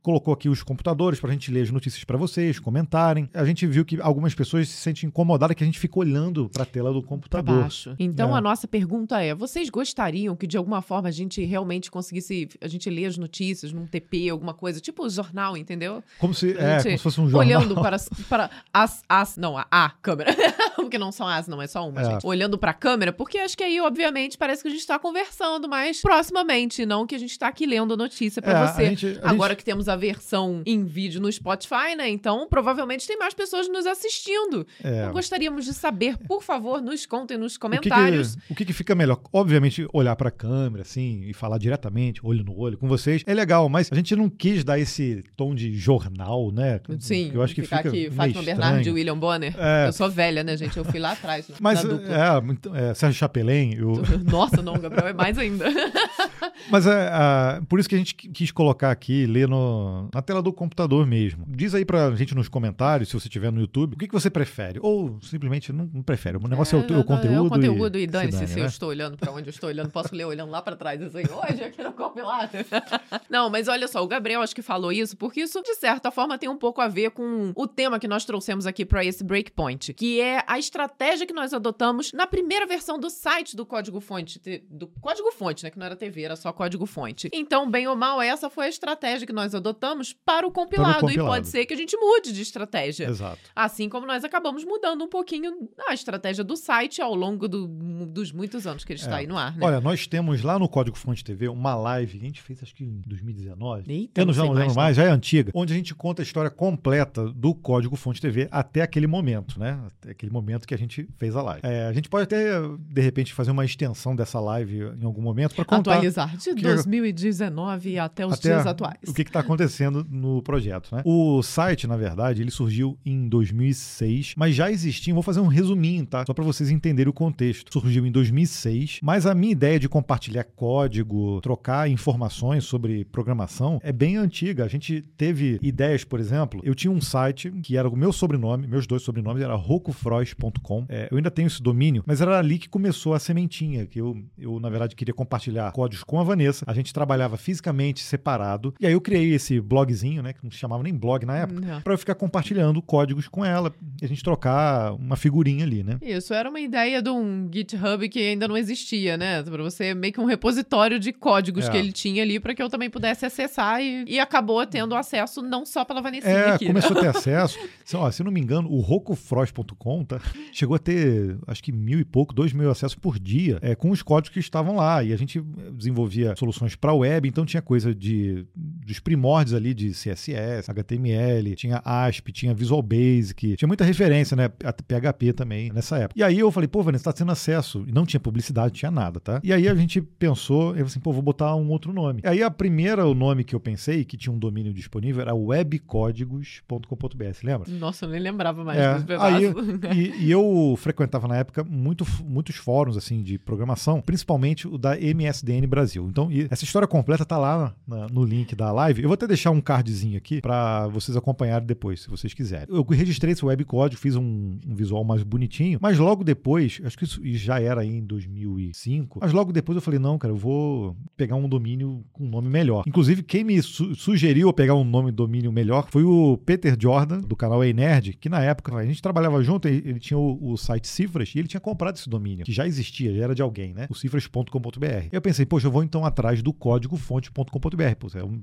colocou 0.03 0.33
aqui 0.35 0.48
os 0.48 0.62
computadores 0.62 1.20
pra 1.20 1.31
gente 1.33 1.51
ler 1.51 1.62
as 1.62 1.70
notícias 1.70 2.05
pra 2.05 2.16
vocês, 2.16 2.59
comentarem. 2.59 3.29
A 3.35 3.44
gente 3.44 3.66
viu 3.66 3.85
que 3.85 4.01
algumas 4.01 4.35
pessoas 4.35 4.68
se 4.68 4.77
sentem 4.77 5.07
incomodadas 5.09 5.57
que 5.57 5.62
a 5.62 5.66
gente 5.66 5.79
fica 5.79 5.98
olhando 5.98 6.48
pra 6.48 6.64
tela 6.64 6.92
do 6.92 7.03
computador. 7.03 7.61
baixo. 7.62 7.94
Então 7.98 8.35
É. 8.35 8.38
a 8.38 8.40
nossa 8.40 8.66
pergunta 8.68 9.20
é: 9.22 9.35
vocês 9.35 9.68
gostariam 9.79 10.35
que 10.35 10.47
de 10.47 10.57
alguma 10.57 10.83
forma 10.83 11.09
a 11.09 11.12
gente 11.12 11.43
realmente 11.45 11.88
conseguisse 11.91 12.49
a 12.61 12.67
gente 12.67 12.91
ler 12.91 13.07
as 13.07 13.17
notícias 13.17 13.73
num 13.73 13.87
TP, 13.87 14.29
alguma 14.29 14.53
coisa, 14.53 14.81
tipo 14.81 15.05
o 15.05 15.09
jornal, 15.11 15.57
entendeu? 15.57 16.03
Como 16.19 16.35
se, 16.35 16.57
A 16.59 16.62
é, 16.62 16.83
como 16.83 16.97
se 16.97 16.99
fosse 16.99 17.21
um 17.21 17.29
jornal. 17.31 17.41
Olhando 17.61 17.75
para, 17.77 17.97
para 18.29 18.51
as, 18.73 19.03
as. 19.09 19.37
Não, 19.37 19.57
a, 19.57 19.67
a 19.71 19.91
câmera. 20.03 20.35
porque 20.77 20.99
não 20.99 21.12
são 21.12 21.27
as, 21.29 21.47
não, 21.47 21.61
é 21.62 21.67
só 21.67 21.88
uma, 21.88 22.01
É. 22.01 22.05
gente. 22.05 22.27
Olhando 22.27 22.59
pra 22.59 22.73
câmera, 22.73 23.12
porque 23.12 23.38
acho 23.38 23.57
que 23.57 23.62
aí, 23.62 23.81
obviamente, 23.81 24.37
parece 24.38 24.62
que 24.62 24.69
a 24.69 24.71
gente 24.71 24.87
tá 24.87 24.99
conversando 24.99 25.69
mais 25.69 26.01
proximamente, 26.03 26.85
não 26.87 27.07
que 27.07 27.14
a 27.14 27.19
gente 27.19 27.38
tá 27.38 27.49
aqui 27.49 27.67
lendo 27.67 27.95
a 27.95 27.97
notícia 27.97 28.41
pra 28.43 28.53
É, 28.53 28.57
a 28.57 28.67
você. 28.67 28.87
gente- 28.87 29.19
a 29.23 29.31
Agora 29.31 29.51
gente- 29.53 29.59
que 29.59 29.64
temos 29.64 29.88
a 29.88 29.97
versão 29.97 30.62
em 30.67 30.85
vídeo 30.85 31.21
no 31.21 31.31
Spotify, 31.31 31.95
né? 31.97 32.09
Então, 32.09 32.47
provavelmente 32.49 33.07
tem 33.07 33.17
mais 33.19 33.35
pessoas 33.35 33.69
nos 33.69 33.87
assistindo. 33.87 34.67
É. 34.83 35.01
Então, 35.03 35.12
gostaríamos 35.12 35.64
de 35.64 35.75
saber, 35.75 36.17
por 36.19 36.43
favor, 36.43 36.81
nos 36.81 37.05
contem 37.07 37.37
nos 37.37 37.57
comentários. 37.59 38.35
O 38.35 38.38
que, 38.38 38.47
que, 38.47 38.53
o 38.53 38.57
que, 38.57 38.64
que 38.67 38.73
fica 38.73 38.95
melhor? 38.95 39.21
Obviamente, 39.33 39.68
olhar 39.93 40.17
para 40.17 40.29
a 40.29 40.33
câmera, 40.33 40.83
assim, 40.83 41.23
e 41.25 41.33
falar 41.33 41.59
diretamente, 41.59 42.21
olho 42.25 42.45
no 42.45 42.59
olho, 42.59 42.79
com 42.79 42.89
vocês, 42.89 43.23
é 43.27 43.35
legal, 43.35 43.69
mas 43.69 43.91
a 43.93 43.95
gente 43.95 44.15
não 44.17 44.29
quis 44.29 44.65
dar 44.65 44.79
esse 44.79 45.25
tom 45.37 45.55
de 45.55 45.75
jornal, 45.75 46.51
né? 46.51 46.81
Sim, 46.99 47.31
eu 47.33 47.43
acho 47.43 47.55
que 47.55 47.63
fica 47.63 47.81
aqui, 47.81 48.11
Fátima 48.11 48.43
Bernardo 48.43 48.87
e 48.87 48.91
William 48.91 49.19
Bonner. 49.19 49.55
É. 49.59 49.89
Eu 49.89 49.93
sou 49.93 50.11
velha, 50.11 50.43
né, 50.43 50.57
gente? 50.57 50.77
Eu 50.77 50.85
fui 50.85 50.99
lá 50.99 51.13
atrás. 51.13 51.51
Mas, 51.61 51.85
é, 51.85 52.91
é, 52.91 52.95
Sérgio 52.95 53.19
Chapelin. 53.19 53.75
Eu... 53.79 54.03
Nossa, 54.25 54.63
não, 54.63 54.75
Gabriel, 54.79 55.09
é 55.09 55.13
mais 55.13 55.39
ainda. 55.39 55.67
Mas 56.71 56.87
é, 56.87 56.91
é, 56.91 57.61
por 57.69 57.79
isso 57.79 57.89
que 57.89 57.95
a 57.95 57.99
gente 57.99 58.15
quis 58.15 58.51
colocar 58.51 58.91
aqui, 58.91 59.27
ler 59.27 59.49
no, 59.49 60.09
na 60.13 60.21
tela 60.21 60.43
do 60.43 60.53
computador 60.53 61.07
mesmo. 61.07 61.45
Diz 61.49 61.75
aí 61.75 61.85
pra 61.85 62.15
gente 62.15 62.35
nos 62.35 62.49
comentários, 62.49 63.09
se 63.09 63.15
você 63.15 63.29
estiver 63.29 63.51
no 63.51 63.61
YouTube, 63.61 63.95
o 63.95 63.97
que, 63.97 64.07
que 64.07 64.13
você 64.13 64.29
prefere? 64.29 64.79
Ou 64.83 65.19
simplesmente 65.23 65.73
não, 65.73 65.89
não 65.93 66.03
prefere. 66.03 66.37
O 66.37 66.49
negócio 66.49 66.77
é, 66.77 66.81
é 66.81 66.83
o, 66.83 66.87
teu, 66.87 67.05
conteúdo. 67.05 67.35
É 67.35 67.41
o 67.41 67.49
conteúdo 67.49 67.99
e, 67.99 68.03
e 68.03 68.07
dane-se 68.07 68.39
se, 68.39 68.47
dane, 68.47 68.61
eu 68.61 68.65
né? 68.65 68.69
estou 68.69 68.89
olhando 68.89 69.17
para 69.17 69.33
onde 69.33 69.49
eu 69.49 69.51
estou 69.59 69.68
olhando. 69.68 69.90
Posso 69.90 70.14
ler 70.14 70.25
olhando 70.25 70.51
lá 70.51 70.62
para 70.62 70.77
trás 70.77 71.01
assim, 71.03 71.18
hoje 71.18 71.64
aqui 71.64 71.83
no 71.83 71.92
compilado. 71.92 72.53
não, 73.29 73.51
mas 73.51 73.68
olha 73.68 73.87
só, 73.87 74.03
o 74.03 74.07
Gabriel 74.07 74.40
acho 74.40 74.55
que 74.55 74.62
falou 74.62 74.90
isso 74.92 75.16
porque 75.16 75.40
isso, 75.40 75.61
de 75.62 75.75
certa 75.75 76.11
forma, 76.11 76.38
tem 76.38 76.49
um 76.49 76.57
pouco 76.57 76.81
a 76.81 76.88
ver 76.88 77.11
com 77.11 77.53
o 77.55 77.66
tema 77.66 77.99
que 77.99 78.09
nós 78.09 78.25
trouxemos 78.25 78.66
aqui 78.66 78.85
para 78.85 79.05
esse 79.05 79.23
breakpoint, 79.23 79.92
que 79.94 80.21
é 80.21 80.42
a 80.47 80.59
estratégia 80.59 81.27
que 81.27 81.33
nós 81.33 81.53
adotamos 81.53 82.12
na 82.12 82.27
primeira 82.27 82.66
versão 82.66 82.99
do 82.99 83.11
site 83.11 83.57
do 83.57 83.66
código-fonte, 83.66 84.40
do 84.71 84.87
código-fonte, 85.01 85.64
né? 85.64 85.71
Que 85.71 85.79
não 85.79 85.87
era 85.87 85.97
TV, 85.97 86.23
era 86.23 86.37
só 86.37 86.53
código-fonte. 86.53 87.29
Então, 87.33 87.71
bem 87.71 87.87
ou 87.88 87.97
mal, 87.97 88.21
essa 88.23 88.49
foi 88.49 88.66
a 88.66 88.68
estratégia 88.68 89.27
que 89.27 89.33
nós 89.33 89.55
adotamos 89.55 90.12
para 90.12 90.47
o 90.47 90.51
compilado. 90.51 90.90
Para 90.90 90.99
o 90.99 91.01
compilado. 91.03 91.29
E 91.29 91.33
pode 91.33 91.49
ser 91.49 91.66
que 91.66 91.75
a 91.75 91.77
gente 91.77 91.97
mude 91.97 92.33
de 92.33 92.42
estratégia. 92.42 93.07
Exato. 93.07 93.38
Assim 93.55 93.88
como 93.88 94.07
nós 94.07 94.25
acabamos 94.25 94.64
mudando 94.64 95.03
um 95.05 95.09
pouquinho 95.09 95.68
a 95.88 95.94
estratégia 95.94 96.44
do 96.44 96.57
site 96.57 97.01
ao 97.01 97.14
longo 97.14 97.49
do, 97.49 97.66
dos 98.07 98.33
muitos 98.33 98.66
anos 98.66 98.85
que 98.85 98.92
ele 98.92 99.01
está 99.01 99.16
é. 99.16 99.21
aí 99.21 99.27
no 99.27 99.37
ar, 99.37 99.48
né? 99.51 99.59
Olha, 99.61 99.81
nós 99.81 100.07
temos 100.07 100.43
lá 100.43 100.59
no 100.59 100.69
Código 100.69 100.97
Fonte 100.97 101.25
TV 101.25 101.49
uma 101.49 101.75
live 101.75 102.19
que 102.19 102.25
a 102.25 102.27
gente 102.27 102.43
fez 102.43 102.63
acho 102.63 102.75
que 102.75 102.85
em 102.85 103.03
2019. 103.07 103.85
Eita, 103.91 104.21
eu 104.21 104.27
não, 104.27 104.33
já 104.33 104.45
não 104.45 104.53
lembro 104.53 104.75
mais, 104.75 104.77
mais, 104.77 104.97
já 104.97 105.05
é 105.05 105.11
antiga, 105.11 105.51
onde 105.55 105.73
a 105.73 105.77
gente 105.77 105.95
conta 105.95 106.23
a 106.23 106.25
história 106.25 106.51
completa 106.51 107.29
do 107.33 107.55
Código 107.55 107.97
Fonte 107.97 108.21
TV 108.21 108.49
até 108.51 108.83
aquele 108.83 109.07
momento, 109.07 109.59
né? 109.59 109.79
Até 109.87 110.11
aquele 110.11 110.33
momento 110.33 110.67
que 110.67 110.75
a 110.75 110.79
gente 110.79 111.09
fez 111.17 111.35
a 111.37 111.43
live. 111.43 111.61
É, 111.65 111.87
a 111.87 111.93
gente 111.93 112.09
pode 112.09 112.25
até, 112.25 112.61
de 112.79 113.01
repente, 113.01 113.33
fazer 113.33 113.51
uma 113.51 113.65
extensão 113.65 114.15
dessa 114.15 114.41
live 114.41 114.93
em 115.01 115.05
algum 115.05 115.23
momento 115.23 115.55
para 115.55 115.65
contar. 115.65 115.93
Atualizar 115.93 116.37
de 116.37 116.55
que, 116.55 116.63
2019 116.63 117.99
até 117.99 118.27
os 118.27 118.35
até 118.35 118.49
dias 118.49 118.67
atuais. 118.67 118.99
O 119.07 119.15
que 119.15 119.23
está 119.23 119.41
acontecendo 119.41 120.07
no 120.11 120.43
projeto, 120.43 120.95
né? 120.95 121.03
O 121.05 121.43
site, 121.43 121.87
na 121.87 121.97
verdade, 121.97 122.43
ele 122.43 122.51
surgiu 122.51 122.99
em 123.05 123.29
2006, 123.29 124.35
mas 124.37 124.55
já 124.55 124.71
existia. 124.71 125.15
Vou 125.15 125.23
fazer 125.23 125.41
um 125.41 125.47
resuminho, 125.47 126.07
tá? 126.07 126.25
Só 126.27 126.35
para 126.35 126.45
vocês 126.45 126.71
entenderem 126.71 127.11
o 127.11 127.13
contexto. 127.13 127.73
Surgiu 127.73 128.07
em 128.07 128.13
2006, 128.13 129.01
mas 129.03 129.27
a 129.27 129.35
minha 129.38 129.53
ideia 129.53 129.79
de 129.79 129.88
compartilhar 129.88 130.44
código, 130.44 131.40
trocar 131.40 131.88
informações 131.88 132.64
sobre 132.64 133.05
programação 133.07 133.81
é 133.83 133.92
bem 133.92 134.16
antiga. 134.16 134.64
A 134.64 134.68
gente 134.68 135.03
teve 135.16 135.59
ideias, 135.62 136.05
por 136.05 136.20
exemplo, 136.20 136.61
eu 136.64 136.74
tinha 136.74 136.90
um 136.90 137.01
site 137.01 137.51
que 137.62 137.77
era 137.77 137.88
o 137.88 137.96
meu 137.96 138.12
sobrenome, 138.12 138.66
meus 138.66 138.87
dois 138.87 139.03
sobrenomes 139.03 139.42
era 139.42 139.55
rocofrois.com. 139.55 140.87
É, 140.88 141.09
eu 141.11 141.16
ainda 141.16 141.31
tenho 141.31 141.46
esse 141.46 141.62
domínio, 141.62 142.03
mas 142.07 142.20
era 142.20 142.38
ali 142.38 142.59
que 142.59 142.68
começou 142.68 143.14
a 143.14 143.18
sementinha, 143.18 143.87
que 143.87 144.01
eu, 144.01 144.16
eu 144.37 144.59
na 144.61 144.68
verdade 144.68 144.96
queria 144.96 145.14
compartilhar 145.14 145.70
códigos 145.72 146.05
com 146.05 146.20
a 146.20 146.24
Vanessa. 146.24 146.64
A 146.66 146.74
gente 146.74 146.92
trabalhava 146.92 147.37
fisicamente 147.37 148.01
separado. 148.01 148.74
E 148.81 148.87
aí 148.87 148.92
eu 148.92 149.01
criei 149.01 149.33
esse 149.35 149.61
blogzinho, 149.61 150.22
né, 150.22 150.33
que 150.33 150.42
não 150.42 150.51
se 150.51 150.59
chamava 150.59 150.83
nem 150.83 150.94
blog 150.94 151.24
na 151.24 151.37
época, 151.37 151.81
para 151.85 151.94
eu 151.94 151.98
ficar 151.98 152.14
compartilhando 152.14 152.83
códigos 152.83 153.29
com 153.29 153.44
ela 153.44 153.72
e 154.01 154.05
a 154.05 154.09
gente 154.09 154.22
trocar 154.22 154.94
uma 154.94 155.16
figurinha 155.16 155.64
ali, 155.64 155.85
né? 155.85 155.98
Isso 156.03 156.35
era 156.35 156.48
uma 156.48 156.61
ideia 156.61 157.01
de 157.01 157.11
um 157.11 157.48
GitHub 157.53 158.09
que 158.09 158.18
ainda 158.18 158.48
não 158.48 158.57
existia, 158.57 159.16
né? 159.16 159.28
Para 159.43 159.62
você 159.62 159.95
meio 159.95 160.12
que 160.12 160.21
um 160.21 160.25
repositório 160.25 160.99
de 160.99 161.12
códigos 161.12 161.67
é. 161.67 161.71
que 161.71 161.77
ele 161.77 161.93
tinha 161.93 162.23
ali 162.23 162.41
para 162.41 162.55
que 162.55 162.62
eu 162.62 162.69
também 162.69 162.91
pudesse 162.91 163.25
acessar 163.25 163.81
e, 163.81 164.05
e 164.07 164.19
acabou 164.19 164.67
tendo 164.67 164.95
acesso 164.95 165.43
não 165.43 165.64
só 165.64 165.85
pela 165.85 166.01
Vanessa 166.01 166.29
é, 166.29 166.51
aqui. 166.51 166.67
começou 166.67 166.97
a 166.97 167.01
ter 167.01 167.09
acesso. 167.17 167.59
se, 167.85 167.97
ó, 167.97 168.11
se 168.11 168.23
não 168.23 168.31
me 168.31 168.41
engano, 168.41 168.71
o 168.71 168.81
rocofrost.com 168.81 170.05
tá, 170.05 170.21
chegou 170.53 170.77
a 170.77 170.79
ter 170.79 171.37
acho 171.47 171.62
que 171.62 171.73
mil 171.73 172.01
e 172.01 172.05
pouco, 172.05 172.35
dois 172.35 172.53
mil 172.53 172.71
acessos 172.71 172.95
por 172.95 173.19
dia 173.19 173.59
é, 173.62 173.75
com 173.75 173.91
os 173.91 174.03
códigos 174.03 174.33
que 174.33 174.41
estavam 174.41 174.77
lá. 174.77 175.03
E 175.03 175.12
a 175.12 175.17
gente 175.17 175.41
desenvolvia 175.73 176.35
soluções 176.37 176.75
para 176.75 176.93
web, 176.93 177.29
então 177.29 177.45
tinha 177.45 177.62
coisa 177.62 177.95
de 177.95 178.47
dos 178.55 179.01
primórdios 179.01 179.55
ali 179.55 179.75
de 179.75 179.91
CSS, 179.91 180.71
HTML, 180.71 181.55
tinha 181.55 181.81
ASP, 181.85 182.33
tinha 182.33 182.55
Visual 182.55 182.83
Basic, 182.83 183.57
tinha 183.57 183.69
muita 183.69 183.85
referência, 183.85 184.37
né? 184.37 184.51
A 184.64 184.73
PHP 184.73 185.33
também 185.33 185.71
nessa 185.73 185.99
época. 185.99 186.19
E 186.19 186.23
aí 186.23 186.38
eu 186.38 186.51
falei, 186.51 186.69
pô, 186.69 186.83
Vanessa, 186.83 187.05
tá 187.05 187.12
tendo 187.12 187.33
acesso. 187.33 187.85
E 187.87 187.93
não 187.93 188.07
tinha 188.07 188.21
publicidade, 188.21 188.69
não 188.69 188.79
tinha 188.79 188.91
nada, 188.91 189.18
tá? 189.21 189.41
E 189.43 189.53
aí 189.53 189.69
a 189.69 189.75
gente 189.75 190.01
pensou, 190.01 190.69
eu 190.69 190.75
falei 190.75 190.85
assim, 190.85 191.01
pô, 191.01 191.13
vou 191.13 191.23
botar 191.23 191.55
um 191.55 191.69
outro 191.71 191.93
nome. 191.93 192.23
E 192.25 192.29
aí 192.29 192.43
a 192.43 192.51
primeira, 192.51 193.07
o 193.07 193.15
nome 193.15 193.45
que 193.45 193.55
eu 193.55 193.61
pensei, 193.61 194.05
que 194.05 194.17
tinha 194.17 194.33
um 194.33 194.39
domínio 194.39 194.73
disponível, 194.73 195.23
era 195.23 195.35
webcódigos.com.br, 195.35 197.25
lembra? 197.43 197.71
Nossa, 197.71 198.07
eu 198.07 198.11
nem 198.11 198.21
lembrava 198.21 198.65
mais 198.65 198.79
é, 198.79 198.99
dos 198.99 199.21
Aí, 199.21 199.45
e, 199.95 200.27
e, 200.27 200.31
eu 200.31 200.75
frequentava 200.79 201.27
na 201.29 201.37
época 201.37 201.65
muito, 201.65 202.07
muitos 202.25 202.57
fóruns, 202.57 202.97
assim, 202.97 203.23
de 203.23 203.39
programação, 203.39 204.01
principalmente 204.01 204.67
o 204.67 204.79
da 204.79 204.97
MSDN 204.97 205.67
Brasil. 205.67 206.07
Então, 206.09 206.29
essa 206.51 206.65
história 206.65 206.87
completa 206.87 207.25
tá 207.25 207.37
lá 207.39 207.75
na, 207.87 208.07
no 208.09 208.25
link 208.25 208.55
da 208.55 208.73
live. 208.73 209.03
Eu 209.03 209.09
vou 209.09 209.15
até 209.15 209.27
deixar 209.27 209.51
um 209.51 209.61
cardzinho 209.61 210.17
aqui 210.17 210.41
para 210.41 210.89
vocês 210.89 211.17
acompanharem 211.17 211.67
depois, 211.67 212.03
se 212.03 212.11
vocês 212.11 212.35
quiserem. 212.35 212.67
Eu 212.69 212.83
registrei 212.83 213.33
esse 213.33 213.45
web 213.45 213.65
código, 213.65 214.01
fiz 214.01 214.17
um, 214.17 214.59
um, 214.67 214.75
visual 214.75 215.05
mais 215.05 215.23
bonitinho, 215.23 215.79
mas 215.81 215.99
logo 215.99 216.25
depois, 216.25 216.81
acho 216.85 216.97
que 216.97 217.05
isso 217.05 217.21
já 217.25 217.61
era 217.61 217.83
aí 217.83 217.97
em 217.97 218.05
2005, 218.05 218.98
mas 219.21 219.33
logo 219.33 219.53
depois 219.53 219.77
eu 219.77 219.83
falei, 219.83 219.99
não, 219.99 220.19
cara, 220.19 220.33
eu 220.33 220.37
vou 220.37 220.97
pegar 221.17 221.37
um 221.37 221.49
domínio 221.49 222.05
com 222.13 222.25
um 222.25 222.29
nome 222.29 222.49
melhor. 222.49 222.85
Inclusive, 222.87 223.23
quem 223.23 223.45
me 223.45 223.61
su 223.63 223.95
sugeriu 223.95 224.53
pegar 224.53 224.75
um 224.75 224.85
nome 224.85 225.11
domínio 225.13 225.53
melhor 225.53 225.89
foi 225.91 226.05
o 226.05 226.39
Peter 226.39 226.77
Jordan, 226.79 227.21
do 227.21 227.37
canal 227.37 227.63
Ei 227.63 227.73
Nerd, 227.73 228.15
que 228.15 228.29
na 228.29 228.43
época 228.43 228.75
a 228.77 228.85
gente 228.85 229.03
trabalhava 229.03 229.43
junto, 229.43 229.69
ele, 229.69 229.99
tinha 229.99 230.19
o, 230.19 230.53
o, 230.53 230.57
site 230.57 230.89
Cifras 230.89 231.33
e 231.35 231.39
ele 231.39 231.49
tinha 231.49 231.61
comprado 231.61 231.97
esse 231.97 232.09
domínio, 232.09 232.45
que 232.45 232.53
já 232.53 232.67
existia, 232.67 233.15
já 233.15 233.25
era 233.25 233.35
de 233.35 233.43
alguém, 233.43 233.75
né? 233.75 233.87
O 233.91 233.95
cifras.com.br. 233.95 235.09
Eu 235.13 235.21
pensei, 235.21 235.45
poxa, 235.45 235.67
eu 235.67 235.71
vou 235.71 235.83
então 235.83 236.05
atrás 236.05 236.43
do 236.43 236.53
código 236.53 236.97
fonte.com.br. 236.97 238.17
É 238.17 238.23
o 238.23 238.41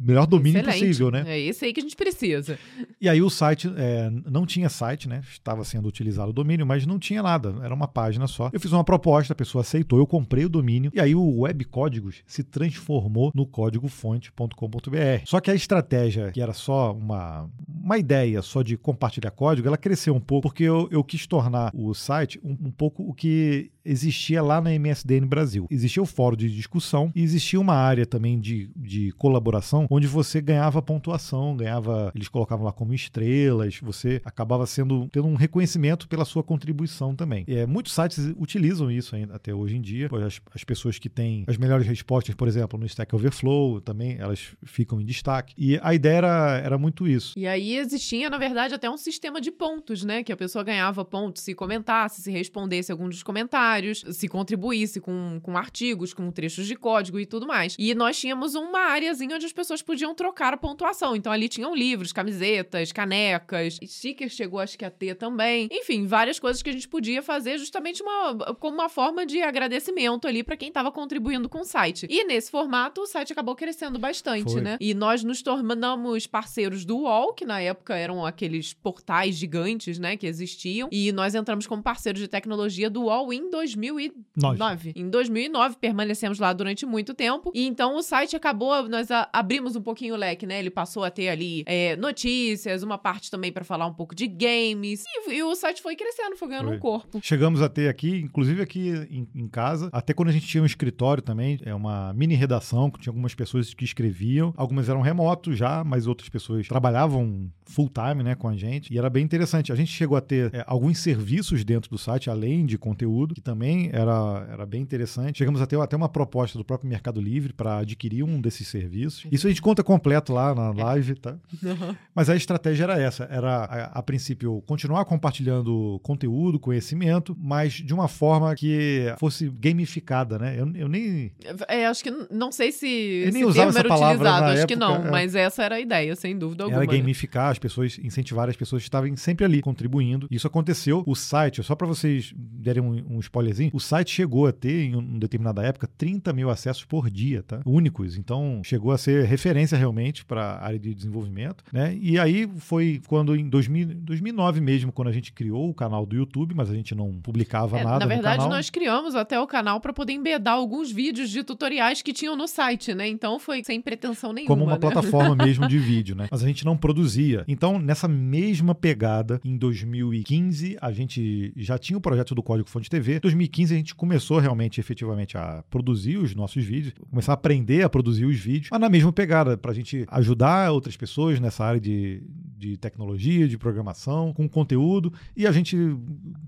melhor 0.00 0.26
domínio 0.26 0.60
Excelente. 0.60 0.80
possível, 0.80 1.10
né? 1.10 1.24
É 1.26 1.38
esse 1.38 1.64
aí 1.64 1.72
que 1.72 1.80
a 1.80 1.82
gente 1.82 1.96
precisa. 1.96 2.58
E 3.00 3.08
aí 3.08 3.22
o 3.22 3.30
site 3.30 3.72
é, 3.76 4.10
não 4.26 4.44
tinha 4.44 4.68
site, 4.68 5.08
né? 5.08 5.22
Estava 5.30 5.64
sendo 5.64 5.88
utilizado 5.88 6.30
o 6.30 6.32
domínio, 6.32 6.66
mas 6.66 6.86
não 6.86 6.98
tinha 6.98 7.22
nada. 7.22 7.54
Era 7.62 7.74
uma 7.74 7.88
página 7.88 8.26
só. 8.26 8.50
Eu 8.52 8.60
fiz 8.60 8.72
uma 8.72 8.84
proposta, 8.84 9.32
a 9.32 9.36
pessoa 9.36 9.62
aceitou, 9.62 9.98
eu 9.98 10.06
comprei 10.06 10.44
o 10.44 10.48
domínio 10.48 10.90
e 10.94 11.00
aí 11.00 11.14
o 11.14 11.40
web 11.40 11.64
códigos 11.64 12.22
se 12.26 12.42
transformou 12.42 13.32
no 13.34 13.46
código 13.46 13.88
fonte.com.br. 13.88 15.24
Só 15.24 15.40
que 15.40 15.50
a 15.50 15.54
estratégia, 15.54 16.30
que 16.32 16.40
era 16.40 16.52
só 16.52 16.92
uma, 16.92 17.48
uma 17.66 17.98
ideia 17.98 18.42
só 18.42 18.62
de 18.62 18.76
compartilhar 18.76 19.30
código, 19.30 19.68
ela 19.68 19.78
cresceu 19.78 20.14
um 20.14 20.20
pouco 20.20 20.42
porque 20.42 20.64
eu, 20.64 20.88
eu 20.90 21.02
quis 21.02 21.26
tornar 21.26 21.70
o 21.74 21.94
site 21.94 22.40
um, 22.42 22.56
um 22.68 22.70
pouco 22.70 23.02
o 23.02 23.14
que 23.14 23.70
existia 23.88 24.42
lá 24.42 24.60
na 24.60 24.70
MSDN 24.70 25.26
Brasil. 25.26 25.66
Existia 25.70 26.02
o 26.02 26.06
fórum 26.06 26.36
de 26.36 26.54
discussão 26.54 27.10
e 27.14 27.22
existia 27.22 27.58
uma 27.58 27.74
área 27.74 28.04
também 28.04 28.38
de, 28.38 28.70
de 28.76 29.12
colaboração 29.12 29.86
onde 29.90 30.06
você 30.06 30.40
ganhava 30.40 30.82
pontuação, 30.82 31.56
ganhava, 31.56 32.12
eles 32.14 32.28
colocavam 32.28 32.64
lá 32.64 32.72
como 32.72 32.92
estrelas, 32.92 33.78
você 33.80 34.20
acabava 34.24 34.66
sendo 34.66 35.08
tendo 35.10 35.26
um 35.26 35.34
reconhecimento 35.34 36.06
pela 36.08 36.24
sua 36.24 36.42
contribuição 36.42 37.14
também. 37.14 37.44
É, 37.48 37.66
muitos 37.66 37.94
sites 37.94 38.32
utilizam 38.36 38.90
isso 38.90 39.16
ainda 39.16 39.34
até 39.34 39.54
hoje 39.54 39.76
em 39.76 39.80
dia. 39.80 40.08
As, 40.26 40.40
as 40.54 40.64
pessoas 40.64 40.98
que 40.98 41.08
têm 41.08 41.44
as 41.46 41.56
melhores 41.56 41.86
respostas, 41.86 42.34
por 42.34 42.46
exemplo, 42.46 42.78
no 42.78 42.86
Stack 42.86 43.14
Overflow, 43.14 43.80
também 43.80 44.16
elas 44.18 44.52
ficam 44.62 45.00
em 45.00 45.04
destaque. 45.04 45.54
E 45.56 45.78
a 45.82 45.94
ideia 45.94 46.18
era, 46.18 46.60
era 46.64 46.78
muito 46.78 47.06
isso. 47.06 47.38
E 47.38 47.46
aí 47.46 47.76
existia, 47.76 48.28
na 48.28 48.38
verdade, 48.38 48.74
até 48.74 48.90
um 48.90 48.96
sistema 48.96 49.40
de 49.40 49.50
pontos, 49.50 50.04
né? 50.04 50.22
Que 50.22 50.32
a 50.32 50.36
pessoa 50.36 50.62
ganhava 50.64 51.04
pontos 51.04 51.42
se 51.42 51.54
comentasse, 51.54 52.22
se 52.22 52.30
respondesse 52.30 52.92
algum 52.92 53.08
dos 53.08 53.22
comentários 53.22 53.77
comentários, 53.78 54.04
se 54.10 54.28
contribuísse 54.28 55.00
com, 55.00 55.40
com 55.42 55.56
artigos, 55.56 56.12
com 56.12 56.30
trechos 56.30 56.66
de 56.66 56.74
código 56.74 57.18
e 57.18 57.26
tudo 57.26 57.46
mais. 57.46 57.76
E 57.78 57.94
nós 57.94 58.18
tínhamos 58.18 58.54
uma 58.54 58.80
áreazinha 58.80 59.36
onde 59.36 59.46
as 59.46 59.52
pessoas 59.52 59.82
podiam 59.82 60.14
trocar 60.14 60.52
a 60.54 60.56
pontuação. 60.56 61.14
Então 61.14 61.32
ali 61.32 61.48
tinham 61.48 61.74
livros, 61.74 62.12
camisetas, 62.12 62.92
canecas, 62.92 63.78
stickers 63.84 64.32
chegou 64.32 64.60
acho 64.60 64.76
que 64.76 64.84
a 64.84 64.90
ter 64.90 65.14
também. 65.14 65.68
Enfim, 65.70 66.06
várias 66.06 66.38
coisas 66.38 66.62
que 66.62 66.70
a 66.70 66.72
gente 66.72 66.88
podia 66.88 67.22
fazer 67.22 67.58
justamente 67.58 68.02
uma, 68.02 68.54
como 68.54 68.74
uma 68.74 68.88
forma 68.88 69.24
de 69.24 69.40
agradecimento 69.40 70.26
ali 70.26 70.42
para 70.42 70.56
quem 70.56 70.68
estava 70.68 70.90
contribuindo 70.90 71.48
com 71.48 71.60
o 71.60 71.64
site. 71.64 72.06
E 72.10 72.24
nesse 72.24 72.50
formato 72.50 73.02
o 73.02 73.06
site 73.06 73.32
acabou 73.32 73.54
crescendo 73.54 73.98
bastante, 73.98 74.52
Foi. 74.52 74.60
né? 74.60 74.76
E 74.80 74.94
nós 74.94 75.22
nos 75.22 75.42
tornamos 75.42 76.26
parceiros 76.26 76.84
do 76.84 76.98
UOL, 76.98 77.32
que 77.32 77.44
na 77.44 77.60
época 77.60 77.96
eram 77.96 78.24
aqueles 78.24 78.72
portais 78.72 79.36
gigantes, 79.36 79.98
né, 79.98 80.16
que 80.16 80.26
existiam. 80.26 80.88
E 80.90 81.12
nós 81.12 81.34
entramos 81.34 81.66
como 81.66 81.82
parceiros 81.82 82.20
de 82.20 82.28
tecnologia 82.28 82.90
do 82.90 83.02
UOL 83.02 83.32
em 83.32 83.50
2000 83.50 83.67
2009. 83.74 84.92
Em 84.94 85.08
2009, 85.08 85.76
permanecemos 85.80 86.38
lá 86.38 86.52
durante 86.52 86.86
muito 86.86 87.14
tempo. 87.14 87.50
E 87.54 87.66
então 87.66 87.96
o 87.96 88.02
site 88.02 88.36
acabou, 88.36 88.88
nós 88.88 89.08
abrimos 89.32 89.76
um 89.76 89.82
pouquinho 89.82 90.14
o 90.14 90.16
leque, 90.16 90.46
né? 90.46 90.58
Ele 90.58 90.70
passou 90.70 91.04
a 91.04 91.10
ter 91.10 91.28
ali 91.28 91.62
é, 91.66 91.96
notícias, 91.96 92.82
uma 92.82 92.98
parte 92.98 93.30
também 93.30 93.52
para 93.52 93.64
falar 93.64 93.86
um 93.86 93.94
pouco 93.94 94.14
de 94.14 94.26
games. 94.26 95.04
E, 95.06 95.34
e, 95.34 95.42
o 95.42 95.54
site 95.54 95.82
foi 95.82 95.96
crescendo, 95.96 96.36
foi 96.36 96.48
ganhando 96.48 96.68
foi. 96.68 96.76
um 96.76 96.80
corpo. 96.80 97.20
Chegamos 97.22 97.62
a 97.62 97.68
ter 97.68 97.88
aqui, 97.88 98.20
inclusive 98.20 98.62
aqui 98.62 98.90
em, 99.10 99.28
em, 99.34 99.48
casa, 99.48 99.88
até 99.92 100.12
quando 100.12 100.28
a 100.28 100.32
gente 100.32 100.46
tinha 100.46 100.62
um 100.62 100.66
escritório 100.66 101.22
também, 101.22 101.58
é 101.64 101.74
uma 101.74 102.12
mini 102.12 102.34
redação, 102.34 102.90
que 102.90 103.00
tinha 103.00 103.10
algumas 103.10 103.34
pessoas 103.34 103.74
que 103.74 103.84
escreviam. 103.84 104.52
Algumas 104.56 104.88
eram 104.88 105.00
remotos 105.00 105.56
já, 105.56 105.82
mas 105.84 106.06
outras 106.06 106.28
pessoas 106.28 106.66
trabalhavam 106.68 107.50
full 107.64 107.90
time, 107.90 108.22
né, 108.22 108.34
com 108.34 108.48
a 108.48 108.56
gente. 108.56 108.92
E 108.92 108.98
era 108.98 109.10
bem 109.10 109.24
interessante. 109.24 109.72
A 109.72 109.76
gente 109.76 109.92
chegou 109.92 110.16
a 110.16 110.20
ter 110.20 110.54
é, 110.54 110.64
alguns 110.66 110.98
serviços 110.98 111.64
dentro 111.64 111.90
do 111.90 111.98
site, 111.98 112.30
além 112.30 112.64
de 112.66 112.78
conteúdo, 112.78 113.34
que 113.34 113.40
também 113.48 113.88
era, 113.94 114.46
era 114.52 114.66
bem 114.66 114.82
interessante. 114.82 115.38
Chegamos 115.38 115.62
a 115.62 115.66
ter 115.66 115.80
até 115.80 115.96
uma 115.96 116.08
proposta 116.08 116.58
do 116.58 116.64
próprio 116.64 116.86
Mercado 116.86 117.18
Livre 117.18 117.54
para 117.54 117.78
adquirir 117.78 118.22
um 118.22 118.38
desses 118.42 118.68
serviços. 118.68 119.24
Isso 119.32 119.46
a 119.46 119.50
gente 119.50 119.62
conta 119.62 119.82
completo 119.82 120.34
lá 120.34 120.54
na 120.54 120.70
live, 120.70 121.14
tá? 121.14 121.38
Uhum. 121.62 121.96
Mas 122.14 122.28
a 122.28 122.36
estratégia 122.36 122.84
era 122.84 123.00
essa: 123.00 123.24
era, 123.24 123.64
a, 123.64 123.84
a, 123.98 124.02
princípio, 124.02 124.62
continuar 124.66 125.06
compartilhando 125.06 125.98
conteúdo, 126.02 126.60
conhecimento, 126.60 127.34
mas 127.40 127.72
de 127.72 127.94
uma 127.94 128.06
forma 128.06 128.54
que 128.54 129.14
fosse 129.18 129.48
gamificada, 129.48 130.38
né? 130.38 130.60
Eu, 130.60 130.70
eu 130.74 130.88
nem. 130.88 131.32
É, 131.66 131.86
acho 131.86 132.04
que 132.04 132.10
não 132.30 132.52
sei 132.52 132.70
se 132.70 132.86
eu 133.24 133.32
nem 133.32 133.46
usava 133.46 133.70
essa 133.70 133.84
palavra 133.84 134.14
utilizado, 134.14 134.44
acho 134.44 134.52
época, 134.58 134.66
que 134.66 134.76
não, 134.76 135.06
é... 135.06 135.10
mas 135.10 135.34
essa 135.34 135.62
era 135.62 135.76
a 135.76 135.80
ideia, 135.80 136.14
sem 136.14 136.36
dúvida 136.36 136.64
alguma. 136.64 136.82
Era 136.82 136.92
né? 136.92 136.98
gamificar 136.98 137.50
as 137.50 137.58
pessoas, 137.58 137.98
incentivar 137.98 138.46
as 138.50 138.56
pessoas 138.56 138.82
que 138.82 138.88
estavam 138.88 139.16
sempre 139.16 139.46
ali 139.46 139.62
contribuindo. 139.62 140.28
Isso 140.30 140.46
aconteceu. 140.46 141.02
O 141.06 141.16
site, 141.16 141.62
só 141.62 141.74
para 141.74 141.86
vocês 141.86 142.34
derem 142.36 142.82
um, 142.82 143.16
um 143.16 143.18
spoilerzinho, 143.38 143.70
o 143.72 143.80
site 143.80 144.10
chegou 144.10 144.46
a 144.46 144.52
ter, 144.52 144.84
em 144.84 144.94
uma 144.94 145.18
determinada 145.18 145.62
época, 145.62 145.88
30 145.96 146.32
mil 146.32 146.50
acessos 146.50 146.84
por 146.84 147.08
dia, 147.10 147.42
tá? 147.42 147.60
Únicos. 147.64 148.16
Então, 148.16 148.60
chegou 148.64 148.92
a 148.92 148.98
ser 148.98 149.24
referência 149.24 149.76
realmente 149.76 150.24
para 150.24 150.42
a 150.42 150.64
área 150.64 150.78
de 150.78 150.94
desenvolvimento, 150.94 151.64
né? 151.72 151.96
E 152.00 152.18
aí 152.18 152.48
foi 152.58 153.00
quando 153.06 153.36
em 153.36 153.48
2000, 153.48 153.94
2009 153.94 154.60
mesmo, 154.60 154.92
quando 154.92 155.08
a 155.08 155.12
gente 155.12 155.32
criou 155.32 155.68
o 155.68 155.74
canal 155.74 156.04
do 156.04 156.16
YouTube, 156.16 156.54
mas 156.54 156.70
a 156.70 156.74
gente 156.74 156.94
não 156.94 157.20
publicava 157.20 157.78
é, 157.78 157.84
nada. 157.84 158.00
Na 158.00 158.06
verdade, 158.06 158.48
nós 158.48 158.70
criamos 158.70 159.14
até 159.14 159.38
o 159.38 159.46
canal 159.46 159.80
para 159.80 159.92
poder 159.92 160.12
embedar 160.12 160.54
alguns 160.54 160.90
vídeos 160.90 161.30
de 161.30 161.42
tutoriais 161.42 162.02
que 162.02 162.12
tinham 162.12 162.36
no 162.36 162.46
site, 162.46 162.94
né? 162.94 163.08
Então 163.08 163.38
foi 163.38 163.62
sem 163.64 163.80
pretensão 163.80 164.32
nenhuma. 164.32 164.48
Como 164.48 164.64
uma 164.64 164.72
né? 164.72 164.78
plataforma 164.78 165.34
mesmo 165.44 165.68
de 165.68 165.78
vídeo, 165.78 166.16
né? 166.16 166.28
Mas 166.30 166.42
a 166.42 166.46
gente 166.46 166.64
não 166.64 166.76
produzia. 166.76 167.44
Então, 167.46 167.78
nessa 167.78 168.08
mesma 168.08 168.74
pegada, 168.74 169.40
em 169.44 169.56
2015, 169.56 170.76
a 170.80 170.92
gente 170.92 171.52
já 171.56 171.78
tinha 171.78 171.96
o 171.96 172.00
projeto 172.00 172.34
do 172.34 172.42
Código 172.42 172.68
Fonte 172.68 172.88
TV. 172.90 173.20
Em 173.28 173.36
2015, 173.36 173.74
a 173.74 173.76
gente 173.76 173.94
começou 173.94 174.38
realmente, 174.38 174.80
efetivamente, 174.80 175.36
a 175.36 175.62
produzir 175.70 176.16
os 176.16 176.34
nossos 176.34 176.64
vídeos, 176.64 176.94
começar 177.10 177.32
a 177.32 177.34
aprender 177.34 177.82
a 177.82 177.88
produzir 177.88 178.24
os 178.24 178.38
vídeos, 178.38 178.68
mas 178.70 178.80
na 178.80 178.88
mesma 178.88 179.12
pegada, 179.12 179.56
para 179.56 179.70
a 179.70 179.74
gente 179.74 180.04
ajudar 180.08 180.70
outras 180.72 180.96
pessoas 180.96 181.38
nessa 181.38 181.64
área 181.64 181.80
de, 181.80 182.22
de 182.56 182.76
tecnologia, 182.76 183.46
de 183.46 183.58
programação, 183.58 184.32
com 184.32 184.48
conteúdo. 184.48 185.12
E 185.36 185.46
a 185.46 185.52
gente, 185.52 185.76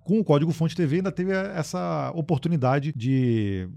com 0.01 0.21
o 0.21 0.25
Código 0.25 0.53
Fonte 0.53 0.75
TV, 0.75 0.97
ainda 0.97 1.13
teve 1.13 1.33
essa 1.33 2.11
oportunidade 2.15 2.93
de 2.97 3.69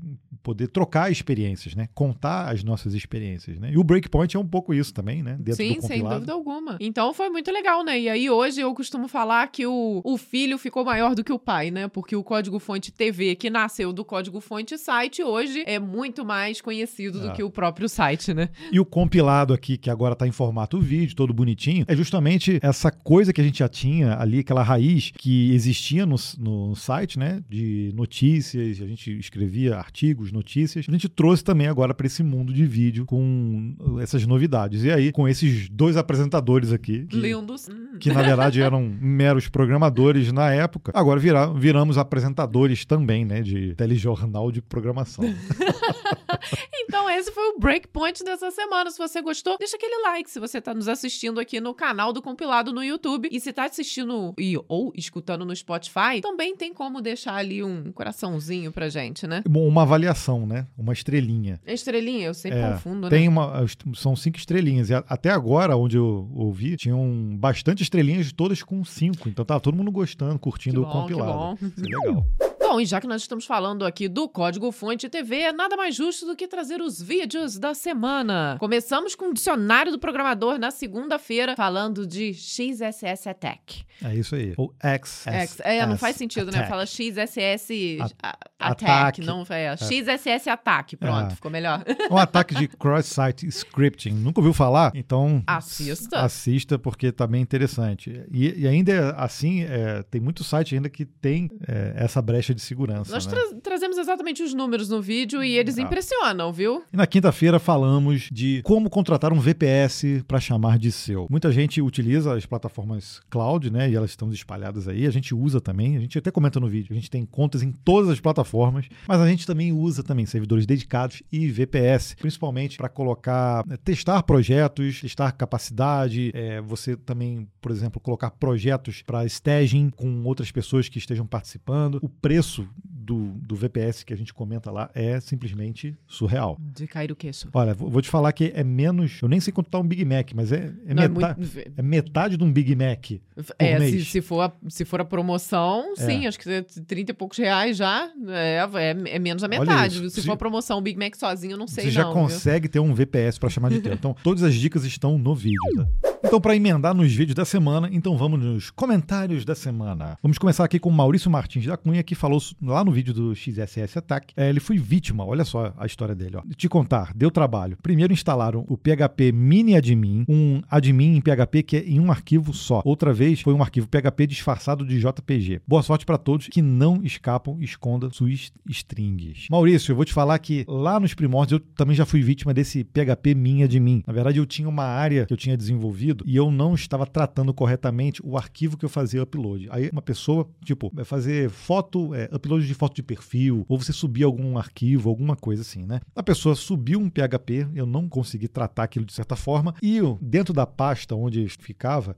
poder 0.44 0.68
trocar 0.68 1.10
experiências, 1.10 1.74
né? 1.74 1.88
Contar 1.96 2.52
as 2.52 2.64
nossas 2.64 2.94
experiências, 2.94 3.58
né? 3.58 3.72
E 3.72 3.78
o 3.78 3.84
Breakpoint 3.84 4.36
é 4.36 4.40
um 4.40 4.46
pouco 4.46 4.74
isso 4.74 4.94
também, 4.94 5.24
né? 5.24 5.38
Dentro 5.40 5.56
Sim, 5.56 5.80
sem 5.80 6.04
dúvida 6.04 6.34
alguma. 6.34 6.78
Então 6.82 7.14
foi 7.14 7.30
muito 7.30 7.50
legal, 7.50 7.84
né? 7.84 8.00
E 8.00 8.10
aí 8.10 8.30
hoje 8.30 8.60
eu 8.60 8.74
costumo 8.74 9.08
falar 9.08 9.48
que 9.48 9.66
o, 9.66 10.02
o 10.04 10.18
filho 10.18 10.58
ficou 10.58 10.84
maior 10.84 11.16
do 11.16 11.24
que 11.24 11.32
o 11.32 11.40
pai, 11.40 11.72
né? 11.72 11.88
Porque 11.88 12.16
o 12.16 12.24
Código 12.24 12.60
Fonte 12.60 12.92
TV, 12.92 13.36
que 13.36 13.50
nasceu 13.50 13.94
do 13.94 14.04
Código 14.04 14.42
Fonte 14.42 14.78
site, 14.78 15.24
hoje 15.24 15.64
é 15.66 15.80
muito 15.80 16.26
mais 16.26 16.60
conhecido 16.60 17.22
do 17.22 17.32
que 17.32 17.42
o 17.42 17.50
próprio 17.50 17.88
site, 17.88 18.34
né? 18.34 18.50
E 18.72 18.80
o 18.80 18.86
compilado 18.86 19.54
aqui, 19.54 19.78
que 19.78 19.90
agora 19.90 20.14
está 20.14 20.28
em 20.28 20.32
formato 20.32 20.80
vídeo, 20.80 21.16
todo 21.16 21.34
bonitinho, 21.34 21.86
é 21.88 21.96
justamente 21.96 22.60
essa 22.62 22.92
coisa 22.92 23.32
que 23.32 23.40
a 23.40 23.44
gente 23.44 23.60
já 23.60 23.70
tinha 23.70 24.18
ali, 24.20 24.40
aquela 24.40 24.62
raiz 24.62 25.12
que 25.16 25.54
existia 25.54 26.06
no, 26.06 26.18
no 26.38 26.76
site, 26.76 27.18
né? 27.18 27.42
De 27.50 27.92
notícias, 27.96 28.82
a 28.82 28.88
gente 28.88 29.18
escrevia 29.18 29.78
artigos, 29.78 30.33
notícias. 30.34 30.86
A 30.90 30.92
gente 30.92 31.08
trouxe 31.08 31.44
também 31.44 31.68
agora 31.68 31.94
para 31.94 32.08
esse 32.08 32.24
mundo 32.24 32.54
de 32.54 32.66
vídeo 32.66 33.06
com 33.06 33.76
essas 34.02 34.26
novidades. 34.26 34.84
E 34.84 34.92
aí, 34.92 35.12
com 35.12 35.28
esses 35.28 35.70
dois 35.70 35.96
apresentadores 35.96 36.72
aqui. 36.72 37.06
Que, 37.06 37.18
Lindos. 37.18 37.70
Que 38.00 38.12
na 38.12 38.22
verdade 38.22 38.60
eram 38.62 38.82
meros 39.00 39.48
programadores 39.48 40.32
na 40.32 40.52
época, 40.52 40.92
agora 40.96 41.20
vira, 41.20 41.54
viramos 41.54 41.98
apresentadores 41.98 42.86
também, 42.86 43.24
né? 43.24 43.42
De 43.42 43.76
telejornal 43.76 44.52
de 44.52 44.62
programação. 44.62 45.24
então, 46.74 47.10
esse 47.10 47.32
foi 47.32 47.50
o 47.50 47.60
breakpoint 47.60 48.24
dessa 48.24 48.52
semana. 48.52 48.90
Se 48.92 48.98
você 48.98 49.22
gostou, 49.22 49.58
deixa 49.58 49.76
aquele 49.76 50.02
like 50.04 50.30
se 50.30 50.40
você 50.40 50.58
está 50.58 50.74
nos 50.74 50.88
assistindo 50.88 51.40
aqui 51.40 51.60
no 51.60 51.74
canal 51.74 52.14
do 52.14 52.22
Compilado 52.22 52.72
no 52.72 52.84
YouTube. 52.84 53.30
E 53.32 53.40
se 53.40 53.50
está 53.50 53.66
assistindo 53.66 54.34
e, 54.38 54.58
ou 54.68 54.92
escutando 54.96 55.46
no 55.46 55.56
Spotify, 55.56 56.22
também 56.22 56.56
tem 56.56 56.74
como 56.74 57.02
deixar 57.02 57.36
ali 57.36 57.64
um 57.64 57.92
coraçãozinho 57.92 58.72
pra 58.72 58.90
gente, 58.90 59.28
né? 59.28 59.44
Bom, 59.48 59.68
uma 59.68 59.84
avaliação, 59.84 60.46
né? 60.46 60.68
Uma 60.78 60.94
estrelinha. 60.94 61.60
Estrelinha, 61.66 62.28
eu 62.28 62.34
sempre 62.34 62.60
é, 62.60 62.72
confundo, 62.72 63.10
tem 63.10 63.24
né? 63.24 63.30
Uma, 63.30 63.66
são 63.96 64.16
cinco 64.16 64.38
estrelinhas. 64.38 64.90
E 64.90 64.94
até 64.94 65.30
agora, 65.30 65.76
onde 65.76 65.98
eu 65.98 66.30
ouvi, 66.34 66.76
tinham 66.78 67.36
bastante 67.38 67.84
estrelinhas, 67.84 68.32
todas 68.32 68.62
com 68.64 68.84
cinco. 68.84 69.30
Então 69.30 69.46
tava 69.46 69.60
todo 69.60 69.76
mundo 69.76 69.92
gostando, 69.92 70.38
curtindo 70.40 70.82
bom, 70.82 70.90
o 70.90 70.92
compilado. 70.92 71.58
Que 71.58 71.66
bom. 71.66 71.68
Isso 71.68 71.80
é 71.80 71.84
legal. 71.84 72.26
Bom, 72.64 72.80
e 72.80 72.86
já 72.86 73.02
que 73.02 73.08
nós 73.08 73.22
estamos 73.22 73.46
falando 73.46 73.86
aqui 73.86 74.08
do 74.08 74.28
Código 74.30 74.72
Fonte 74.72 75.10
TV, 75.10 75.42
é 75.42 75.52
nada 75.52 75.76
mais 75.76 75.94
justo 75.94 76.26
do 76.26 76.34
que 76.34 76.48
trazer 76.48 76.82
os 76.82 77.02
vídeos 77.02 77.60
da 77.60 77.74
semana. 77.74 78.56
Começamos 78.58 79.16
com 79.16 79.32
o 79.32 79.34
Dicionário 79.34 79.92
do 79.92 80.00
Programador 80.00 80.58
na 80.58 80.72
segunda-feira, 80.72 81.58
falando 81.58 82.08
de 82.08 82.34
XSS 82.34 83.28
Attack. 83.28 83.84
É 84.02 84.16
isso 84.16 84.34
aí. 84.36 84.54
Ou 84.56 84.74
XSS. 84.82 85.62
É, 85.62 85.86
não 85.86 85.98
faz 85.98 86.16
sentido, 86.16 86.52
né? 86.52 86.60
attack. 86.60 86.64
né? 86.64 86.70
Fala 86.70 86.86
XSS 86.86 87.98
a 88.02 88.30
Attack. 88.60 88.86
Attack. 88.86 89.22
Não, 89.22 89.44
é, 89.50 89.66
é. 89.66 89.78
XSS 89.78 90.50
Attack. 90.50 90.96
Pronto, 90.96 91.32
é. 91.34 91.36
ficou 91.36 91.52
melhor. 91.52 91.84
Um 92.10 92.18
ataque 92.18 92.56
de 92.56 92.68
cross-site 92.70 93.46
scripting. 93.48 94.14
Nunca 94.14 94.40
ouviu 94.40 94.54
falar? 94.54 94.94
Então. 94.96 95.44
Assista. 95.46 96.22
Assista, 96.22 96.80
porque 96.80 97.12
tá 97.12 97.28
bem 97.28 97.42
interessante. 97.42 98.24
E, 98.32 98.62
e 98.62 98.68
ainda 98.68 99.12
assim, 99.12 99.64
é, 99.64 100.02
tem 100.04 100.22
muito 100.22 100.46
site 100.46 100.76
ainda 100.76 100.90
que 100.90 101.06
tem 101.06 101.50
é, 101.68 101.94
essa 101.98 102.22
brecha 102.22 102.53
de 102.54 102.62
segurança. 102.62 103.12
Nós 103.12 103.26
né? 103.26 103.32
tra 103.32 103.60
trazemos 103.62 103.98
exatamente 103.98 104.44
os 104.44 104.54
números 104.54 104.90
no 104.90 105.02
vídeo 105.02 105.44
e 105.44 105.58
eles 105.58 105.78
ah. 105.78 105.82
impressionam, 105.82 106.52
viu? 106.52 106.84
E 106.92 106.98
na 106.98 107.08
quinta-feira 107.08 107.60
falamos 107.60 108.30
de 108.32 108.62
como 108.64 108.90
contratar 108.90 109.34
um 109.34 109.40
VPS 109.40 110.24
para 110.28 110.40
chamar 110.40 110.78
de 110.78 110.92
seu. 110.92 111.28
Muita 111.30 111.52
gente 111.52 111.82
utiliza 111.82 112.36
as 112.36 112.46
plataformas 112.46 113.22
cloud, 113.30 113.72
né? 113.72 113.90
E 113.90 113.96
elas 113.96 114.12
estão 114.12 114.32
espalhadas 114.32 114.88
aí. 114.88 115.06
A 115.06 115.12
gente 115.12 115.34
usa 115.34 115.60
também. 115.60 115.98
A 115.98 116.00
gente 116.00 116.18
até 116.18 116.32
comenta 116.32 116.60
no 116.60 116.68
vídeo. 116.68 116.92
A 116.92 116.96
gente 116.96 117.10
tem 117.10 117.26
contas 117.26 117.64
em 117.64 117.72
todas 117.72 118.10
as 118.10 118.20
plataformas, 118.20 118.88
mas 119.08 119.20
a 119.20 119.28
gente 119.28 119.46
também 119.46 119.72
usa 119.72 120.04
também 120.04 120.26
servidores 120.26 120.66
dedicados 120.66 121.24
e 121.32 121.50
VPS, 121.50 122.16
principalmente 122.20 122.78
para 122.78 122.90
colocar, 122.90 123.66
né, 123.66 123.78
testar 123.84 124.22
projetos, 124.24 125.02
testar 125.02 125.32
capacidade. 125.32 126.32
É, 126.34 126.62
você 126.62 126.96
também, 126.96 127.48
por 127.62 127.72
exemplo, 127.72 128.00
colocar 128.00 128.32
projetos 128.32 129.02
para 129.02 129.26
staging 129.26 129.90
com 129.90 130.24
outras 130.24 130.52
pessoas 130.52 130.90
que 130.90 130.98
estejam 130.98 131.26
participando. 131.26 132.00
O 132.02 132.10
preço 132.10 132.43
preço 132.44 132.68
do, 133.04 133.34
do 133.42 133.56
VPS 133.56 134.04
que 134.04 134.14
a 134.14 134.18
gente 134.18 134.34
comenta 134.34 134.72
lá 134.72 134.90
é 134.94 135.20
simplesmente 135.20 135.96
surreal. 136.08 136.58
De 136.60 136.88
cair 136.88 137.12
o 137.12 137.16
queixo. 137.16 137.50
Olha, 137.54 137.74
vou 137.74 138.02
te 138.02 138.10
falar 138.10 138.32
que 138.32 138.52
é 138.56 138.64
menos. 138.64 139.22
Eu 139.22 139.28
nem 139.28 139.40
sei 139.42 139.52
quanto 139.52 139.70
tá 139.70 139.78
um 139.78 139.88
Big 139.88 140.06
Mac, 140.06 140.32
mas 140.34 140.52
é, 140.52 140.74
é, 140.86 140.94
Não, 140.94 141.04
meta, 141.04 141.32
é, 141.32 141.36
muito... 141.36 141.74
é 141.78 141.82
metade 141.82 142.38
de 142.38 142.44
um 142.44 142.52
Big 142.52 142.74
Mac. 142.76 143.12
é, 143.60 143.80
se, 143.80 144.06
se, 144.06 144.22
for 144.22 144.42
a, 144.42 144.54
se 144.70 144.86
for 144.86 145.02
a 145.02 145.06
promoção, 145.06 145.94
é. 145.94 145.96
sim, 145.96 146.28
acho 146.28 146.40
que 146.40 146.64
30 146.86 147.12
e 147.12 147.14
poucos 147.14 147.38
reais 147.38 147.76
já 147.76 148.10
é, 148.28 148.60
é, 148.76 149.16
é 149.16 149.20
menos 149.20 149.42
da 149.42 149.50
metade. 149.50 150.10
Se, 150.10 150.22
se, 150.22 150.22
for 150.22 150.34
a 150.34 150.38
promoção, 150.38 150.78
o 150.78 150.82
Big 150.82 150.98
Mac 150.98 151.16
sozinho, 151.16 151.54
eu 151.54 151.58
não 151.58 151.68
sei. 151.68 151.86
Você 151.86 151.92
já 151.92 152.06
consegue 152.06 152.68
viu? 152.68 152.72
ter 152.72 152.80
um 152.80 152.94
VPS 152.94 153.38
para 153.38 153.50
chamar 153.50 153.70
de 153.70 153.82
teu. 153.82 153.94
Então, 153.94 154.16
todas 154.24 154.44
as 154.44 154.54
dicas 154.54 154.86
estão 154.86 155.18
no 155.18 155.36
vídeo, 155.36 155.60
tá? 155.76 156.13
Então, 156.26 156.40
para 156.40 156.56
emendar 156.56 156.96
nos 156.96 157.14
vídeos 157.14 157.36
da 157.36 157.44
semana, 157.44 157.90
então 157.92 158.16
vamos 158.16 158.40
nos 158.40 158.72
comentários 158.72 159.44
da 159.44 159.54
semana. 159.54 160.18
Vamos 160.24 160.38
começar 160.38 160.64
aqui 160.64 160.80
com 160.80 160.90
Maurício 160.90 161.30
Martins 161.30 161.66
da 161.66 161.76
Cunha, 161.76 162.02
que 162.02 162.16
falou 162.16 162.42
lá 162.62 162.82
no 162.82 162.94
vídeo 162.94 163.14
do 163.14 163.36
XSS 163.36 164.00
Attack. 164.00 164.34
É, 164.38 164.50
ele 164.50 164.62
foi 164.62 164.78
vítima, 164.78 165.26
olha 165.26 165.44
só 165.44 165.74
a 165.78 165.86
história 165.86 166.16
dele. 166.16 166.38
Ó. 166.38 166.42
Te 166.56 166.70
contar, 166.70 167.12
deu 167.14 167.30
trabalho. 167.30 167.78
Primeiro 167.84 168.14
instalaram 168.14 168.66
o 168.70 168.78
PHP 168.78 169.34
mini 169.34 169.76
admin, 169.76 170.24
um 170.30 170.62
admin 170.72 171.18
em 171.18 171.22
PHP 171.22 171.62
que 171.62 171.76
é 171.76 171.84
em 171.84 172.00
um 172.00 172.10
arquivo 172.10 172.54
só. 172.54 172.82
Outra 172.86 173.12
vez 173.12 173.42
foi 173.42 173.54
um 173.54 173.62
arquivo 173.62 173.90
PHP 173.90 174.26
disfarçado 174.26 174.86
de 174.86 175.02
JPG. 175.02 175.62
Boa 175.68 175.84
sorte 175.84 176.06
para 176.06 176.18
todos 176.18 176.48
que 176.48 176.62
não 176.62 177.04
escapam, 177.04 177.58
esconda 177.60 178.10
suas 178.12 178.50
strings. 178.70 179.48
Maurício, 179.52 179.92
eu 179.92 179.96
vou 179.98 180.06
te 180.06 180.14
falar 180.14 180.40
que 180.40 180.64
lá 180.70 181.02
nos 181.02 181.14
primórdios 181.14 181.60
eu 181.60 181.68
também 181.76 181.98
já 181.98 182.06
fui 182.06 182.22
vítima 182.22 182.54
desse 182.54 182.86
PHP 182.86 183.36
mini 183.36 183.64
admin. 183.64 184.02
Na 184.08 184.14
verdade, 184.14 184.38
eu 184.38 184.46
tinha 184.46 184.70
uma 184.70 184.86
área 184.86 185.26
que 185.26 185.34
eu 185.34 185.38
tinha 185.38 185.58
desenvolvido 185.58 186.13
e 186.26 186.36
eu 186.36 186.52
não 186.52 186.74
estava 186.76 187.06
tratando 187.06 187.54
corretamente 187.54 188.22
o 188.24 188.38
arquivo 188.38 188.78
que 188.78 188.86
eu 188.86 188.90
fazia 188.90 189.24
upload. 189.24 189.68
Aí 189.72 189.90
uma 189.92 190.02
pessoa, 190.02 190.48
tipo, 190.64 190.92
vai 190.94 191.06
fazer 191.06 191.50
foto, 191.50 192.14
é, 192.14 192.30
upload 192.34 192.66
de 192.66 192.74
foto 192.74 192.96
de 192.96 193.04
perfil, 193.04 193.66
ou 193.68 193.78
você 193.78 193.94
subir 193.94 194.24
algum 194.24 194.58
arquivo, 194.58 195.10
alguma 195.10 195.36
coisa 195.36 195.62
assim, 195.62 195.86
né? 195.86 196.02
A 196.16 196.24
pessoa 196.24 196.56
subiu 196.56 197.00
um 197.00 197.10
PHP, 197.10 197.68
eu 197.76 197.86
não 197.86 198.08
consegui 198.08 198.48
tratar 198.48 198.84
aquilo 198.84 199.06
de 199.06 199.14
certa 199.14 199.36
forma, 199.36 199.76
e 199.82 199.98
eu, 199.98 200.18
dentro 200.22 200.54
da 200.54 200.66
pasta 200.66 201.16
onde 201.16 201.48
ficava, 201.50 202.16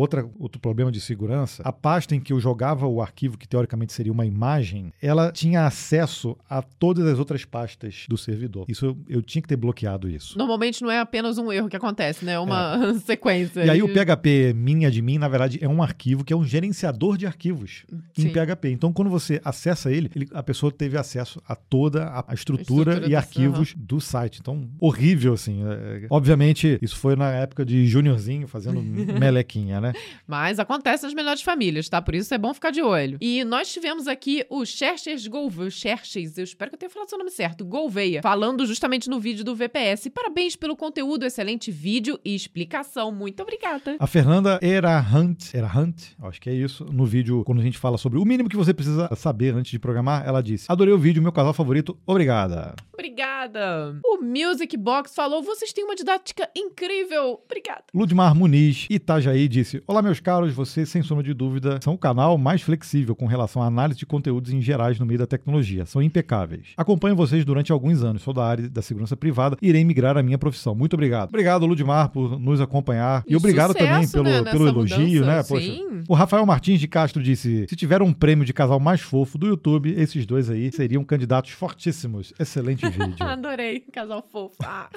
Outra, 0.00 0.26
outro 0.38 0.58
problema 0.58 0.90
de 0.90 0.98
segurança, 0.98 1.62
a 1.62 1.70
pasta 1.70 2.14
em 2.14 2.20
que 2.20 2.32
eu 2.32 2.40
jogava 2.40 2.86
o 2.86 3.02
arquivo, 3.02 3.36
que 3.36 3.46
teoricamente 3.46 3.92
seria 3.92 4.10
uma 4.10 4.24
imagem, 4.24 4.94
ela 5.02 5.30
tinha 5.30 5.66
acesso 5.66 6.38
a 6.48 6.62
todas 6.62 7.06
as 7.06 7.18
outras 7.18 7.44
pastas 7.44 8.06
do 8.08 8.16
servidor. 8.16 8.64
Isso 8.66 8.86
eu, 8.86 8.98
eu 9.06 9.20
tinha 9.22 9.42
que 9.42 9.48
ter 9.48 9.56
bloqueado 9.56 10.08
isso. 10.08 10.38
Normalmente 10.38 10.80
não 10.80 10.90
é 10.90 11.00
apenas 11.00 11.36
um 11.36 11.52
erro 11.52 11.68
que 11.68 11.76
acontece, 11.76 12.24
né? 12.24 12.32
É 12.32 12.38
uma 12.38 12.92
é. 12.96 12.98
sequência. 13.04 13.62
E 13.62 13.68
aí 13.68 13.82
o 13.82 13.88
PHP 13.92 14.54
minha 14.54 14.90
de 14.90 15.02
mim, 15.02 15.18
na 15.18 15.28
verdade, 15.28 15.58
é 15.60 15.68
um 15.68 15.82
arquivo 15.82 16.24
que 16.24 16.32
é 16.32 16.36
um 16.36 16.46
gerenciador 16.46 17.18
de 17.18 17.26
arquivos 17.26 17.84
Sim. 18.14 18.28
em 18.28 18.32
PHP. 18.32 18.70
Então, 18.70 18.94
quando 18.94 19.10
você 19.10 19.38
acessa 19.44 19.90
ele, 19.90 20.10
ele, 20.16 20.28
a 20.32 20.42
pessoa 20.42 20.72
teve 20.72 20.96
acesso 20.96 21.42
a 21.46 21.54
toda 21.54 22.04
a, 22.04 22.24
a 22.28 22.32
estrutura, 22.32 22.92
estrutura, 22.92 23.06
e 23.06 23.14
arquivos 23.14 23.74
uhum. 23.74 23.82
do 23.84 24.00
site. 24.00 24.38
Então, 24.40 24.66
horrível, 24.80 25.34
assim. 25.34 25.62
É, 25.62 26.06
obviamente, 26.08 26.78
isso 26.80 26.96
foi 26.96 27.16
na 27.16 27.30
época 27.32 27.66
de 27.66 27.86
juniorzinho, 27.86 28.48
fazendo 28.48 28.80
melequinha 29.20 29.80
né? 29.80 29.89
Mas 30.26 30.58
acontece 30.58 31.04
nas 31.04 31.14
melhores 31.14 31.42
famílias, 31.42 31.88
tá? 31.88 32.00
Por 32.00 32.14
isso 32.14 32.32
é 32.34 32.38
bom 32.38 32.52
ficar 32.54 32.70
de 32.70 32.82
olho. 32.82 33.18
E 33.20 33.44
nós 33.44 33.72
tivemos 33.72 34.06
aqui 34.06 34.44
o 34.48 34.64
Xerxes 34.64 35.26
Gouveia, 35.26 35.70
Xerxes, 35.70 36.38
eu 36.38 36.44
espero 36.44 36.70
que 36.70 36.74
eu 36.76 36.78
tenha 36.78 36.90
falado 36.90 37.08
seu 37.08 37.18
nome 37.18 37.30
certo, 37.30 37.64
Gouveia, 37.64 38.22
falando 38.22 38.66
justamente 38.66 39.08
no 39.08 39.20
vídeo 39.20 39.44
do 39.44 39.54
VPS. 39.54 40.08
Parabéns 40.10 40.56
pelo 40.56 40.76
conteúdo, 40.76 41.24
excelente 41.24 41.70
vídeo 41.70 42.18
e 42.24 42.34
explicação. 42.34 43.12
Muito 43.12 43.42
obrigada. 43.42 43.96
A 43.98 44.06
Fernanda 44.06 44.58
era 44.62 45.00
Hunt, 45.00 45.54
era 45.54 45.66
Hunt, 45.66 46.14
acho 46.22 46.40
que 46.40 46.50
é 46.50 46.54
isso, 46.54 46.84
no 46.84 47.04
vídeo, 47.04 47.42
quando 47.44 47.60
a 47.60 47.64
gente 47.64 47.78
fala 47.78 47.98
sobre 47.98 48.18
o 48.18 48.24
mínimo 48.24 48.48
que 48.48 48.56
você 48.56 48.72
precisa 48.72 49.08
saber 49.16 49.54
antes 49.54 49.70
de 49.70 49.78
programar, 49.78 50.26
ela 50.26 50.42
disse: 50.42 50.66
Adorei 50.68 50.92
o 50.92 50.98
vídeo, 50.98 51.22
meu 51.22 51.32
casal 51.32 51.52
favorito, 51.52 51.98
obrigada. 52.06 52.74
Obrigada. 52.92 53.98
O 54.04 54.22
Music 54.22 54.76
Box 54.76 55.14
falou: 55.14 55.42
vocês 55.42 55.72
têm 55.72 55.84
uma 55.84 55.94
didática 55.94 56.48
incrível. 56.54 57.40
Obrigada. 57.44 57.84
Ludmar 57.94 58.34
Muniz, 58.34 58.86
Itajaí, 58.90 59.48
disse 59.48 59.69
disse: 59.70 59.82
Olá, 59.86 60.02
meus 60.02 60.20
caros, 60.20 60.52
vocês, 60.52 60.88
sem 60.88 61.02
sombra 61.02 61.22
de 61.22 61.32
dúvida, 61.32 61.78
são 61.82 61.94
o 61.94 61.98
canal 61.98 62.36
mais 62.36 62.62
flexível 62.62 63.14
com 63.14 63.26
relação 63.26 63.62
à 63.62 63.66
análise 63.66 63.98
de 63.98 64.06
conteúdos 64.06 64.52
em 64.52 64.60
gerais 64.60 64.98
no 64.98 65.06
meio 65.06 65.18
da 65.18 65.26
tecnologia. 65.26 65.86
São 65.86 66.02
impecáveis. 66.02 66.68
Acompanho 66.76 67.14
vocês 67.14 67.44
durante 67.44 67.70
alguns 67.70 68.02
anos, 68.02 68.22
sou 68.22 68.34
da 68.34 68.44
área 68.44 68.68
da 68.68 68.82
segurança 68.82 69.16
privada 69.16 69.56
e 69.62 69.68
irei 69.68 69.84
migrar 69.84 70.16
a 70.16 70.22
minha 70.22 70.38
profissão. 70.38 70.74
Muito 70.74 70.94
obrigado. 70.94 71.28
Obrigado, 71.28 71.64
Ludmar, 71.66 72.10
por 72.10 72.38
nos 72.38 72.60
acompanhar. 72.60 73.22
E, 73.26 73.32
e 73.32 73.36
obrigado 73.36 73.72
sucesso, 73.72 73.86
também 73.86 74.08
pelo, 74.08 74.44
né, 74.44 74.50
pelo 74.50 74.68
elogio, 74.68 75.20
mudança. 75.20 75.26
né? 75.26 75.42
Poxa. 75.42 75.72
Sim. 75.72 76.02
O 76.08 76.14
Rafael 76.14 76.44
Martins 76.44 76.80
de 76.80 76.88
Castro 76.88 77.22
disse: 77.22 77.66
se 77.68 77.76
tiver 77.76 78.02
um 78.02 78.12
prêmio 78.12 78.44
de 78.44 78.52
casal 78.52 78.80
mais 78.80 79.00
fofo 79.00 79.38
do 79.38 79.46
YouTube, 79.46 79.94
esses 79.96 80.26
dois 80.26 80.50
aí 80.50 80.72
seriam 80.72 81.04
candidatos 81.04 81.50
fortíssimos. 81.52 82.32
Excelente 82.38 82.86
vídeo. 82.88 83.16
Adorei, 83.20 83.80
casal 83.92 84.26
fofo. 84.30 84.56
Ah. 84.64 84.88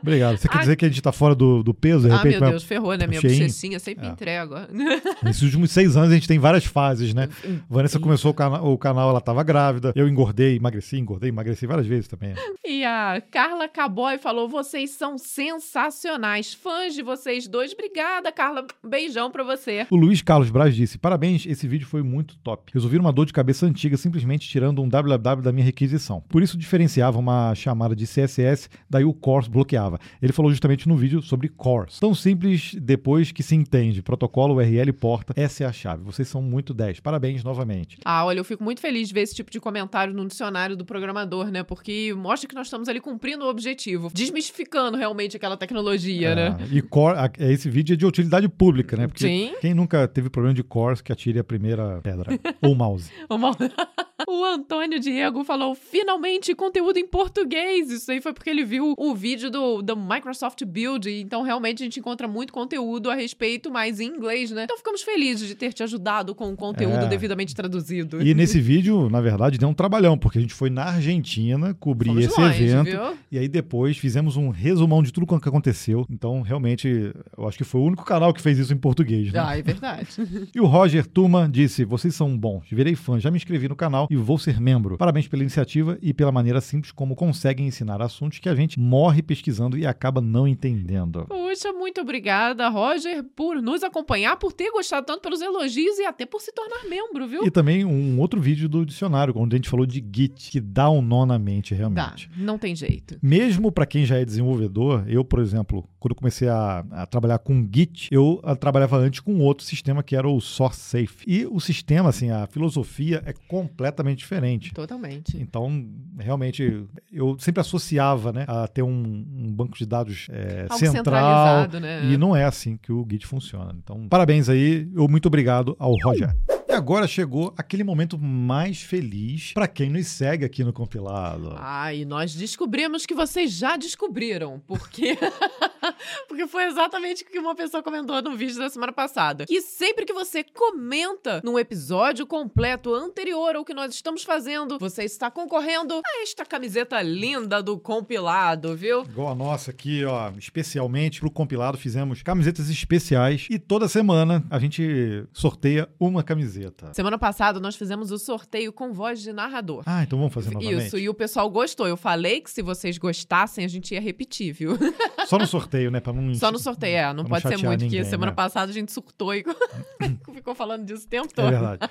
Obrigado. 0.00 0.36
Você 0.36 0.48
quer 0.48 0.58
dizer 0.58 0.76
que 0.76 0.84
a 0.84 0.88
gente 0.88 1.02
tá 1.02 1.12
fora 1.12 1.34
do, 1.34 1.62
do 1.62 1.72
peso? 1.72 2.08
De 2.08 2.14
ah, 2.14 2.22
meu 2.22 2.40
Deus, 2.40 2.64
ferrou, 2.64 2.96
né? 2.96 3.06
Minha 3.06 3.20
bochecinha 3.20 3.78
sempre 3.78 4.03
é. 4.04 4.10
entrega. 4.10 4.68
Nesses 5.22 5.42
últimos 5.42 5.70
seis 5.70 5.96
anos 5.96 6.10
a 6.10 6.14
gente 6.14 6.28
tem 6.28 6.38
várias 6.38 6.64
fases, 6.64 7.14
né? 7.14 7.28
Vanessa 7.68 7.98
começou 7.98 8.30
o, 8.30 8.34
cana 8.34 8.62
o 8.62 8.76
canal, 8.78 9.10
ela 9.10 9.18
estava 9.18 9.42
grávida. 9.42 9.92
Eu 9.94 10.08
engordei, 10.08 10.56
emagreci, 10.56 10.98
engordei, 10.98 11.28
emagreci 11.30 11.66
várias 11.66 11.86
vezes 11.86 12.08
também. 12.08 12.34
E 12.64 12.84
a 12.84 13.22
Carla 13.30 13.68
Caboy 13.68 14.18
falou: 14.18 14.48
vocês 14.48 14.90
são 14.90 15.18
sensacionais. 15.18 16.54
Fãs 16.54 16.94
de 16.94 17.02
vocês 17.02 17.46
dois. 17.46 17.72
Obrigada, 17.72 18.32
Carla. 18.32 18.66
Beijão 18.82 19.30
pra 19.30 19.44
você. 19.44 19.86
O 19.90 19.96
Luiz 19.96 20.22
Carlos 20.22 20.50
Braz 20.50 20.74
disse: 20.74 20.98
parabéns, 20.98 21.46
esse 21.46 21.66
vídeo 21.66 21.86
foi 21.86 22.02
muito 22.02 22.36
top. 22.38 22.72
Resolvi 22.72 22.98
uma 22.98 23.12
dor 23.12 23.26
de 23.26 23.32
cabeça 23.32 23.66
antiga 23.66 23.96
simplesmente 23.96 24.48
tirando 24.48 24.82
um 24.82 24.88
www 24.88 25.42
da 25.42 25.52
minha 25.52 25.64
requisição. 25.64 26.22
Por 26.28 26.42
isso 26.42 26.56
diferenciava 26.56 27.18
uma 27.18 27.54
chamada 27.54 27.94
de 27.94 28.06
CSS, 28.06 28.68
daí 28.88 29.04
o 29.04 29.12
CORS 29.12 29.48
bloqueava. 29.48 29.98
Ele 30.20 30.32
falou 30.32 30.50
justamente 30.50 30.88
no 30.88 30.96
vídeo 30.96 31.22
sobre 31.22 31.48
CORS. 31.48 32.00
Tão 32.00 32.14
simples 32.14 32.74
depois 32.74 33.32
que 33.32 33.42
se 33.42 33.54
entende. 33.54 33.93
Protocolo 34.02 34.54
URL 34.54 34.92
porta, 34.92 35.32
essa 35.36 35.64
é 35.64 35.66
a 35.66 35.72
chave. 35.72 36.02
Vocês 36.02 36.28
são 36.28 36.42
muito 36.42 36.72
10. 36.72 37.00
Parabéns 37.00 37.42
novamente. 37.44 37.98
Ah, 38.04 38.24
olha, 38.24 38.38
eu 38.38 38.44
fico 38.44 38.62
muito 38.62 38.80
feliz 38.80 39.08
de 39.08 39.14
ver 39.14 39.22
esse 39.22 39.34
tipo 39.34 39.50
de 39.50 39.60
comentário 39.60 40.14
no 40.14 40.26
dicionário 40.26 40.76
do 40.76 40.84
programador, 40.84 41.50
né? 41.50 41.62
Porque 41.62 42.14
mostra 42.16 42.48
que 42.48 42.54
nós 42.54 42.66
estamos 42.66 42.88
ali 42.88 43.00
cumprindo 43.00 43.44
o 43.44 43.48
objetivo, 43.48 44.10
desmistificando 44.12 44.96
realmente 44.96 45.36
aquela 45.36 45.56
tecnologia, 45.56 46.30
é, 46.30 46.34
né? 46.34 46.56
E 46.70 46.80
core, 46.82 47.16
é, 47.38 47.52
esse 47.52 47.68
vídeo 47.68 47.94
é 47.94 47.96
de 47.96 48.06
utilidade 48.06 48.48
pública, 48.48 48.96
né? 48.96 49.06
Porque 49.06 49.26
Sim. 49.26 49.54
quem 49.60 49.74
nunca 49.74 50.06
teve 50.08 50.30
problema 50.30 50.54
de 50.54 50.62
cores 50.62 51.00
que 51.00 51.12
atire 51.12 51.38
a 51.38 51.44
primeira 51.44 52.00
pedra. 52.02 52.38
Ou 52.62 52.74
mouse. 52.74 53.10
o 53.28 53.38
mouse. 53.38 53.58
O 54.28 54.44
Antônio 54.44 55.00
Diego 55.00 55.44
falou: 55.44 55.74
finalmente 55.74 56.54
conteúdo 56.54 56.98
em 56.98 57.06
português. 57.06 57.90
Isso 57.90 58.10
aí 58.10 58.20
foi 58.20 58.32
porque 58.32 58.50
ele 58.50 58.64
viu 58.64 58.94
o 58.96 59.14
vídeo 59.14 59.50
do, 59.50 59.82
do 59.82 59.96
Microsoft 59.96 60.64
Build. 60.64 61.10
Então, 61.10 61.42
realmente, 61.42 61.82
a 61.82 61.86
gente 61.86 62.00
encontra 62.00 62.28
muito 62.28 62.52
conteúdo 62.52 63.10
a 63.10 63.14
respeito, 63.14 63.70
mas 63.70 63.83
em 64.00 64.08
inglês, 64.08 64.50
né? 64.50 64.64
Então, 64.64 64.76
ficamos 64.76 65.02
felizes 65.02 65.48
de 65.48 65.54
ter 65.54 65.72
te 65.72 65.82
ajudado 65.82 66.34
com 66.34 66.50
o 66.52 66.56
conteúdo 66.56 67.04
é. 67.04 67.06
devidamente 67.06 67.54
traduzido. 67.54 68.22
E 68.22 68.34
nesse 68.34 68.60
vídeo, 68.60 69.08
na 69.10 69.20
verdade, 69.20 69.58
deu 69.58 69.68
um 69.68 69.74
trabalhão, 69.74 70.16
porque 70.16 70.38
a 70.38 70.40
gente 70.40 70.54
foi 70.54 70.70
na 70.70 70.84
Argentina 70.84 71.74
cobrir 71.74 72.08
Fomos 72.08 72.24
esse 72.24 72.40
longe, 72.40 72.64
evento. 72.64 72.90
Viu? 72.90 73.18
E 73.30 73.38
aí 73.38 73.48
depois 73.48 73.96
fizemos 73.96 74.36
um 74.36 74.50
resumão 74.50 75.02
de 75.02 75.12
tudo 75.12 75.24
o 75.24 75.40
que 75.40 75.48
aconteceu. 75.48 76.06
Então, 76.10 76.42
realmente, 76.42 77.12
eu 77.36 77.48
acho 77.48 77.58
que 77.58 77.64
foi 77.64 77.80
o 77.80 77.84
único 77.84 78.04
canal 78.04 78.32
que 78.32 78.40
fez 78.40 78.58
isso 78.58 78.72
em 78.72 78.76
português. 78.76 79.32
Né? 79.32 79.40
Ah, 79.40 79.58
é 79.58 79.62
verdade. 79.62 80.08
e 80.54 80.60
o 80.60 80.66
Roger 80.66 81.06
Tuma 81.06 81.48
disse: 81.48 81.84
vocês 81.84 82.14
são 82.14 82.36
bons, 82.36 82.66
virei 82.70 82.94
fã, 82.94 83.18
já 83.18 83.30
me 83.30 83.36
inscrevi 83.36 83.68
no 83.68 83.76
canal 83.76 84.06
e 84.10 84.16
vou 84.16 84.38
ser 84.38 84.60
membro. 84.60 84.96
Parabéns 84.96 85.28
pela 85.28 85.42
iniciativa 85.42 85.98
e 86.00 86.12
pela 86.12 86.32
maneira 86.32 86.60
simples 86.60 86.92
como 86.92 87.14
conseguem 87.14 87.66
ensinar 87.66 88.00
assuntos 88.00 88.38
que 88.38 88.48
a 88.48 88.54
gente 88.54 88.78
morre 88.78 89.22
pesquisando 89.22 89.78
e 89.78 89.86
acaba 89.86 90.20
não 90.20 90.46
entendendo. 90.46 91.26
Puxa, 91.28 91.72
muito 91.72 92.00
obrigada, 92.00 92.68
Roger, 92.68 93.24
por 93.34 93.60
nos 93.62 93.73
acompanhar, 93.82 94.36
por 94.36 94.52
ter 94.52 94.70
gostado 94.70 95.06
tanto 95.06 95.20
pelos 95.20 95.40
elogios 95.40 95.98
e 95.98 96.04
até 96.04 96.24
por 96.26 96.40
se 96.40 96.52
tornar 96.52 96.88
membro, 96.88 97.26
viu? 97.26 97.44
E 97.44 97.50
também 97.50 97.84
um 97.84 98.20
outro 98.20 98.40
vídeo 98.40 98.68
do 98.68 98.84
dicionário, 98.84 99.34
onde 99.36 99.56
a 99.56 99.58
gente 99.58 99.68
falou 99.68 99.86
de 99.86 100.04
Git, 100.14 100.50
que 100.50 100.60
dá 100.60 100.90
um 100.90 101.02
nó 101.02 101.26
na 101.26 101.38
mente 101.38 101.74
realmente. 101.74 102.28
Dá, 102.28 102.36
não 102.36 102.58
tem 102.58 102.74
jeito. 102.76 103.18
Mesmo 103.22 103.72
para 103.72 103.86
quem 103.86 104.04
já 104.04 104.18
é 104.18 104.24
desenvolvedor, 104.24 105.04
eu, 105.08 105.24
por 105.24 105.40
exemplo, 105.40 105.88
quando 105.98 106.14
comecei 106.14 106.48
a, 106.48 106.84
a 106.90 107.06
trabalhar 107.06 107.38
com 107.38 107.68
Git, 107.72 108.08
eu 108.10 108.40
a, 108.42 108.54
trabalhava 108.54 108.96
antes 108.96 109.20
com 109.20 109.40
outro 109.40 109.64
sistema 109.64 110.02
que 110.02 110.14
era 110.14 110.28
o 110.28 110.40
SourceSafe. 110.40 111.24
E 111.26 111.46
o 111.46 111.60
sistema, 111.60 112.10
assim, 112.10 112.30
a 112.30 112.46
filosofia 112.46 113.22
é 113.26 113.32
completamente 113.48 114.18
diferente 114.18 114.34
diferente. 114.34 114.72
Totalmente. 114.72 115.36
Então, 115.40 115.86
realmente, 116.18 116.86
eu 117.12 117.36
sempre 117.38 117.60
associava 117.60 118.32
né, 118.32 118.44
a 118.46 118.66
ter 118.66 118.82
um, 118.82 118.90
um 118.90 119.52
banco 119.52 119.76
de 119.76 119.86
dados 119.86 120.26
é, 120.30 120.66
central. 120.76 121.68
Né? 121.68 122.12
E 122.12 122.16
não 122.16 122.34
é 122.34 122.44
assim 122.44 122.76
que 122.76 122.92
o 122.92 123.06
Git 123.08 123.26
funciona. 123.26 123.63
Então, 123.76 124.08
parabéns 124.08 124.48
aí. 124.48 124.88
Eu 124.94 125.08
muito 125.08 125.26
obrigado 125.26 125.76
ao 125.78 125.94
Roger. 126.02 126.34
E 126.68 126.72
agora 126.72 127.06
chegou 127.06 127.54
aquele 127.56 127.84
momento 127.84 128.18
mais 128.18 128.82
feliz 128.82 129.52
para 129.52 129.68
quem 129.68 129.90
nos 129.90 130.06
segue 130.08 130.44
aqui 130.44 130.64
no 130.64 130.72
compilado. 130.72 131.54
Ah, 131.58 131.94
e 131.94 132.04
nós 132.04 132.34
descobrimos 132.34 133.06
que 133.06 133.14
vocês 133.14 133.52
já 133.52 133.76
descobriram, 133.76 134.60
porque 134.66 135.16
porque 136.28 136.46
foi 136.46 136.64
exatamente 136.64 137.22
o 137.22 137.26
que 137.26 137.38
uma 137.38 137.54
pessoa 137.54 137.82
comentou 137.82 138.20
no 138.22 138.36
vídeo 138.36 138.58
da 138.58 138.68
semana 138.68 138.92
passada. 138.92 139.46
Que 139.46 139.60
sempre 139.60 140.04
que 140.04 140.12
você 140.12 140.44
comenta 140.44 141.40
num 141.44 141.58
episódio 141.58 142.26
completo 142.26 142.94
anterior 142.94 143.56
ao 143.56 143.64
que 143.64 143.74
nós 143.74 143.94
estamos 143.94 144.22
fazendo, 144.22 144.78
você 144.78 145.04
está 145.04 145.30
concorrendo 145.30 146.00
a 146.04 146.22
esta 146.22 146.44
camiseta 146.44 147.00
linda 147.02 147.62
do 147.62 147.78
compilado, 147.78 148.76
viu? 148.76 149.02
Igual 149.02 149.32
a 149.32 149.34
nossa 149.34 149.70
aqui, 149.70 150.04
ó, 150.04 150.30
especialmente 150.38 151.20
pro 151.20 151.30
compilado 151.30 151.78
fizemos 151.78 152.22
camisetas 152.22 152.70
especiais 152.70 153.46
e 153.50 153.58
toda 153.58 153.88
semana 153.88 154.44
a 154.50 154.58
gente 154.58 155.24
sorteia 155.32 155.88
uma 155.98 156.22
camiseta. 156.22 156.92
Semana 156.94 157.18
passada 157.18 157.60
nós 157.60 157.76
fizemos 157.76 158.10
o 158.10 158.18
sorteio 158.18 158.72
com 158.72 158.92
voz 158.92 159.20
de 159.20 159.32
narrador. 159.32 159.82
Ah, 159.86 160.02
então 160.02 160.18
vamos 160.18 160.32
fazer 160.32 160.50
novamente. 160.50 160.86
Isso, 160.86 160.98
e 160.98 161.08
o 161.08 161.14
pessoal 161.14 161.48
gostou. 161.50 161.86
Eu 161.86 161.96
falei 161.96 162.40
que 162.40 162.50
se 162.50 162.62
vocês 162.62 162.98
gostassem, 162.98 163.64
a 163.64 163.68
gente 163.68 163.94
ia 163.94 164.00
repetir, 164.00 164.52
viu? 164.52 164.78
Só 165.26 165.38
no 165.38 165.46
sorteio, 165.46 165.73
né? 165.90 166.00
Pra 166.00 166.12
não... 166.12 166.34
Só 166.34 166.50
no 166.50 166.58
sorteio, 166.58 166.96
é. 166.96 167.12
Não 167.12 167.24
pode 167.24 167.42
ser 167.42 167.56
muito, 167.56 167.82
ninguém, 167.82 168.00
porque 168.00 168.04
semana 168.04 168.32
né? 168.32 168.36
passada 168.36 168.70
a 168.70 168.74
gente 168.74 168.92
surtou 168.92 169.34
e 169.34 169.44
ficou 170.34 170.54
falando 170.54 170.84
disso 170.84 171.06
o 171.06 171.08
tempo 171.08 171.32
todo. 171.32 171.48
É 171.48 171.50
verdade. 171.50 171.90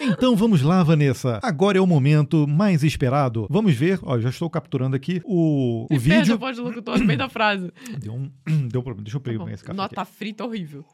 Então 0.00 0.36
vamos 0.36 0.62
lá, 0.62 0.82
Vanessa. 0.82 1.40
Agora 1.42 1.78
é 1.78 1.80
o 1.80 1.86
momento 1.86 2.46
mais 2.46 2.84
esperado. 2.84 3.46
Vamos 3.50 3.74
ver, 3.74 3.98
ó, 4.02 4.18
já 4.18 4.28
estou 4.28 4.48
capturando 4.48 4.94
aqui 4.94 5.20
o, 5.24 5.86
o 5.90 5.98
vídeo. 5.98 6.16
Perde 6.16 6.32
a 6.32 6.36
voz 6.36 6.56
do 6.56 6.64
locutor 6.64 6.98
no 6.98 7.04
meio 7.04 7.18
da 7.18 7.28
frase. 7.28 7.72
Deu 7.98 8.12
um, 8.12 8.30
deu 8.68 8.80
um 8.80 8.84
problema. 8.84 9.02
Deixa 9.02 9.16
eu 9.16 9.20
pegar 9.20 9.44
tá 9.44 9.52
esse 9.52 9.64
café 9.64 9.76
Nota 9.76 10.02
aqui. 10.02 10.12
frita 10.12 10.44
horrível. 10.44 10.84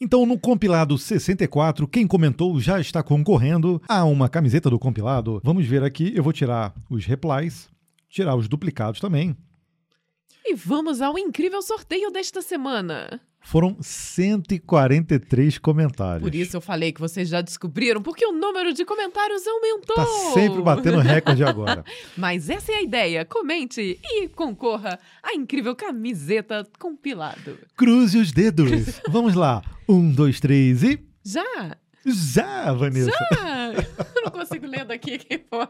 Então, 0.00 0.26
no 0.26 0.38
compilado 0.38 0.98
64, 0.98 1.86
quem 1.88 2.06
comentou 2.06 2.60
já 2.60 2.80
está 2.80 3.02
concorrendo 3.02 3.80
a 3.88 4.04
uma 4.04 4.28
camiseta 4.28 4.68
do 4.68 4.78
compilado. 4.78 5.40
Vamos 5.42 5.66
ver 5.66 5.82
aqui, 5.82 6.12
eu 6.14 6.22
vou 6.22 6.32
tirar 6.32 6.74
os 6.90 7.06
replies, 7.06 7.68
tirar 8.08 8.34
os 8.34 8.48
duplicados 8.48 9.00
também. 9.00 9.36
E 10.44 10.54
vamos 10.54 11.00
ao 11.00 11.18
incrível 11.18 11.62
sorteio 11.62 12.10
desta 12.10 12.42
semana. 12.42 13.20
Foram 13.40 13.76
143 13.80 15.58
comentários. 15.58 16.22
Por 16.22 16.34
isso 16.34 16.56
eu 16.56 16.60
falei 16.62 16.92
que 16.92 17.00
vocês 17.00 17.28
já 17.28 17.42
descobriram, 17.42 18.00
porque 18.02 18.24
o 18.24 18.32
número 18.32 18.72
de 18.72 18.86
comentários 18.86 19.46
aumentou. 19.46 19.96
Tá 19.96 20.06
sempre 20.32 20.62
batendo 20.62 20.98
recorde 20.98 21.44
agora. 21.44 21.84
Mas 22.16 22.48
essa 22.48 22.72
é 22.72 22.76
a 22.76 22.82
ideia. 22.82 23.24
Comente 23.24 24.00
e 24.02 24.28
concorra 24.28 24.98
à 25.22 25.34
incrível 25.34 25.76
camiseta 25.76 26.66
compilado. 26.78 27.58
Cruze 27.76 28.18
os 28.18 28.32
dedos. 28.32 28.70
Vamos 29.08 29.34
lá. 29.34 29.62
Um, 29.86 30.10
dois, 30.10 30.40
três 30.40 30.82
e. 30.82 30.98
Já! 31.22 31.76
Já, 32.06 32.72
Vanessa. 32.72 33.10
Já! 33.10 33.72
Não 34.24 34.30
consigo 34.30 34.66
ler 34.66 34.84
daqui 34.84 35.18
quem 35.18 35.44
foi. 35.48 35.68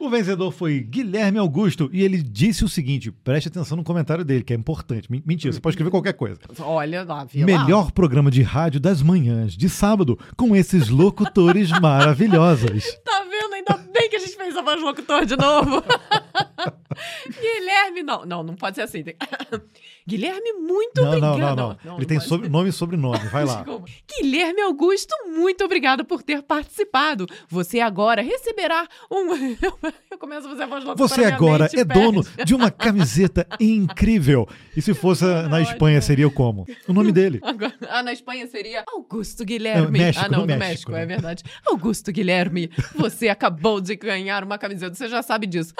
O 0.00 0.08
vencedor 0.08 0.52
foi 0.52 0.80
Guilherme 0.80 1.38
Augusto 1.38 1.90
e 1.92 2.02
ele 2.02 2.22
disse 2.22 2.64
o 2.64 2.68
seguinte: 2.68 3.10
preste 3.10 3.48
atenção 3.48 3.76
no 3.76 3.82
comentário 3.84 4.24
dele, 4.24 4.44
que 4.44 4.52
é 4.52 4.56
importante. 4.56 5.10
Men- 5.10 5.22
Mentira, 5.26 5.52
você 5.52 5.60
pode 5.60 5.74
escrever 5.74 5.90
qualquer 5.90 6.12
coisa. 6.14 6.38
Olha 6.60 7.02
lá, 7.02 7.24
viu? 7.24 7.44
Melhor 7.44 7.90
programa 7.92 8.30
de 8.30 8.42
rádio 8.42 8.78
das 8.80 9.02
manhãs 9.02 9.54
de 9.56 9.68
sábado, 9.68 10.18
com 10.36 10.54
esses 10.54 10.88
locutores 10.88 11.70
maravilhosos. 11.80 12.84
Tá 13.04 13.24
vendo? 13.24 13.54
Ainda 13.54 13.76
bem 13.92 14.08
que 14.10 14.16
a 14.16 14.18
gente 14.20 14.36
fez 14.36 14.56
a 14.56 14.62
voz 14.62 14.80
locutor 14.82 15.24
de 15.26 15.36
novo. 15.36 15.82
Guilherme, 17.40 18.02
não, 18.02 18.24
não, 18.24 18.42
não 18.42 18.54
pode 18.56 18.76
ser 18.76 18.82
assim. 18.82 19.02
Tem- 19.02 19.16
Guilherme, 20.06 20.52
muito 20.54 21.02
Não, 21.02 21.18
não, 21.18 21.28
obrigado. 21.32 21.56
não, 21.56 21.66
não. 21.66 21.70
Ele 21.72 21.78
não 21.84 21.98
tem 21.98 22.16
pode 22.18 22.28
sobre- 22.28 22.48
nome 22.48 22.68
e 22.70 22.72
sobrenome. 22.72 23.18
Vai 23.28 23.44
lá. 23.44 23.56
Desculpa. 23.62 23.86
Guilherme 24.20 24.62
Augusto, 24.62 25.14
muito 25.26 25.62
obrigado 25.64 26.02
por 26.04 26.22
ter 26.22 26.42
participado. 26.42 27.26
Você 27.48 27.80
agora 27.80 28.22
receberá 28.22 28.88
um. 29.10 29.34
Eu 30.10 30.18
começo 30.18 30.46
a 30.46 30.50
fazer 30.50 30.62
a 30.62 30.66
voz 30.66 30.84
locutora, 30.84 31.08
Você 31.08 31.24
agora 31.24 31.66
é 31.66 31.84
perde. 31.84 31.92
dono 31.92 32.24
de 32.44 32.54
uma 32.54 32.70
camiseta 32.70 33.46
incrível. 33.60 34.48
E 34.76 34.80
se 34.80 34.94
fosse 34.94 35.24
na 35.48 35.60
Espanha, 35.60 36.00
seria 36.00 36.30
como? 36.30 36.66
O 36.88 36.92
nome 36.94 37.12
dele. 37.12 37.38
Agora, 37.42 37.74
ah, 37.88 38.02
na 38.02 38.12
Espanha 38.12 38.46
seria 38.46 38.84
Augusto 38.88 39.44
Guilherme. 39.44 39.86
É, 39.86 39.90
México, 40.04 40.24
ah, 40.24 40.28
não, 40.28 40.38
no 40.40 40.46
no 40.46 40.56
México, 40.56 40.68
México, 40.68 40.92
né? 40.92 41.02
é 41.02 41.06
verdade. 41.06 41.44
Augusto 41.66 42.10
Guilherme, 42.10 42.70
você 42.94 43.28
acabou 43.28 43.78
de 43.80 43.94
ganhar 43.94 44.42
uma 44.42 44.56
camiseta, 44.56 44.94
você 44.94 45.06
já 45.08 45.22
sabe 45.22 45.46
disso. 45.46 45.74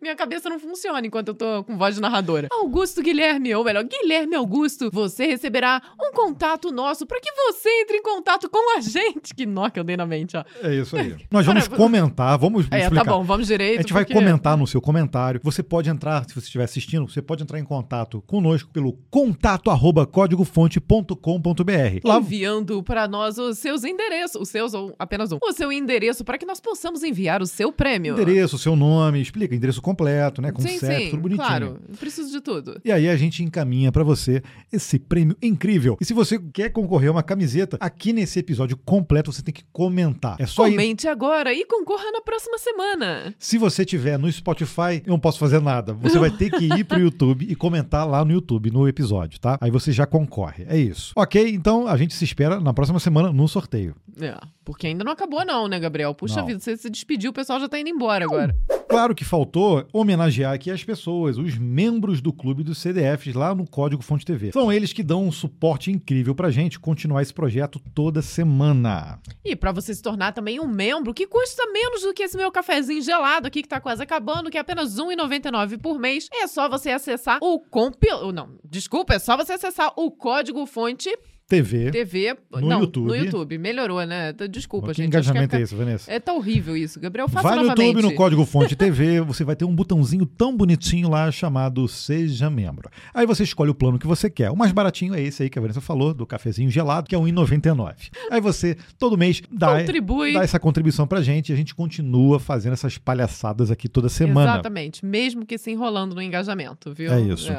Minha 0.00 0.16
cabeça 0.16 0.47
não 0.48 0.58
funciona 0.58 1.06
enquanto 1.06 1.28
eu 1.28 1.34
tô 1.34 1.64
com 1.64 1.76
voz 1.76 1.94
de 1.96 2.00
narradora. 2.00 2.48
Augusto 2.50 3.02
Guilherme, 3.02 3.54
ou 3.54 3.64
melhor, 3.64 3.84
Guilherme 3.84 4.34
Augusto, 4.34 4.90
você 4.92 5.26
receberá 5.26 5.80
um 6.00 6.12
contato 6.12 6.70
nosso 6.70 7.06
para 7.06 7.20
que 7.20 7.30
você 7.32 7.68
entre 7.82 7.96
em 7.98 8.02
contato 8.02 8.48
com 8.50 8.76
a 8.76 8.80
gente. 8.80 9.34
Que 9.34 9.46
nó 9.46 9.68
que 9.70 9.78
eu 9.78 9.84
dei 9.84 9.96
na 9.96 10.06
mente, 10.06 10.36
ó. 10.36 10.44
É 10.62 10.74
isso 10.74 10.96
aí. 10.96 11.16
Nós 11.30 11.44
vamos 11.46 11.68
comentar, 11.68 12.38
vamos 12.38 12.66
É, 12.70 12.80
explicar. 12.80 13.04
tá 13.04 13.10
bom, 13.12 13.22
vamos 13.24 13.46
direito. 13.46 13.78
A 13.78 13.82
gente 13.82 13.92
vai 13.92 14.04
porque- 14.04 14.14
comentar 14.18 14.56
no 14.56 14.66
seu 14.66 14.80
comentário. 14.80 15.40
Você 15.42 15.62
pode 15.62 15.88
entrar, 15.90 16.24
se 16.28 16.34
você 16.34 16.46
estiver 16.46 16.64
assistindo, 16.64 17.08
você 17.08 17.20
pode 17.22 17.42
entrar 17.42 17.58
em 17.58 17.64
contato 17.64 18.22
conosco 18.26 18.70
pelo 18.70 18.92
contato 19.10 19.70
arroba 19.70 20.06
códigofonte.com.br. 20.06 22.00
Lá 22.04 22.18
enviando 22.18 22.82
para 22.82 23.06
nós 23.08 23.38
os 23.38 23.58
seus 23.58 23.84
endereços, 23.84 24.40
os 24.40 24.48
seus 24.48 24.74
ou 24.74 24.94
apenas 24.98 25.32
um, 25.32 25.38
o 25.42 25.52
seu 25.52 25.70
endereço 25.72 26.24
para 26.24 26.38
que 26.38 26.46
nós 26.46 26.60
possamos 26.60 27.02
enviar 27.02 27.42
o 27.42 27.46
seu 27.46 27.72
prêmio. 27.72 28.12
endereço, 28.14 28.58
seu 28.58 28.74
nome, 28.76 29.20
explica, 29.20 29.54
endereço 29.54 29.80
completo, 29.82 30.37
né? 30.42 30.52
Com 30.52 30.62
sim, 30.62 30.78
CEP, 30.78 31.04
sim, 31.04 31.10
tudo 31.10 31.22
bonitinho. 31.22 31.46
claro. 31.46 31.80
Preciso 31.98 32.30
de 32.30 32.40
tudo. 32.40 32.80
E 32.84 32.92
aí 32.92 33.08
a 33.08 33.16
gente 33.16 33.42
encaminha 33.42 33.90
pra 33.92 34.02
você 34.04 34.42
esse 34.72 34.98
prêmio 34.98 35.36
incrível. 35.42 35.96
E 36.00 36.04
se 36.04 36.14
você 36.14 36.38
quer 36.52 36.70
concorrer 36.70 37.08
a 37.08 37.12
uma 37.12 37.22
camiseta, 37.22 37.76
aqui 37.80 38.12
nesse 38.12 38.38
episódio 38.38 38.76
completo 38.76 39.32
você 39.32 39.42
tem 39.42 39.52
que 39.54 39.64
comentar. 39.72 40.36
É 40.38 40.46
só 40.46 40.66
ir. 40.66 40.72
Comente 40.72 41.08
agora 41.08 41.52
e 41.52 41.64
concorra 41.64 42.10
na 42.12 42.20
próxima 42.20 42.58
semana. 42.58 43.34
Se 43.38 43.58
você 43.58 43.84
tiver 43.84 44.18
no 44.18 44.30
Spotify, 44.30 45.02
eu 45.04 45.10
não 45.10 45.18
posso 45.20 45.38
fazer 45.38 45.60
nada. 45.60 45.92
Você 45.94 46.18
vai 46.18 46.30
ter 46.30 46.50
que 46.50 46.64
ir 46.66 46.84
pro 46.84 46.98
YouTube 46.98 47.46
e 47.48 47.54
comentar 47.54 48.08
lá 48.08 48.24
no 48.24 48.32
YouTube, 48.32 48.70
no 48.70 48.88
episódio, 48.88 49.40
tá? 49.40 49.58
Aí 49.60 49.70
você 49.70 49.92
já 49.92 50.06
concorre. 50.06 50.64
É 50.68 50.76
isso. 50.76 51.12
Ok, 51.16 51.50
então 51.50 51.86
a 51.86 51.96
gente 51.96 52.14
se 52.14 52.24
espera 52.24 52.60
na 52.60 52.72
próxima 52.72 53.00
semana 53.00 53.32
no 53.32 53.48
sorteio. 53.48 53.94
É, 54.20 54.36
porque 54.64 54.88
ainda 54.88 55.04
não 55.04 55.12
acabou 55.12 55.44
não, 55.44 55.68
né, 55.68 55.78
Gabriel? 55.78 56.12
Puxa 56.14 56.40
Não. 56.40 56.46
vida, 56.46 56.58
você 56.58 56.76
se 56.76 56.90
despediu, 56.90 57.30
o 57.30 57.32
pessoal 57.32 57.60
já 57.60 57.68
tá 57.68 57.78
indo 57.78 57.88
embora 57.88 58.24
agora. 58.24 58.54
Claro 58.88 59.14
que 59.14 59.24
faltou 59.24 59.86
homenagear 60.18 60.52
aqui 60.52 60.70
as 60.70 60.82
pessoas, 60.82 61.38
os 61.38 61.56
membros 61.56 62.20
do 62.20 62.32
clube 62.32 62.64
dos 62.64 62.78
CDFs 62.78 63.34
lá 63.34 63.54
no 63.54 63.66
Código 63.66 64.02
Fonte 64.02 64.26
TV. 64.26 64.50
São 64.50 64.72
eles 64.72 64.92
que 64.92 65.02
dão 65.02 65.24
um 65.24 65.30
suporte 65.30 65.92
incrível 65.92 66.34
pra 66.34 66.50
gente 66.50 66.78
continuar 66.78 67.22
esse 67.22 67.32
projeto 67.32 67.80
toda 67.94 68.20
semana. 68.20 69.20
E 69.44 69.54
pra 69.54 69.70
você 69.70 69.94
se 69.94 70.02
tornar 70.02 70.32
também 70.32 70.58
um 70.58 70.66
membro 70.66 71.14
que 71.14 71.26
custa 71.26 71.64
menos 71.72 72.02
do 72.02 72.12
que 72.12 72.24
esse 72.24 72.36
meu 72.36 72.50
cafezinho 72.50 73.00
gelado 73.00 73.46
aqui 73.46 73.62
que 73.62 73.68
tá 73.68 73.80
quase 73.80 74.02
acabando, 74.02 74.50
que 74.50 74.58
é 74.58 74.60
apenas 74.60 74.98
R$ 74.98 75.04
1,99 75.04 75.78
por 75.80 75.98
mês, 75.98 76.28
é 76.32 76.46
só 76.48 76.68
você 76.68 76.90
acessar 76.90 77.38
o 77.40 77.60
compil... 77.60 78.32
Não, 78.32 78.58
desculpa, 78.64 79.14
é 79.14 79.18
só 79.18 79.36
você 79.36 79.52
acessar 79.52 79.92
o 79.96 80.10
código 80.10 80.66
fonte 80.66 81.16
TV. 81.48 81.90
TV... 81.90 82.36
No 82.52 82.60
não, 82.68 82.80
YouTube. 82.80 83.06
no 83.08 83.16
YouTube. 83.16 83.56
Melhorou, 83.58 84.04
né? 84.04 84.34
Desculpa, 84.50 84.88
que 84.88 84.94
gente. 84.98 85.06
engajamento 85.06 85.56
é 85.56 85.60
é, 85.60 85.62
esse, 85.62 85.74
Vanessa? 85.74 86.12
é 86.12 86.20
tá 86.20 86.34
horrível 86.34 86.76
isso. 86.76 87.00
Gabriel, 87.00 87.26
faça 87.26 87.48
Vai 87.48 87.56
no. 87.56 87.68
YouTube, 87.70 88.02
no 88.02 88.14
Código 88.14 88.44
Fonte 88.44 88.76
TV, 88.76 89.22
você 89.22 89.44
vai 89.44 89.56
ter 89.56 89.64
um 89.64 89.74
botãozinho 89.74 90.26
tão 90.26 90.54
bonitinho 90.54 91.08
lá 91.08 91.30
chamado 91.32 91.88
Seja 91.88 92.50
Membro. 92.50 92.90
Aí 93.14 93.24
você 93.26 93.44
escolhe 93.44 93.70
o 93.70 93.74
plano 93.74 93.98
que 93.98 94.06
você 94.06 94.28
quer. 94.28 94.50
O 94.50 94.56
mais 94.56 94.72
baratinho 94.72 95.14
é 95.14 95.22
esse 95.22 95.42
aí 95.42 95.48
que 95.48 95.58
a 95.58 95.62
Vanessa 95.62 95.80
falou, 95.80 96.12
do 96.12 96.26
cafezinho 96.26 96.70
gelado, 96.70 97.08
que 97.08 97.14
é 97.14 97.18
R$ 97.18 97.24
1,99. 97.24 98.10
Aí 98.30 98.40
você, 98.42 98.76
todo 98.98 99.16
mês, 99.16 99.40
dá, 99.50 99.78
Contribui. 99.78 100.34
dá 100.34 100.42
essa 100.42 100.60
contribuição 100.60 101.06
pra 101.06 101.22
gente 101.22 101.48
e 101.48 101.52
a 101.54 101.56
gente 101.56 101.74
continua 101.74 102.38
fazendo 102.38 102.74
essas 102.74 102.98
palhaçadas 102.98 103.70
aqui 103.70 103.88
toda 103.88 104.10
semana. 104.10 104.52
Exatamente. 104.52 105.04
Mesmo 105.04 105.46
que 105.46 105.56
se 105.56 105.70
enrolando 105.70 106.14
no 106.14 106.20
engajamento, 106.20 106.92
viu? 106.92 107.10
É 107.10 107.20
isso. 107.22 107.50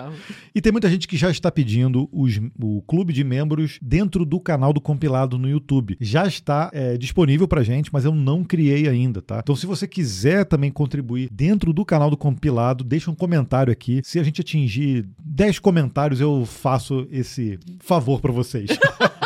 E 0.54 0.62
tem 0.62 0.72
muita 0.72 0.88
gente 0.90 1.08
que 1.08 1.18
já 1.18 1.32
está 1.32 1.52
pedindo 1.52 2.08
os- 2.12 2.40
o 2.62 2.84
clube 2.84 3.12
de 3.12 3.24
membros 3.24 3.79
dentro 3.82 4.26
do 4.26 4.40
canal 4.40 4.74
do 4.74 4.82
compilado 4.82 5.38
no 5.38 5.50
YouTube. 5.50 5.98
Já 6.00 6.26
está 6.26 6.70
é, 6.74 6.98
disponível 6.98 7.48
pra 7.48 7.64
gente, 7.64 7.92
mas 7.92 8.06
eu 8.06 8.14
não 8.14 8.44
criei 8.44 8.88
ainda, 8.88 9.22
tá? 9.22 9.40
Então, 9.40 9.56
se 9.56 9.66
você 9.66 9.88
quiser 9.88 10.46
também 10.46 10.72
contribuir 10.72 11.30
dentro 11.32 11.74
do 11.74 11.86
canal 11.86 12.10
do 12.10 12.18
compilado, 12.18 12.84
deixa 12.84 13.12
um 13.12 13.16
comentário 13.16 13.72
aqui. 13.72 14.02
Se 14.04 14.20
a 14.20 14.24
gente 14.24 14.42
atingir 14.42 15.06
10 15.20 15.60
comentários, 15.60 16.20
eu 16.22 16.46
faço 16.46 17.08
esse 17.12 17.60
favor 17.80 18.20
pra 18.22 18.32
vocês. 18.32 18.70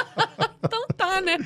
Tá, 1.13 1.21
né? 1.21 1.37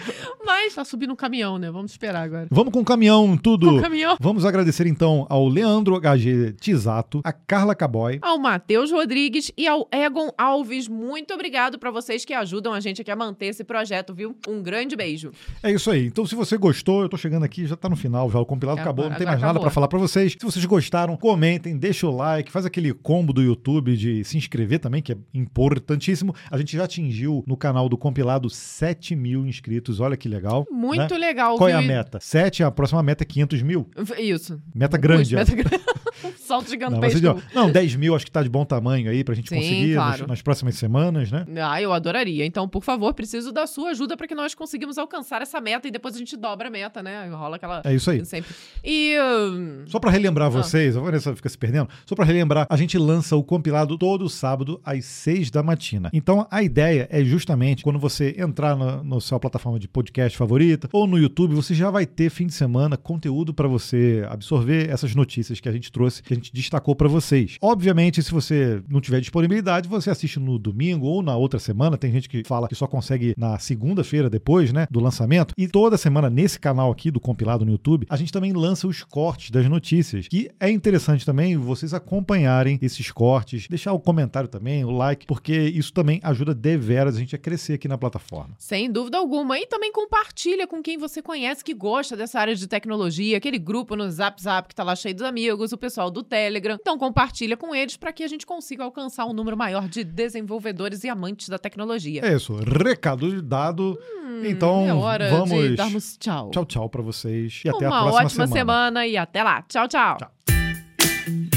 Mas 0.46 0.76
tá 0.76 0.86
subindo 0.86 1.12
um 1.12 1.16
caminhão, 1.16 1.58
né? 1.58 1.70
Vamos 1.70 1.92
esperar 1.92 2.24
agora. 2.24 2.48
Vamos 2.50 2.72
com 2.72 2.80
o 2.80 2.86
caminhão, 2.86 3.36
tudo. 3.36 3.68
Com 3.68 3.78
o 3.78 3.82
caminhão. 3.82 4.16
Vamos 4.20 4.46
agradecer 4.46 4.88
então 4.88 5.28
ao 5.30 5.46
Leandro 5.48 6.00
HG 6.00 6.54
Tisato, 6.60 7.20
a 7.24 7.34
Carla 7.34 7.76
Caboy, 7.76 8.20
Ao 8.22 8.40
Matheus 8.40 8.92
Rodrigues 8.92 9.52
e 9.58 9.68
ao 9.68 9.88
Egon 9.92 10.30
Alves, 10.38 10.88
muito 10.88 11.34
obrigado 11.34 11.78
pra 11.78 11.92
vocês 11.92 12.24
que 12.24 12.34
ajudam 12.34 12.74
a 12.74 12.80
gente 12.80 13.02
aqui 13.02 13.12
a 13.12 13.16
manter 13.16 13.48
esse 13.48 13.64
projeto, 13.64 14.14
viu? 14.14 14.38
Um 14.48 14.62
grande 14.62 14.96
beijo. 14.96 15.32
É 15.62 15.72
isso 15.72 15.92
aí. 15.92 16.06
Então, 16.08 16.26
se 16.26 16.34
você 16.36 16.58
gostou, 16.58 17.02
eu 17.02 17.10
tô 17.10 17.18
chegando 17.18 17.44
aqui, 17.44 17.66
já 17.66 17.76
tá 17.76 17.90
no 17.90 17.96
final, 17.98 18.30
já 18.32 18.40
o 18.40 18.46
compilado 18.46 18.80
acabou, 18.80 19.10
não 19.10 19.18
tem 19.18 19.28
mais 19.28 19.40
nada 19.42 19.52
acabou. 19.52 19.64
pra 19.64 19.72
falar 19.72 19.88
pra 19.90 20.00
vocês. 20.00 20.34
Se 20.40 20.46
vocês 20.46 20.64
gostaram, 20.64 21.18
comentem, 21.18 21.78
deixa 21.78 22.08
o 22.08 22.16
like, 22.16 22.52
faz 22.52 22.66
aquele 22.66 22.94
combo 22.94 23.34
do 23.34 23.42
YouTube 23.42 23.98
de 23.98 24.24
se 24.24 24.38
inscrever 24.38 24.80
também, 24.80 25.02
que 25.02 25.12
é 25.12 25.18
importantíssimo. 25.34 26.34
A 26.50 26.58
gente 26.58 26.78
já 26.78 26.86
atingiu 26.86 27.44
no 27.46 27.58
canal 27.58 27.90
do 27.90 27.98
compilado 27.98 28.50
7 28.50 29.16
mil 29.16 29.46
inscritos, 29.46 29.57
olha 30.00 30.18
que 30.18 30.28
legal. 30.28 30.68
Muito 30.72 31.14
né? 31.14 31.20
legal, 31.20 31.58
Qual 31.58 31.70
é 31.70 31.74
a 31.74 31.82
meta? 31.82 32.20
7, 32.20 32.64
a 32.64 32.72
próxima 32.72 33.02
meta 33.04 33.24
é 33.24 33.26
500 33.26 33.62
mil. 33.62 33.90
Isso. 34.18 34.62
Meta 34.74 34.98
grande. 34.98 35.36
Meta 35.36 35.52
essa. 35.52 35.64
grande. 35.64 35.84
um 36.28 36.32
salto 36.38 36.64
Não, 36.66 36.70
gigantesco. 36.72 37.22
mas, 37.36 37.54
não, 37.54 37.72
10 37.72 37.96
mil 37.96 38.16
acho 38.16 38.26
que 38.26 38.32
tá 38.32 38.42
de 38.44 38.50
bom 38.50 38.66
tamanho 38.66 39.10
aí 39.10 39.24
pra 39.24 39.36
gente 39.36 39.50
Sim, 39.50 39.56
conseguir 39.58 39.96
nas- 39.96 40.16
claro. 40.16 40.28
nas 40.28 40.42
próximas 40.42 40.76
semanas, 40.76 41.32
né? 41.32 41.46
Ah, 41.62 41.82
eu 41.82 41.92
adoraria. 41.94 42.46
Então, 42.46 42.68
por 42.68 42.84
favor, 42.84 43.14
preciso 43.14 43.52
da 43.52 43.68
sua 43.68 43.90
ajuda 43.92 44.16
para 44.18 44.28
que 44.28 44.36
nós 44.36 44.54
conseguimos 44.56 44.98
alcançar 44.98 45.42
essa 45.42 45.60
meta 45.62 45.88
e 45.88 45.92
depois 45.92 46.16
a 46.16 46.18
gente 46.18 46.36
dobra 46.38 46.68
a 46.68 46.72
meta, 46.72 47.02
né? 47.04 47.28
Rola 47.30 47.56
aquela. 47.58 47.82
É 47.86 47.94
isso 47.94 48.10
aí. 48.12 48.26
Sempre. 48.26 48.54
E. 48.84 49.16
hum, 49.20 49.84
Só 49.88 50.00
pra 50.00 50.10
relembrar 50.12 50.48
Ah. 50.48 50.50
vocês, 50.50 50.96
a 50.96 51.00
Vanessa 51.02 51.36
fica 51.36 51.50
se 51.50 51.58
perdendo. 51.58 51.90
Só 52.06 52.16
pra 52.16 52.26
relembrar, 52.26 52.66
a 52.70 52.78
gente 52.78 52.98
lança 52.98 53.36
o 53.36 53.44
compilado 53.44 53.98
todo 53.98 54.30
sábado 54.30 54.80
às 54.84 55.06
6 55.06 55.50
da 55.52 55.62
matina. 55.64 56.10
Então 56.14 56.48
a 56.50 56.64
ideia 56.64 57.08
é 57.12 57.24
justamente 57.24 57.84
quando 57.84 58.00
você 58.00 58.36
entrar 58.38 58.76
na 58.76 59.04
no 59.04 59.20
sua 59.22 59.40
plataforma 59.40 59.80
de 59.80 59.88
podcast 59.88 60.38
favorita 60.38 60.90
ou 60.92 61.06
no 61.08 61.18
YouTube, 61.18 61.54
você 61.56 61.74
já 61.74 61.90
vai 61.92 62.06
ter 62.06 62.30
fim 62.30 62.48
de 62.48 62.54
semana 62.54 62.98
conteúdo 62.98 63.54
pra 63.54 63.68
você 63.68 64.26
absorver 64.30 64.90
essas 64.90 65.14
notícias 65.16 65.60
que 65.60 65.68
a 65.68 65.72
gente 65.72 65.92
trouxe, 65.92 66.07
que 66.10 66.34
a 66.34 66.36
gente 66.36 66.54
destacou 66.54 66.96
pra 66.96 67.08
vocês. 67.08 67.58
Obviamente, 67.62 68.22
se 68.24 68.32
você 68.32 68.82
não 68.90 69.02
tiver 69.02 69.20
disponibilidade, 69.20 69.88
você 69.88 70.10
assiste 70.10 70.40
no 70.40 70.58
domingo 70.58 71.06
ou 71.06 71.22
na 71.22 71.36
outra 71.36 71.60
semana. 71.60 71.98
Tem 71.98 72.12
gente 72.12 72.30
que 72.30 72.44
fala 72.44 72.68
que 72.68 72.76
só 72.76 72.88
consegue 72.88 73.34
na 73.38 73.60
segunda-feira 73.60 74.30
depois, 74.30 74.72
né, 74.72 74.88
do 74.90 75.00
lançamento. 75.00 75.54
E 75.58 75.68
toda 75.68 75.98
semana 75.98 76.30
nesse 76.30 76.60
canal 76.60 76.92
aqui 76.92 77.12
do 77.12 77.20
compilado 77.20 77.66
no 77.66 77.72
YouTube, 77.72 78.06
a 78.10 78.16
gente 78.16 78.32
também 78.32 78.54
lança 78.54 78.88
os 78.88 79.04
cortes 79.04 79.52
das 79.52 79.68
notícias, 79.68 80.28
que 80.28 80.50
é 80.60 80.70
interessante 80.70 81.26
também 81.26 81.58
vocês 81.58 81.94
acompanharem 81.94 82.78
esses 82.82 83.12
cortes, 83.12 83.68
deixar 83.68 83.94
o 83.94 84.00
comentário 84.00 84.50
também, 84.50 84.86
o 84.86 84.92
like, 84.92 85.26
porque 85.26 85.54
isso 85.54 85.92
também 85.94 86.20
ajuda 86.24 86.54
deveras 86.54 87.16
a 87.16 87.20
gente 87.20 87.36
a 87.36 87.40
crescer 87.40 87.74
aqui 87.74 87.88
na 87.88 87.98
plataforma. 87.98 88.56
Sem 88.58 88.92
dúvida 88.92 89.18
alguma. 89.18 89.58
E 89.60 89.66
também 89.66 89.92
compartilha 89.92 90.68
com 90.68 90.82
quem 90.82 90.98
você 90.98 91.22
conhece 91.22 91.64
que 91.64 91.74
gosta 91.74 92.16
dessa 92.16 92.40
área 92.40 92.56
de 92.56 92.68
tecnologia, 92.68 93.38
aquele 93.38 93.58
grupo 93.58 93.96
no 93.96 94.10
Zap 94.10 94.42
Zap 94.42 94.68
que 94.68 94.76
tá 94.76 94.84
lá 94.84 94.96
cheio 94.96 95.16
dos 95.16 95.24
amigos, 95.24 95.72
o 95.72 95.78
pessoal 95.78 95.97
do 96.12 96.24
Telegram. 96.24 96.78
Então 96.80 96.98
compartilha 96.98 97.58
com 97.58 97.74
eles 97.74 97.98
para 97.98 98.14
que 98.14 98.24
a 98.24 98.28
gente 98.28 98.46
consiga 98.46 98.84
alcançar 98.84 99.26
um 99.26 99.34
número 99.34 99.58
maior 99.58 99.88
de 99.88 100.04
desenvolvedores 100.04 101.04
e 101.04 101.10
amantes 101.10 101.50
da 101.50 101.58
tecnologia. 101.58 102.22
É 102.24 102.36
isso, 102.36 102.56
recado 102.56 103.42
dado. 103.42 104.00
então 104.44 104.88
é 104.88 104.94
hora 104.94 105.30
vamos 105.30 105.70
de 105.70 105.76
darmos 105.76 106.18
tchau. 106.18 106.52
Tchau, 106.52 106.66
tchau 106.66 106.90
pra 106.90 107.02
vocês 107.02 107.62
e 107.66 107.70
até 107.70 107.86
a 107.86 107.90
Uma 107.90 108.02
próxima 108.04 108.26
ótima 108.26 108.48
semana. 108.48 109.08
e 109.08 109.18
até 109.18 109.44
lá. 109.44 109.62
Tchau, 109.64 109.88
tchau. 109.88 110.18
Tchau. 110.18 111.57